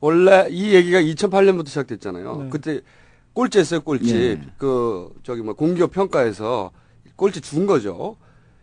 [0.00, 2.36] 원래 이 얘기가 2008년부터 시작됐잖아요.
[2.44, 2.48] 네.
[2.50, 2.80] 그때
[3.32, 4.14] 꼴찌 했어요, 꼴찌.
[4.16, 4.40] 예.
[4.58, 6.70] 그, 저기 뭐 공기업 평가에서
[7.16, 8.16] 꼴찌 준 거죠.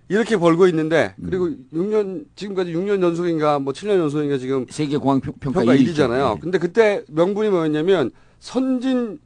[0.10, 1.26] 이렇게 벌고 있는데, 음.
[1.30, 5.94] 그리고 6년, 지금까지 6년 연속인가 뭐 7년 연속인가 지금 세계 공항 평- 평가, 평가 1위죠.
[5.94, 6.34] 1위잖아요.
[6.36, 6.40] 네.
[6.42, 9.20] 근데 그때 명분이 뭐였냐면, 선진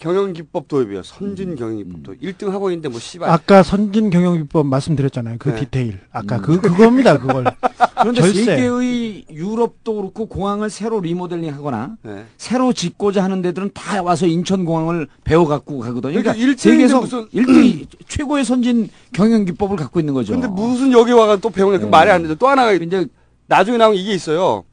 [0.00, 1.02] 경영기법 도입이요.
[1.02, 2.20] 선진 경영기법 도입.
[2.22, 3.28] 1등 하고 있는데 뭐 씨발.
[3.28, 5.36] 아까 선진 경영 비법 말씀드렸잖아요.
[5.38, 5.60] 그 네.
[5.60, 6.00] 디테일.
[6.10, 6.42] 아까 음.
[6.42, 7.18] 그 그겁니다.
[7.18, 7.44] 그걸.
[8.00, 8.44] 그런데 절세.
[8.46, 12.24] 세계의 유럽도 그렇고 공항을 새로 리모델링하거나 네.
[12.38, 16.12] 새로 짓고자 하는 데들은 다 와서 인천 공항을 배워 갖고 가거든요.
[16.14, 20.32] 그러니까 그러니까 세계에서 무슨- 일등 최고의 선진 경영 기법을 갖고 있는 거죠.
[20.32, 21.76] 근데 무슨 여기 와가 또 배우냐.
[21.78, 21.90] 그 네.
[21.90, 22.34] 말이 안 되죠.
[22.36, 23.06] 또 하나가 이제
[23.48, 24.64] 나중에 나온 이게 있어요.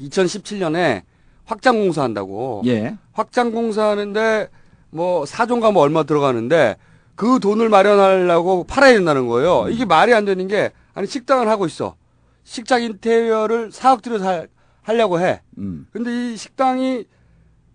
[0.00, 1.02] 2017년에
[1.44, 2.62] 확장 공사 한다고.
[2.66, 2.96] 예.
[3.12, 4.48] 확장 공사 하는데
[4.90, 6.76] 뭐 사종가 뭐 얼마 들어가는데
[7.14, 9.68] 그 돈을 마련하려고 팔아야 된다는 거예요.
[9.68, 11.96] 이게 말이 안 되는 게 아니 식당을 하고 있어.
[12.44, 14.48] 식당 인테리어를 4억 들여서 할-
[14.82, 15.40] 하려고 해.
[15.58, 15.86] 음.
[15.92, 17.04] 근데 이 식당이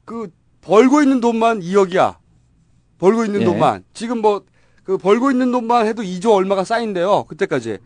[0.06, 0.30] 그
[0.62, 2.16] 벌고 있는 돈만 2억이야.
[3.00, 3.46] 벌고 있는 예.
[3.46, 3.84] 돈만.
[3.94, 4.44] 지금 뭐
[4.84, 7.26] 그 벌고 있는 돈만 해도 2조 얼마가 쌓인대요.
[7.26, 7.78] 그때까지.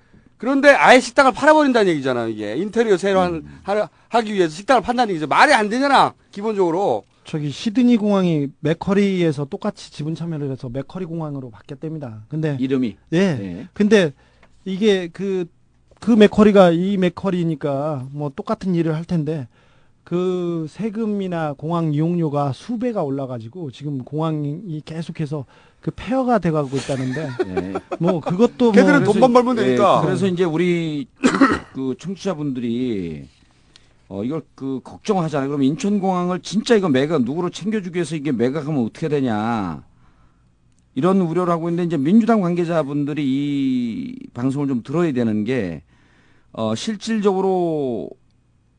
[0.43, 2.27] 그런데 아예 식당을 팔아버린다는 얘기잖아요.
[2.27, 5.25] 이게 인테리어 새로 한, 하, 하기 위해서 식당을 판다는 얘기죠.
[5.25, 6.15] 말이 안 되잖아.
[6.31, 7.05] 기본적으로.
[7.23, 12.25] 저기 시드니 공항이 맥커리에서 똑같이 지분 참여를 해서 맥커리 공항으로 바뀌었답니다.
[12.27, 12.97] 근데 이름이.
[13.13, 13.17] 예.
[13.17, 13.67] 예.
[13.71, 14.11] 근데
[14.65, 15.45] 이게 그,
[16.01, 19.47] 그 맥커리가 이 맥커리니까 뭐 똑같은 일을 할 텐데
[20.03, 25.45] 그 세금이나 공항 이용료가 수배가 올라가지고 지금 공항이 계속해서
[25.83, 27.73] 그 폐허가 돼가고 있다는데 예.
[27.99, 30.01] 뭐 그것도 뭐 걔들은 돈만 벌면 예, 되니까.
[30.01, 31.07] 그래서 이제 우리
[31.73, 33.27] 그 청취자분들이
[34.07, 35.49] 어 이걸 그 걱정하잖아요.
[35.49, 39.83] 그럼 인천공항을 진짜 이거 매각 누구로 챙겨주기 위해서 이게 매각하면 어떻게 되냐
[40.95, 45.83] 이런 우려를 하고 있는데 이제 민주당 관계자분들이 이 방송을 좀 들어야 되는 게
[46.53, 48.09] 어, 실질적으로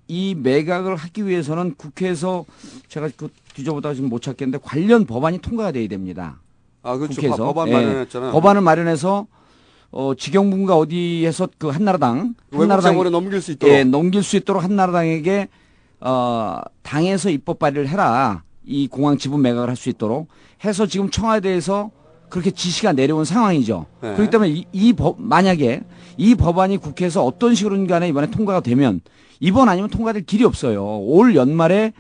[0.09, 2.47] 이 매각을 하기 위해서는 국회에서
[2.89, 6.41] 제가 그 뒤져보다가 지금 못 찾겠는데 관련 법안이 통과가 돼야 됩니다.
[6.85, 7.15] 아, 그렇죠.
[7.21, 7.45] 국회에서.
[7.45, 7.73] 법안 예.
[7.73, 8.33] 마련했잖아요.
[8.33, 9.27] 법안을 마련해서
[9.91, 13.75] 어, 지경부가 어디에서 그 한나라당 외국자본에 넘길 수 있도록.
[13.75, 15.49] 예, 넘길 수 있도록 한나라당에게
[16.01, 18.43] 어, 당에서 입법 발의를 해라.
[18.67, 20.29] 이 공항 지분 매각을 할 수 있도록
[20.65, 21.91] 해서 지금 청와대에서
[22.31, 23.87] 그렇게 지시가 내려온 상황이죠.
[24.01, 24.15] 네.
[24.15, 25.83] 그렇기 때문에 이, 이 법, 만약에
[26.17, 29.01] 이 법안이 국회에서 어떤 식으로든 간에 이번에 통과가 되면
[29.41, 30.85] 이번 아니면 통과될 길이 없어요.
[31.01, 31.93] 올 연말에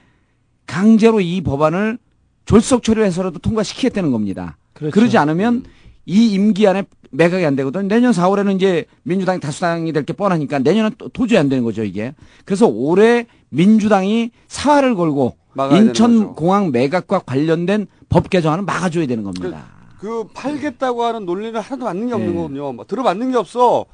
[0.66, 1.98] 강제로 이 법안을
[2.46, 4.56] 졸속 처리해서라도 통과시키겠다는 겁니다.
[4.74, 4.92] 그렇죠.
[4.92, 5.64] 그러지 않으면
[6.06, 7.88] 이 임기 안에 매각이 안 되거든.
[7.88, 12.14] 내년 4월에는 이제 민주당이 다수당이 될 게 뻔하니까 내년은 또 도저히 안 되는 거죠, 이게.
[12.44, 15.36] 그래서 올해 민주당이 사활을 걸고.
[15.72, 19.66] 인천공항 매각과 관련된 법 개정안을 막아줘야 되는 겁니다.
[20.00, 22.34] 그 팔겠다고 하는 논리는 하나도 맞는 게 없는 예.
[22.34, 22.72] 거거든요.
[22.72, 23.84] 뭐 들어맞는 게 없어.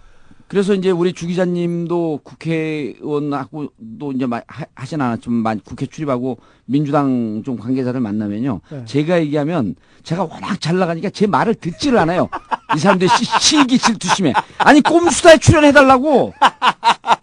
[0.51, 8.01] 그래서 이제 우리 주 기자님도 국회의원하고도 이제 하- 하진 않았지만 국회 출입하고 민주당 좀 관계자들
[8.01, 8.61] 만나면요.
[8.69, 8.85] 네.
[8.85, 12.29] 제가 얘기하면 제가 워낙 잘 나가니까 제 말을 듣지를 않아요.
[12.75, 14.33] 이 사람들이 시, 시기 질투심에.
[14.59, 16.33] 아니 꼼수다에 출연해달라고.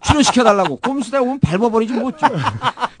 [0.04, 0.76] 출연시켜달라고.
[0.76, 2.10] 꼼수다에 오면 밟아버리지 뭐.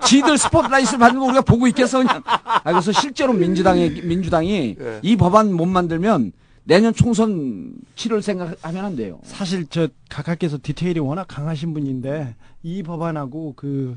[0.04, 2.22] 지들 스포트라이트를 받는 거 우리가 보고 있겠어 그냥.
[2.26, 5.00] 아, 그래서 실제로 민주당이, 민주당이 예.
[5.02, 6.32] 이 법안 못 만들면
[6.68, 9.20] 내년 총선 치를 생각하면 안 돼요.
[9.22, 13.96] 사실 저 각하께서 디테일이 워낙 강하신 분인데 이 법안하고 그,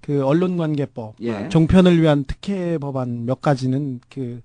[0.00, 1.48] 그 언론관계법, 예.
[1.48, 4.40] 종편을 위한 특혜 법안 몇 가지는 그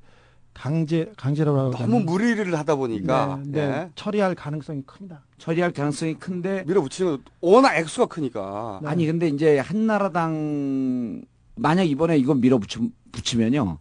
[0.56, 3.90] 강제 강제라고 너무 무리를 하다 보니까 네, 네, 예.
[3.94, 5.22] 처리할 가능성이 큽니다.
[5.38, 8.80] 처리할 가능성이 큰데 밀어붙이는 건 워낙 액수가 크니까.
[8.82, 8.90] 네.
[8.90, 11.22] 아니 근데 이제 한나라당
[11.56, 13.78] 만약 이번에 이거 밀어붙이면요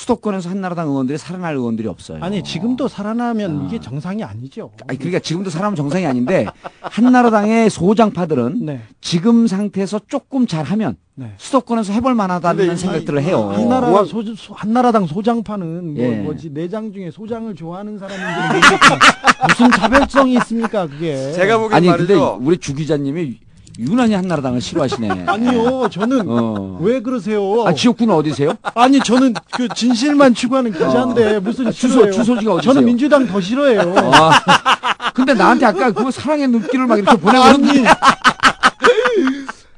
[0.00, 2.18] 수도권에서 한나라당 의원들이 살아날 의원들이 없어요.
[2.22, 3.66] 아니 지금도 살아나면 아.
[3.66, 4.70] 이게 정상이 아니죠.
[4.86, 6.44] 아니 그러니까 지금도 사람은 정상이 아닌데
[6.82, 11.32] 한나라당의 소장파들은 네, 지금 상태에서 조금 잘하면 네.
[11.38, 13.54] 수도권에서 해볼 근데 만하다는 이- 생각들을 해요.
[13.58, 16.10] 이 나라 공항- 소, 소- 한나라당 소장파는 뭐, 예.
[16.16, 17.98] 뭐 지 내장 중에 소장을 좋아하는
[18.52, 18.98] 모르겠지만
[19.48, 21.32] 무슨 차별성이 있습니까 그게?
[21.32, 22.38] 제가 보기엔 아니 근데 말이죠.
[22.42, 23.38] 우리 주 기자님이
[23.78, 25.24] 유난히 한나라당을 싫어하시네.
[25.28, 26.78] 아니요 저는 어.
[26.80, 27.64] 왜 그러세요?
[27.66, 28.54] 아 지역구는 어디세요?
[28.74, 32.10] 아니 저는 그 진실만 추구하는 기자인데 무슨 아, 주소?
[32.10, 32.72] 주소지가 어디세요?
[32.72, 33.94] 저는 민주당 더 싫어해요.
[34.12, 37.84] 아, 근데 나한테 아까 그 사랑의 눈길을 막 이렇게 보내거든요.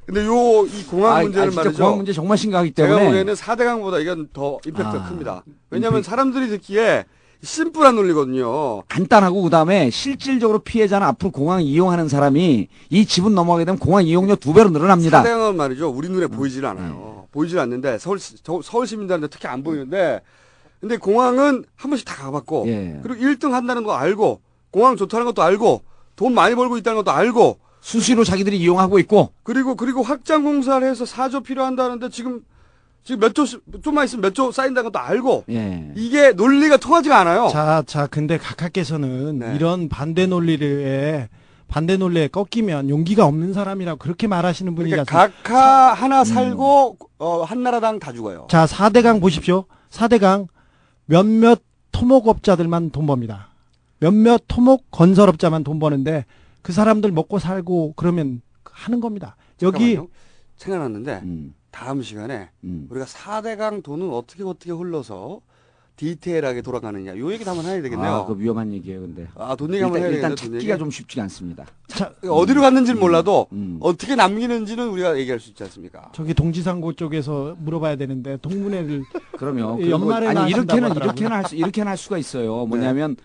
[0.07, 1.77] 근데 요 이 공항 아, 문제는 아, 말이죠.
[1.77, 5.43] 공항 문제 정말 심각하기 제가 때문에 보기에는 4대강보다 이건 더 임팩트가 아, 큽니다.
[5.71, 7.05] 왜냐하면 임팩- 사람들이 듣기에
[7.43, 8.83] 심플한 논리거든요.
[8.89, 14.53] 간단하고 그다음에 실질적으로 피해자는 앞으로 공항 이용하는 사람이 이 지분 넘어가게 되면 공항 이용료 두
[14.53, 15.23] 배로 늘어납니다.
[15.23, 15.89] 4대강은 말이죠.
[15.89, 17.27] 우리 눈에 보이질 않아요.
[17.31, 20.21] 보이질 않는데 서울, 서울 시민들한테 특히 안 보이는데
[20.81, 23.01] 근데 공항은 한 번씩 다 가봤고 예.
[23.03, 24.41] 그리고 1등 한다는 거 알고
[24.71, 25.83] 공항 좋다는 것도 알고
[26.17, 31.05] 돈 많이 벌고 있다는 것도 알고 수시로 자기들이 이용하고 있고 그리고 그리고 확장 공사를 해서
[31.05, 32.43] 4조 필요한다는데 지금
[33.05, 33.45] 지금 몇 조,
[33.83, 35.93] 좀만 있으면 몇 조 쌓인다는 것도 알고 예.
[35.97, 37.49] 이게 논리가 통하지가 않아요.
[37.51, 39.55] 자, 자, 근데 각하께서는 네.
[39.57, 41.29] 이런 반대 논리에
[41.69, 45.29] 반대 논리에 꺾이면 용기가 없는 사람이라고 그렇게 말하시는 분이지 그러니까?
[45.43, 48.47] 각하 하나 살고 어, 한나라당 다 죽어요.
[48.51, 49.65] 자, 4대강 보십시오.
[49.91, 50.47] 4대강
[51.07, 51.61] 몇몇
[51.93, 53.49] 토목업자들만 돈 법니다.
[54.01, 56.25] 몇몇 토목 건설업자만 돈 버는데
[56.63, 59.37] 그 사람들 먹고 살고 그러면 하는 겁니다.
[59.63, 60.09] 여기 잠깐만요.
[60.57, 62.87] 생각났는데 음, 다음 시간에 음.
[62.91, 65.41] 우리가 4대강 돈은 어떻게 어떻게 흘러서
[65.97, 68.09] 디테일하게 돌아가느냐 요 얘기도 한번 해야 되겠네요.
[68.09, 69.27] 아, 그 위험한 얘기예요, 근데.
[69.35, 70.51] 아, 돈 얘기 한번 일단, 해야 일단 되겠네요.
[70.51, 70.79] 돈 찾기가 얘기.
[70.79, 71.67] 좀 쉽지가 않습니다.
[71.89, 73.79] 자, 어디로 갔는지는 몰라도 음.
[73.81, 76.13] 어떻게 남기는지는 우리가 얘기할 수 있지 않습니까?
[76.15, 79.03] 저기 동지상고 쪽에서 물어봐야 되는데 동문회를
[79.37, 79.79] 그럼요.
[79.81, 82.65] 예, 그리고 연말에나 아니 이렇게는 이렇게는 할 수, 이렇게는 할 수가 있어요.
[82.67, 83.17] 뭐냐면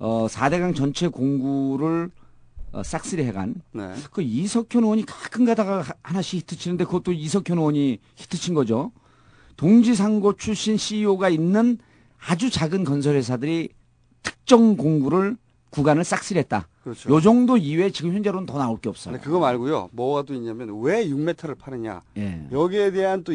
[0.00, 2.10] 어 4대강 전체 공구를
[2.72, 3.94] 어, 싹쓸이 해간 네.
[4.10, 8.92] 그 이석현 의원이 가끔 가다가 하- 하나씩 히트 치는데 그것도 이석현 의원이 히트 친 거죠.
[9.56, 11.78] 동지상고 출신 CEO가 있는
[12.18, 13.70] 아주 작은 건설회사들이
[14.22, 15.36] 특정 공구를
[15.70, 16.68] 구간을 싹쓸이 했다.
[16.82, 17.10] 그렇죠.
[17.12, 19.18] 요 정도 이외에 지금 현재로는 더 나올 게 없어요.
[19.20, 19.88] 그거 말고요.
[19.92, 22.02] 뭐가 또 있냐면 왜 6m를 파느냐.
[22.16, 22.46] 예.
[22.52, 23.32] 여기에 대한 또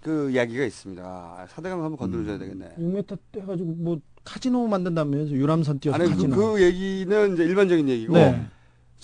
[0.00, 1.46] 그 이야기가 있습니다.
[1.54, 2.74] 4대강 한번 건드려줘야 되겠네.
[2.78, 6.36] 6m 해가지고 뭐 카지노 만든다면서 유람선 띄어서 아니 그, 카지노.
[6.36, 8.46] 그 얘기는 이제 일반적인 얘기고 네.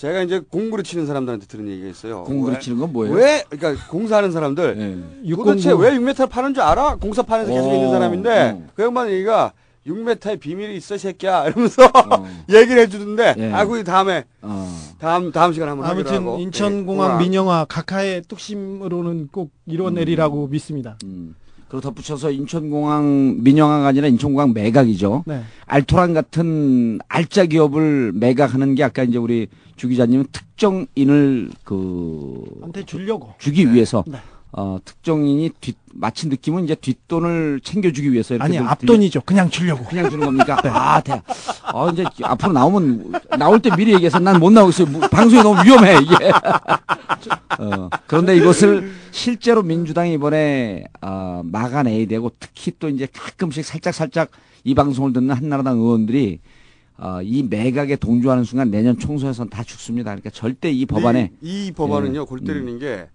[0.01, 2.23] 제가 이제 공구를 치는 사람들한테 들은 얘기가 있어요.
[2.23, 3.13] 공구를 왜- 치는 건 뭐예요?
[3.13, 5.35] 왜 그러니까 공사하는 사람들 예.
[5.35, 6.95] 도대체 왜 6m 파는 줄 알아?
[6.95, 8.67] 공사판에서 계속 어, 있는 사람인데 어.
[8.73, 9.53] 그 양반 얘기가
[9.85, 12.27] 6m의 비밀이 있어 이 새끼야 이러면서 어.
[12.49, 13.51] 얘기를 해주던데 예.
[13.53, 14.75] 아 그거 다음에 어.
[14.97, 17.23] 다음 다음 시간에 한번 아무튼 하고 인천공항 예.
[17.23, 20.97] 민영화 각하의 뚝심으로는 꼭 이뤄내리라고 믿습니다.
[21.03, 21.35] 음.
[21.71, 25.23] 그리고 덧붙여서 인천공항 민영화가 아니라 인천공항 매각이죠.
[25.25, 25.41] 네.
[25.67, 33.35] 알토란 같은 알짜 기업을 매각하는 게 아까 이제 우리 주 기자님은 특정인을 그 한테 주려고.
[33.39, 34.17] 주기 위해서 네.
[34.53, 39.21] 어 특정인이 뒷 마치 느낌은 이제 뒷돈을 챙겨주기 위해서 이렇게 아니 들- 앞돈이죠.
[39.21, 39.83] 그냥 주려고.
[39.85, 40.57] 그냥 주는 겁니까?
[40.65, 41.21] 아, 대.
[41.63, 44.87] 아, 이제 앞으로 나오면 나올 때 미리 얘기해서 난 못 나오겠어요.
[44.87, 46.15] 뭐, 방송이 너무 위험해 이게.
[47.59, 54.31] 어, 그런데 이것을 실제로 민주당이 이번에 어, 막아내야 되고 특히 또 이제 가끔씩 살짝 살짝
[54.63, 56.39] 이 방송을 듣는 한나라당 의원들이
[56.97, 60.11] 어, 이 매각에 동조하는 순간 내년 총선에선 다 죽습니다.
[60.11, 62.25] 그러니까 절대 이 법안에 이, 이 법안은요 예.
[62.25, 63.07] 골 때리는 게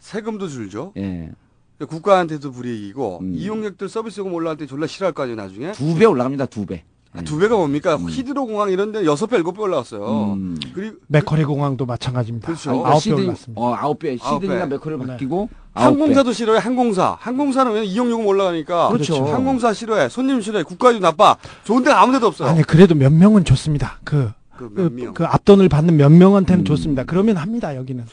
[0.00, 1.30] 세금도 줄죠 예,
[1.78, 3.32] 국가한테도 불이익이고 음.
[3.34, 6.46] 이용객들 서비스 요금 올라갈 때 졸라 싫어할 거 아니에요 나중에 두 배 올라갑니다.
[6.46, 6.84] 두 배.
[7.12, 10.58] 아, 두 배가 뭡니까 히드로 공항 이런 데 여섯 배 일곱 배 올라갔어요 음.
[10.74, 12.46] 그리고 맥커리 공항도 마찬가지입니다.
[12.46, 12.84] 그렇죠.
[12.86, 13.60] 아홉 배 올랐습니다.
[13.60, 14.16] 어, 아홉 배.
[14.18, 14.66] 배.
[14.66, 15.06] 매커를 네.
[15.06, 15.54] 바뀌고 배.
[15.82, 19.24] 항공사도 싫어해 항공사 항공사는 왜 이용 요금 올라가니까 그렇죠.
[19.26, 23.44] 항공사 싫어해 손님 싫어해 국가도 나빠 좋은 데가 아무 데도 없어 아니 그래도 몇 명은
[23.44, 23.98] 좋습니다.
[24.04, 25.14] 그, 그 그, 몇 명.
[25.14, 26.64] 그 앞돈을 받는 몇 명한테는 음.
[26.64, 27.04] 좋습니다.
[27.04, 28.04] 그러면 합니다 여기는.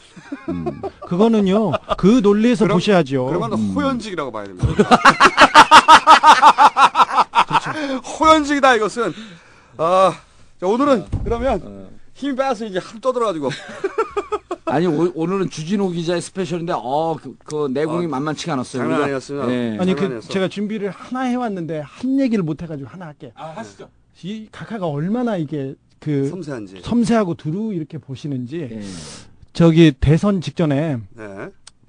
[0.50, 0.80] 음.
[1.08, 3.26] 그거는요 그 논리에서 그럼- 보셔야죠.
[3.26, 3.72] 그러면 음.
[3.74, 4.66] 호연직이라고 봐야 됩니다.
[8.20, 9.12] 호연직이다 이것은.
[9.76, 10.12] 아,
[10.60, 13.50] 자, 오늘은 그러면 힘이 빠서 이제 하루 떠들어가지고
[14.66, 18.82] 아니 오, 오늘은 주진호 기자의 스페셜인데 어그 그 내공이 아, 만만치가 않았어요.
[18.82, 19.50] 장난 아니었습니다.
[19.50, 19.76] 예.
[19.80, 20.20] 아니 그.
[20.20, 23.30] 제가 준비를 하나 해왔는데 한 얘기를 못 해가지고 하나 할게요.
[23.34, 23.88] 아, 하시죠.
[24.22, 26.80] 이 각하가 얼마나 이게 그 섬세한지.
[26.82, 28.80] 섬세하고 두루 이렇게 보시는지 예.
[29.52, 31.26] 저기 대선 직전에 네.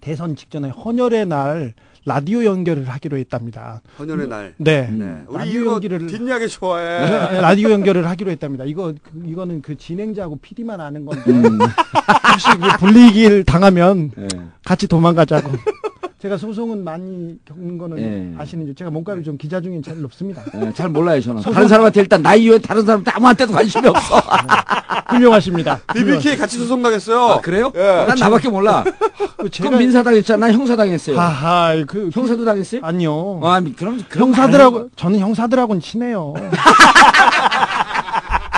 [0.02, 1.74] 대선 직전에 헌혈의 날
[2.06, 3.82] 라디오 연결을 하기로 했답니다.
[3.98, 4.54] 헌혈의 날.
[4.58, 4.88] 네.
[4.92, 5.24] 네.
[5.28, 7.32] 우리 라디오 이거 연기를 뒷이야기 좋아해.
[7.32, 8.64] 네, 라디오 연결을 하기로 했답니다.
[8.64, 11.60] 이거 그, 이거는 그 진행자하고 PD만 아는 건데 음.
[11.60, 14.28] 혹시 그 불리기를 당하면 예.
[14.64, 15.50] 같이 도망가자고.
[16.26, 18.42] 제가 소송은 많이 겪는 거는 예.
[18.42, 20.42] 아시는지 제가 몸값이 좀 기자 중에 제일 높습니다.
[20.56, 21.44] 예, 잘 몰라요 저는.
[21.44, 24.20] 다른 사람한테 일단 나이 이외에 다른 사람한테 아무한테도 관심이 없어.
[25.10, 25.80] 훌륭하십니다.
[25.94, 27.20] BBK 같이 소송 당했어요.
[27.20, 27.72] 아, 그래요?
[27.76, 28.06] 예.
[28.08, 28.84] 난 나밖에 몰라.
[29.38, 30.52] 그 그럼 민사 당했잖아.
[30.52, 31.20] 형사 당했어요.
[31.20, 32.82] 하하 그 형사도 당했어요?
[32.84, 33.40] 아니요.
[33.44, 36.34] 아, 미- 그럼 그럼 형사들하고 저는 형사들하고는 친해요.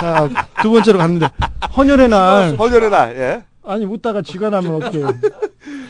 [0.00, 0.26] 자,
[0.62, 1.28] 두 번째로 갔는데
[1.76, 3.14] 헌혈의 날 헌혈의 날.
[3.18, 3.42] 예.
[3.68, 5.08] 아니 웃다가 쥐가 나면 어떡해요.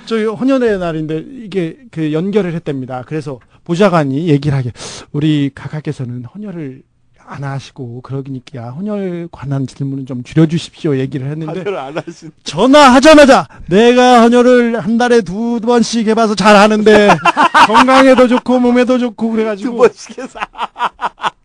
[0.06, 3.04] 저희 헌혈의 날인데 이게 그 연결을 했답니다.
[3.06, 4.72] 그래서 보좌관이 얘기를 하게
[5.12, 6.82] 우리 각하께서는 헌혈을
[7.24, 12.30] 안 하시고 그러니까 헌혈 관한 질문은 좀 줄여주십시오 얘기를 했는데 안 하신.
[12.42, 17.08] 전화하자마자 내가 헌혈을 한 달에 두 번씩 해봐서 잘 하는데
[17.68, 20.40] 건강에도 좋고 몸에도 좋고 그래가지고 두 번씩 해서.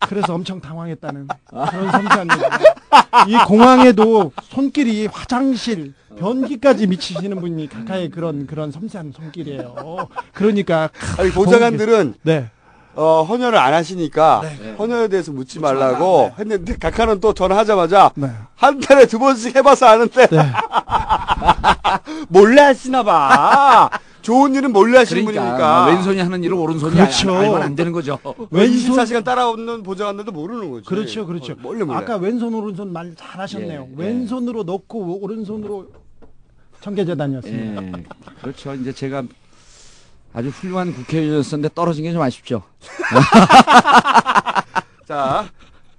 [0.00, 3.32] 그래서 엄청 당황했다는 그런 얘기.
[3.32, 10.08] 이 공항에도 손길이 화장실, 변기까지 미치시는 분이 각하의 그런 그런 섬세한 손길이에요.
[10.32, 12.50] 그러니까 아니, 보좌관들은 네.
[12.96, 14.42] 어, 헌혈을 안 하시니까
[14.78, 18.30] 헌혈에 대해서 묻지 말라고 했는데 각하는 또 전화하자마자 네.
[18.54, 20.38] 한 달에 두 번씩 해봐서 아는데 네.
[22.28, 23.90] 몰래 하시나 봐.
[24.22, 25.84] 좋은 일은 몰래 하시는 그러니까 분이니까.
[25.84, 27.34] 뭐 왼손이 하는 일을 오른손이 그렇죠.
[27.34, 28.18] 알, 알면 안 되는 거죠.
[28.50, 30.86] 왼손 24시간 따라오는 보좌관들도 모르는 거지.
[30.86, 31.52] 그렇죠, 그렇죠.
[31.52, 31.98] 어, 몰래 몰래.
[31.98, 33.88] 아까 왼손 오른손 말 잘하셨네요.
[33.90, 34.02] 예, 예.
[34.02, 35.88] 왼손으로 넣고 오른손으로
[36.84, 37.82] 청계재단이었습니다.
[37.82, 37.92] 예.
[38.42, 38.74] 그렇죠.
[38.74, 39.22] 이제 제가
[40.34, 42.62] 아주 훌륭한 국회의원이었는데 떨어진 게 좀 아쉽죠.
[45.08, 45.46] 자,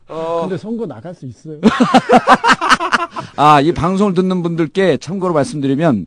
[0.07, 1.59] 어, 근데 선거 나갈 수 있어요.
[3.35, 6.05] 아, 이 방송을 듣는 분들께 참고로 말씀드리면,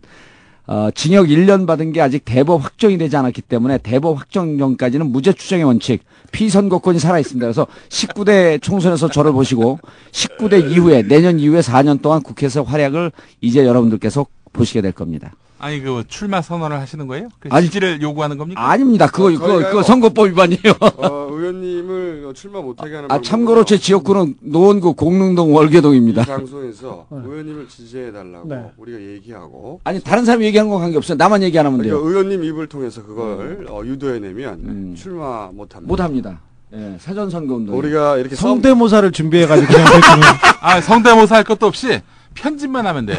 [0.67, 5.33] 어, 징역 1년 받은 게 아직 대법 확정이 되지 않았기 때문에 대법 확정 전까지는 무죄
[5.33, 6.03] 추정의 원칙,
[6.33, 7.47] 피선거권이 살아있습니다.
[7.47, 9.79] 그래서 19대 총선에서 저를 보시고
[10.13, 15.33] 19대 이후에, 내년 이후에 4년 동안 국회에서 활약을 이제 여러분들께서 보시게 될 겁니다.
[15.61, 17.29] 아니 그 출마 선언을 하시는 거예요?
[17.41, 18.71] 그 아니, 지지를 요구하는 겁니까?
[18.71, 19.09] 아닙니다.
[19.09, 19.69] 그거, 어, 그거.
[19.69, 20.73] 그거 선거법 위반이에요.
[20.81, 26.25] 어, 의원님을 출마 못하게 하는 아, 참고로 제 지역구는 노원구 공릉동 이 월계동입니다.
[26.25, 28.71] 방송에서 의원님을 지지해 달라고 네.
[28.77, 31.17] 우리가 얘기하고 아니, 다른 사람이 얘기하는 건 관계 없어요.
[31.17, 32.09] 나만 얘기 안 하면 그러니까 돼요.
[32.09, 34.95] 의원님 입을 통해서 그걸 어, 유도해내면 음.
[34.97, 35.89] 출마 못합니다.
[35.89, 36.41] 못합니다.
[36.75, 37.77] 예, 사전 선거 운동.
[37.79, 40.21] 우리가 이렇게 썸 성대모사를 준비해 가지고 그냥 대충
[40.61, 42.01] 아 성대모사 할 것도 없이
[42.43, 43.19] 편집만 하면 돼.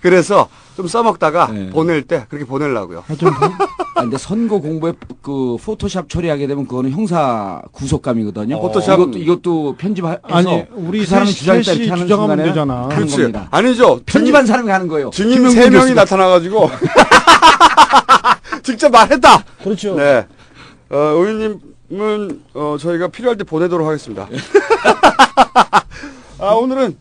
[0.00, 1.70] 그래서 좀 써먹다가 네.
[1.70, 3.04] 보낼 때 그렇게 보내려고요.
[3.18, 3.30] 좀
[3.96, 4.92] 아, 근데 선거 공부에
[5.22, 8.60] 그 포토샵 처리하게 되면 그거는 형사 구속감이거든요.
[8.60, 12.74] 포토샵- 이것도 이것도 편집해서 아니 우리 그 셋이- 주장했다 셋이 이렇게 하는 순간에 되잖아.
[12.82, 13.16] 하는 그렇지.
[13.16, 13.48] 겁니다.
[13.52, 14.00] 아니죠.
[14.04, 15.10] 편집한 사람이 하는 거예요.
[15.10, 16.00] 증인 세 명이 교수가.
[16.02, 16.70] 나타나가지고
[18.64, 19.44] 직접 말했다.
[19.62, 19.94] 그렇죠.
[19.94, 20.26] 네.
[20.90, 24.26] 어, 의원님은 어, 저희가 필요할 때 보내도록 하겠습니다.
[26.38, 26.96] 아 오늘은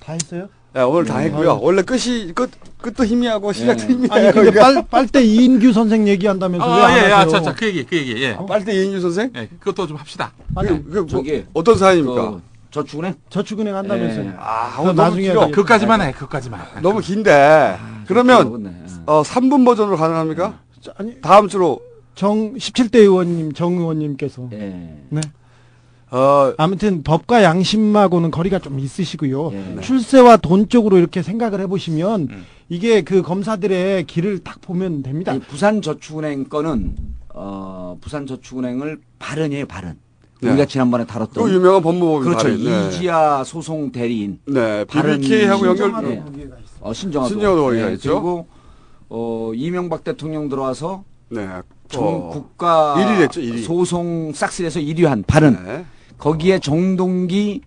[0.00, 0.48] 다 했어요?
[0.72, 1.58] 네, 오늘 다 했고요.
[1.62, 3.88] 원래 끝이 끝 끝도 희미하고 시작도 네.
[3.94, 4.12] 희미해요.
[4.12, 7.16] 아니 근데 빨 빨대 이인규 선생 얘기한다면서 왜안 아, 예, 예, 하세요?
[7.16, 8.36] 아, 자, 자, 그 얘기, 그 얘기, 예.
[8.46, 9.30] 빨대 이인규 선생?
[9.36, 10.32] 예, 그것도 좀 합시다.
[10.54, 12.30] 아니, 그, 그, 뭐, 저기, 어떤 사연입니까?
[12.30, 14.24] 그 저축은행 저축은행 한다면서요.
[14.26, 14.34] 예.
[14.38, 15.50] 아, 오늘 나중에 길어.
[15.50, 16.60] 그까지만 해, 그까지만.
[16.82, 17.78] 너무 긴데.
[18.06, 18.70] 그러면 네.
[19.06, 20.58] 어, 3분 버전으로 가능합니까?
[20.82, 21.80] 자, 아니 다음 주로
[22.14, 24.56] 정 17대 의원님 정 의원님께서 예.
[25.08, 25.20] 네.
[26.10, 29.52] 어, 아무튼 법과 양심하고는 거리가 좀 있으시고요.
[29.52, 29.80] 예.
[29.80, 32.46] 출세와 돈 쪽으로 이렇게 생각을 해보시면 음.
[32.68, 35.32] 이게 그 검사들의 길을 딱 보면 됩니다.
[35.32, 36.94] 아니, 부산저축은행 거는
[37.34, 39.98] 어, 부산저축은행을 발언이에요, 발언.
[40.42, 40.50] 네.
[40.50, 42.48] 우리가 지난번에 다뤘던 또 유명한 법무법인 그렇죠.
[42.48, 42.88] 네.
[42.88, 46.24] 이지아 소송 대리인 네, 발언 BBK하고 연결 있어요.
[46.80, 47.32] 어, 신정화도.
[47.32, 48.12] 신정화도 거기가 있죠.
[48.14, 48.46] 그리고
[49.08, 51.48] 어, 이명박 대통령 들어와서 네.
[51.88, 53.62] 정, 어, 국가 일위 됐죠, 일위.
[53.62, 55.86] 소송 싹쓸이에서 1위한 발언.
[56.16, 56.22] 네.
[56.22, 57.60] 거기에 정동기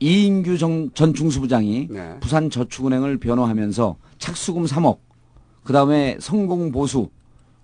[0.00, 2.16] 이인규 정- 전 중수부장이 네.
[2.20, 4.98] 부산 저축은행을 변호하면서 착수금 3억,
[5.62, 7.08] 그 다음에 성공 보수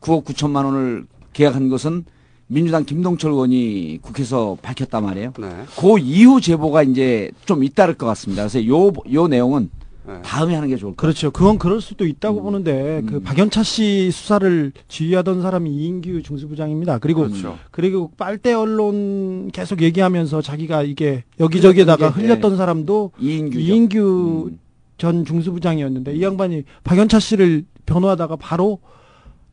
[0.00, 2.04] 9억 9천만 원을 계약한 것은
[2.46, 5.32] 민주당 김동철 의원이 국회에서 밝혔단 말이에요.
[5.38, 5.48] 네.
[5.78, 8.42] 그 이후 제보가 이제 좀 잇따를 것 같습니다.
[8.42, 9.70] 그래서 요, 요 내용은
[10.06, 10.14] 네.
[10.22, 11.12] 다음에 하는 게 좋을 것 같아요.
[11.12, 11.30] 그렇죠.
[11.30, 13.22] 그건 그럴 수도 있다고 보는데 그 음.
[13.22, 16.98] 박연차 씨 수사를 지휘하던 사람이 이인규 중수부장입니다.
[16.98, 17.58] 그리고 그렇죠.
[17.70, 23.60] 그리고 빨대 언론 계속 얘기하면서 자기가 이게 여기저기에다가 흘렸던 게, 흘렸던 사람도 이인규죠.
[23.60, 24.58] 이인규 음.
[24.96, 28.80] 전 중수부장이었는데 이 양반이 박연차 씨를 변호하다가 바로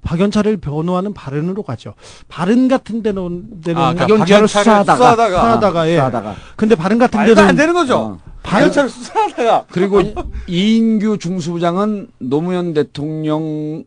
[0.02, 1.94] 박연차를 변호하는 발언으로 가죠.
[2.28, 5.30] 발언 같은 데는 데는 아, 그러니까 박연차를 수사하다가 수사하다가.
[5.30, 5.94] 수사하다가 예.
[5.96, 7.98] 수사하다가 근데 발언 같은 데는 안 되는 거죠.
[7.98, 8.20] 어.
[8.48, 9.66] 발연차를 수사하다가.
[9.72, 10.02] 그리고
[10.48, 13.84] 이인규 중수부장은 노무현 대통령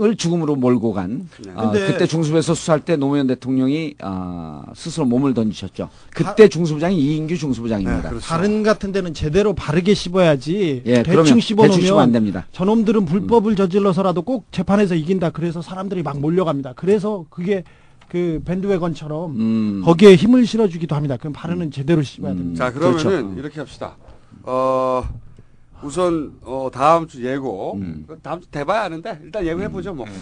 [0.00, 1.52] 을 죽음으로 몰고 간 네.
[1.54, 5.88] 아, 근데- 그때 중수부에서 수사할 때 노무현 대통령이 아, 스스로 몸을 던지셨죠.
[6.12, 8.08] 그때 중수부장이 이인규 네, 중수부장입니다.
[8.08, 8.26] 그렇죠.
[8.26, 12.46] 발언 같은 데는 제대로 바르게 씹어야지 예, 대충 그러면 씹어놓으면 안 됩니다.
[12.50, 15.30] 저놈들은 불법을 저질러서라도 꼭 재판에서 이긴다.
[15.30, 16.72] 그래서 사람들이 막 몰려갑니다.
[16.74, 17.62] 그래서 그게
[18.08, 19.82] 그 밴드웨건처럼 음.
[19.84, 21.16] 거기에 힘을 실어주기도 합니다.
[21.16, 22.38] 그럼 발언은 제대로 씹어야 음.
[22.38, 22.64] 됩니다.
[22.64, 23.38] 자, 그러면은 그렇죠.
[23.38, 23.96] 이렇게 합시다.
[24.44, 25.02] 어,
[25.82, 27.74] 우선 어, 다음 주 예고.
[27.76, 28.04] 음.
[28.08, 30.06] 그 다음 주 돼봐야 하는데 일단 예고해 보죠 뭐.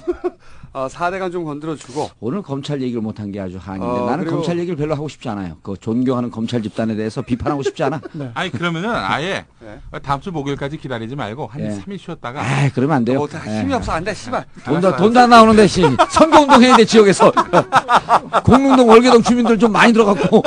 [0.73, 2.11] 어, 4대간 좀 건드려 주고.
[2.21, 5.29] 오늘 검찰 얘기를 못한 게 아주 한인데 어, 나는 그리고- 검찰 얘기를 별로 하고 싶지
[5.31, 5.57] 않아요.
[5.63, 8.01] 그 존경하는 검찰 집단에 대해서 비판하고 싶지 않아.
[8.35, 9.81] 아니 그러면은 아예 네.
[10.03, 11.71] 다음 주 목요일까지 기다리지 말고 한 예.
[11.71, 13.19] 3일 쉬었다가 아, 그러면 안 돼요.
[13.19, 13.77] 뭐, 다 힘이 예.
[13.77, 14.45] 없어 안 돼, 씨발.
[14.65, 17.33] 돈다 돈다 나오는데 씨 선거운동 해야 돼 지역에서
[18.45, 20.43] 공릉동 월계동 주민들 좀 많이 들어갔고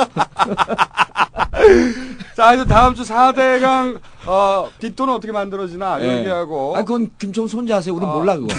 [2.36, 6.18] 자, 이제 다음 주 4대강 어, 뒷돈은 어떻게 만들어지나 이런 예.
[6.20, 6.76] 얘기하고.
[6.76, 7.94] 아 그건 김청수 혼자 하세요.
[7.94, 8.12] 우린 어.
[8.14, 8.48] 몰라 그거.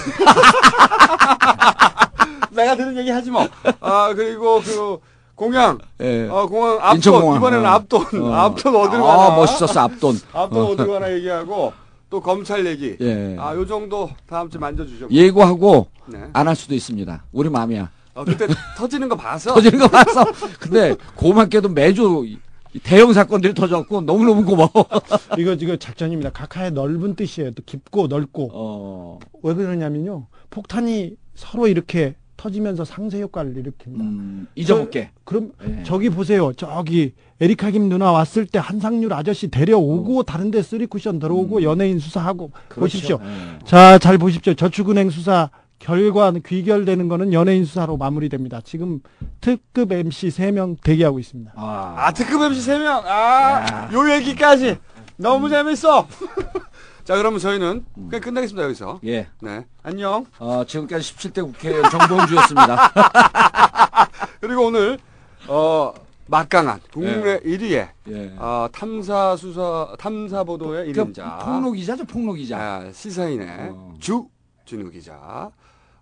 [2.52, 3.48] 내가 들은 얘기 하지 뭐.
[3.80, 5.00] 아, 그리고 그
[5.36, 5.80] 공양.
[6.02, 6.28] 예.
[6.30, 6.96] 어, 공항 앞돈.
[6.96, 7.38] 인천공항.
[7.38, 7.70] 이번에는 어.
[7.70, 8.06] 앞돈.
[8.22, 8.34] 어.
[8.34, 9.36] 앞돈 어디로 아, 가나.
[9.36, 10.20] 멋있었어 앞돈.
[10.34, 11.74] 앞돈 어 디로 가나 얘기하고
[12.10, 12.98] 또 검찰 얘기.
[13.00, 13.38] 예.
[13.40, 15.08] 아, 요 정도 다음 주에 만져주죠.
[15.10, 16.20] 예고하고 네.
[16.34, 17.24] 안할 수도 있습니다.
[17.32, 17.90] 우리 마음이야.
[18.14, 18.48] 어, 그때
[18.78, 19.54] 터지는 거 봐서.
[19.56, 20.26] 터지는 거 봐서.
[20.60, 22.38] 근데 고맙게도 매주 이
[22.84, 24.70] 대형 사건들이 터졌고 너무너무 고마워.
[25.38, 26.32] 이거 이거 작전입니다.
[26.32, 27.52] 각하의 넓은 뜻이에요.
[27.52, 29.20] 또 깊고 넓고 어.
[29.44, 30.28] 왜 그러냐면요.
[30.50, 34.00] 폭탄이 서로 이렇게 터지면서 상세 효과를 일으킵니다.
[34.00, 35.12] 음, 잊어볼게.
[35.26, 35.84] 그럼 예.
[35.84, 36.52] 저기 보세요.
[36.54, 42.00] 저기 에리카 김 누나 왔을 때 한상률 아저씨 데려오고 다른 데 쓰리 쿠션 들어오고 연예인
[42.00, 42.52] 수사하고 음.
[42.68, 42.80] 그렇죠.
[42.80, 43.20] 보십시오.
[43.24, 43.60] 예.
[43.66, 44.56] 자, 잘 보십시오.
[44.56, 48.62] 저축은행 수사 결과 귀결되는 거는 연예인 수사로 마무리됩니다.
[48.64, 49.00] 지금
[49.42, 51.54] 특급 MC 3명 대기하고 있습니다.
[51.56, 53.04] 아, 아, 특급 MC 3명.
[53.06, 54.78] 아, 요 얘기까지.
[55.18, 56.08] 너무 재밌어.
[57.04, 59.00] 자, 그러면 저희는 그냥 끝내겠습니다, 여기서.
[59.06, 59.28] 예.
[59.42, 59.66] 네.
[59.82, 60.26] 안녕.
[60.38, 62.92] 어, 지금까지 17대 국회의원 정봉주였습니다.
[64.40, 65.00] 그리고 오늘,
[65.48, 65.94] 어,
[66.28, 68.34] 막강한 국내 1위의 예.
[68.38, 72.58] 어, 탐사 수사 탐사 보도의 그 1인자 폭로 기자죠, 폭로 기자.
[72.58, 73.94] 아, 시사인의 어.
[74.00, 74.28] 주
[74.66, 75.52] 진우 기자.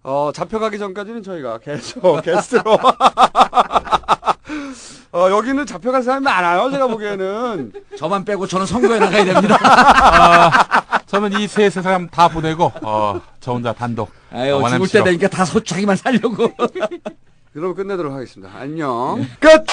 [0.04, 2.80] 어, 잡혀가기 전까지는 저희가 계속 게스트로.
[5.12, 7.74] 어, 여기는 잡혀갈 사람이 많아요, 제가 보기에는.
[7.98, 9.58] 저만 빼고 저는 선거에 나가야 됩니다.
[9.64, 14.12] 아, 저는 이 세 사람 다 보내고 어, 저 혼자 단독.
[14.32, 15.04] 아유, 어, 죽을 때.
[15.04, 16.52] 되니까 다 소, 자기만 살려고.
[17.54, 18.54] 그럼 끝내도록 하겠습니다.
[18.56, 19.20] 안녕.
[19.20, 19.28] 예.
[19.40, 19.66] 끝!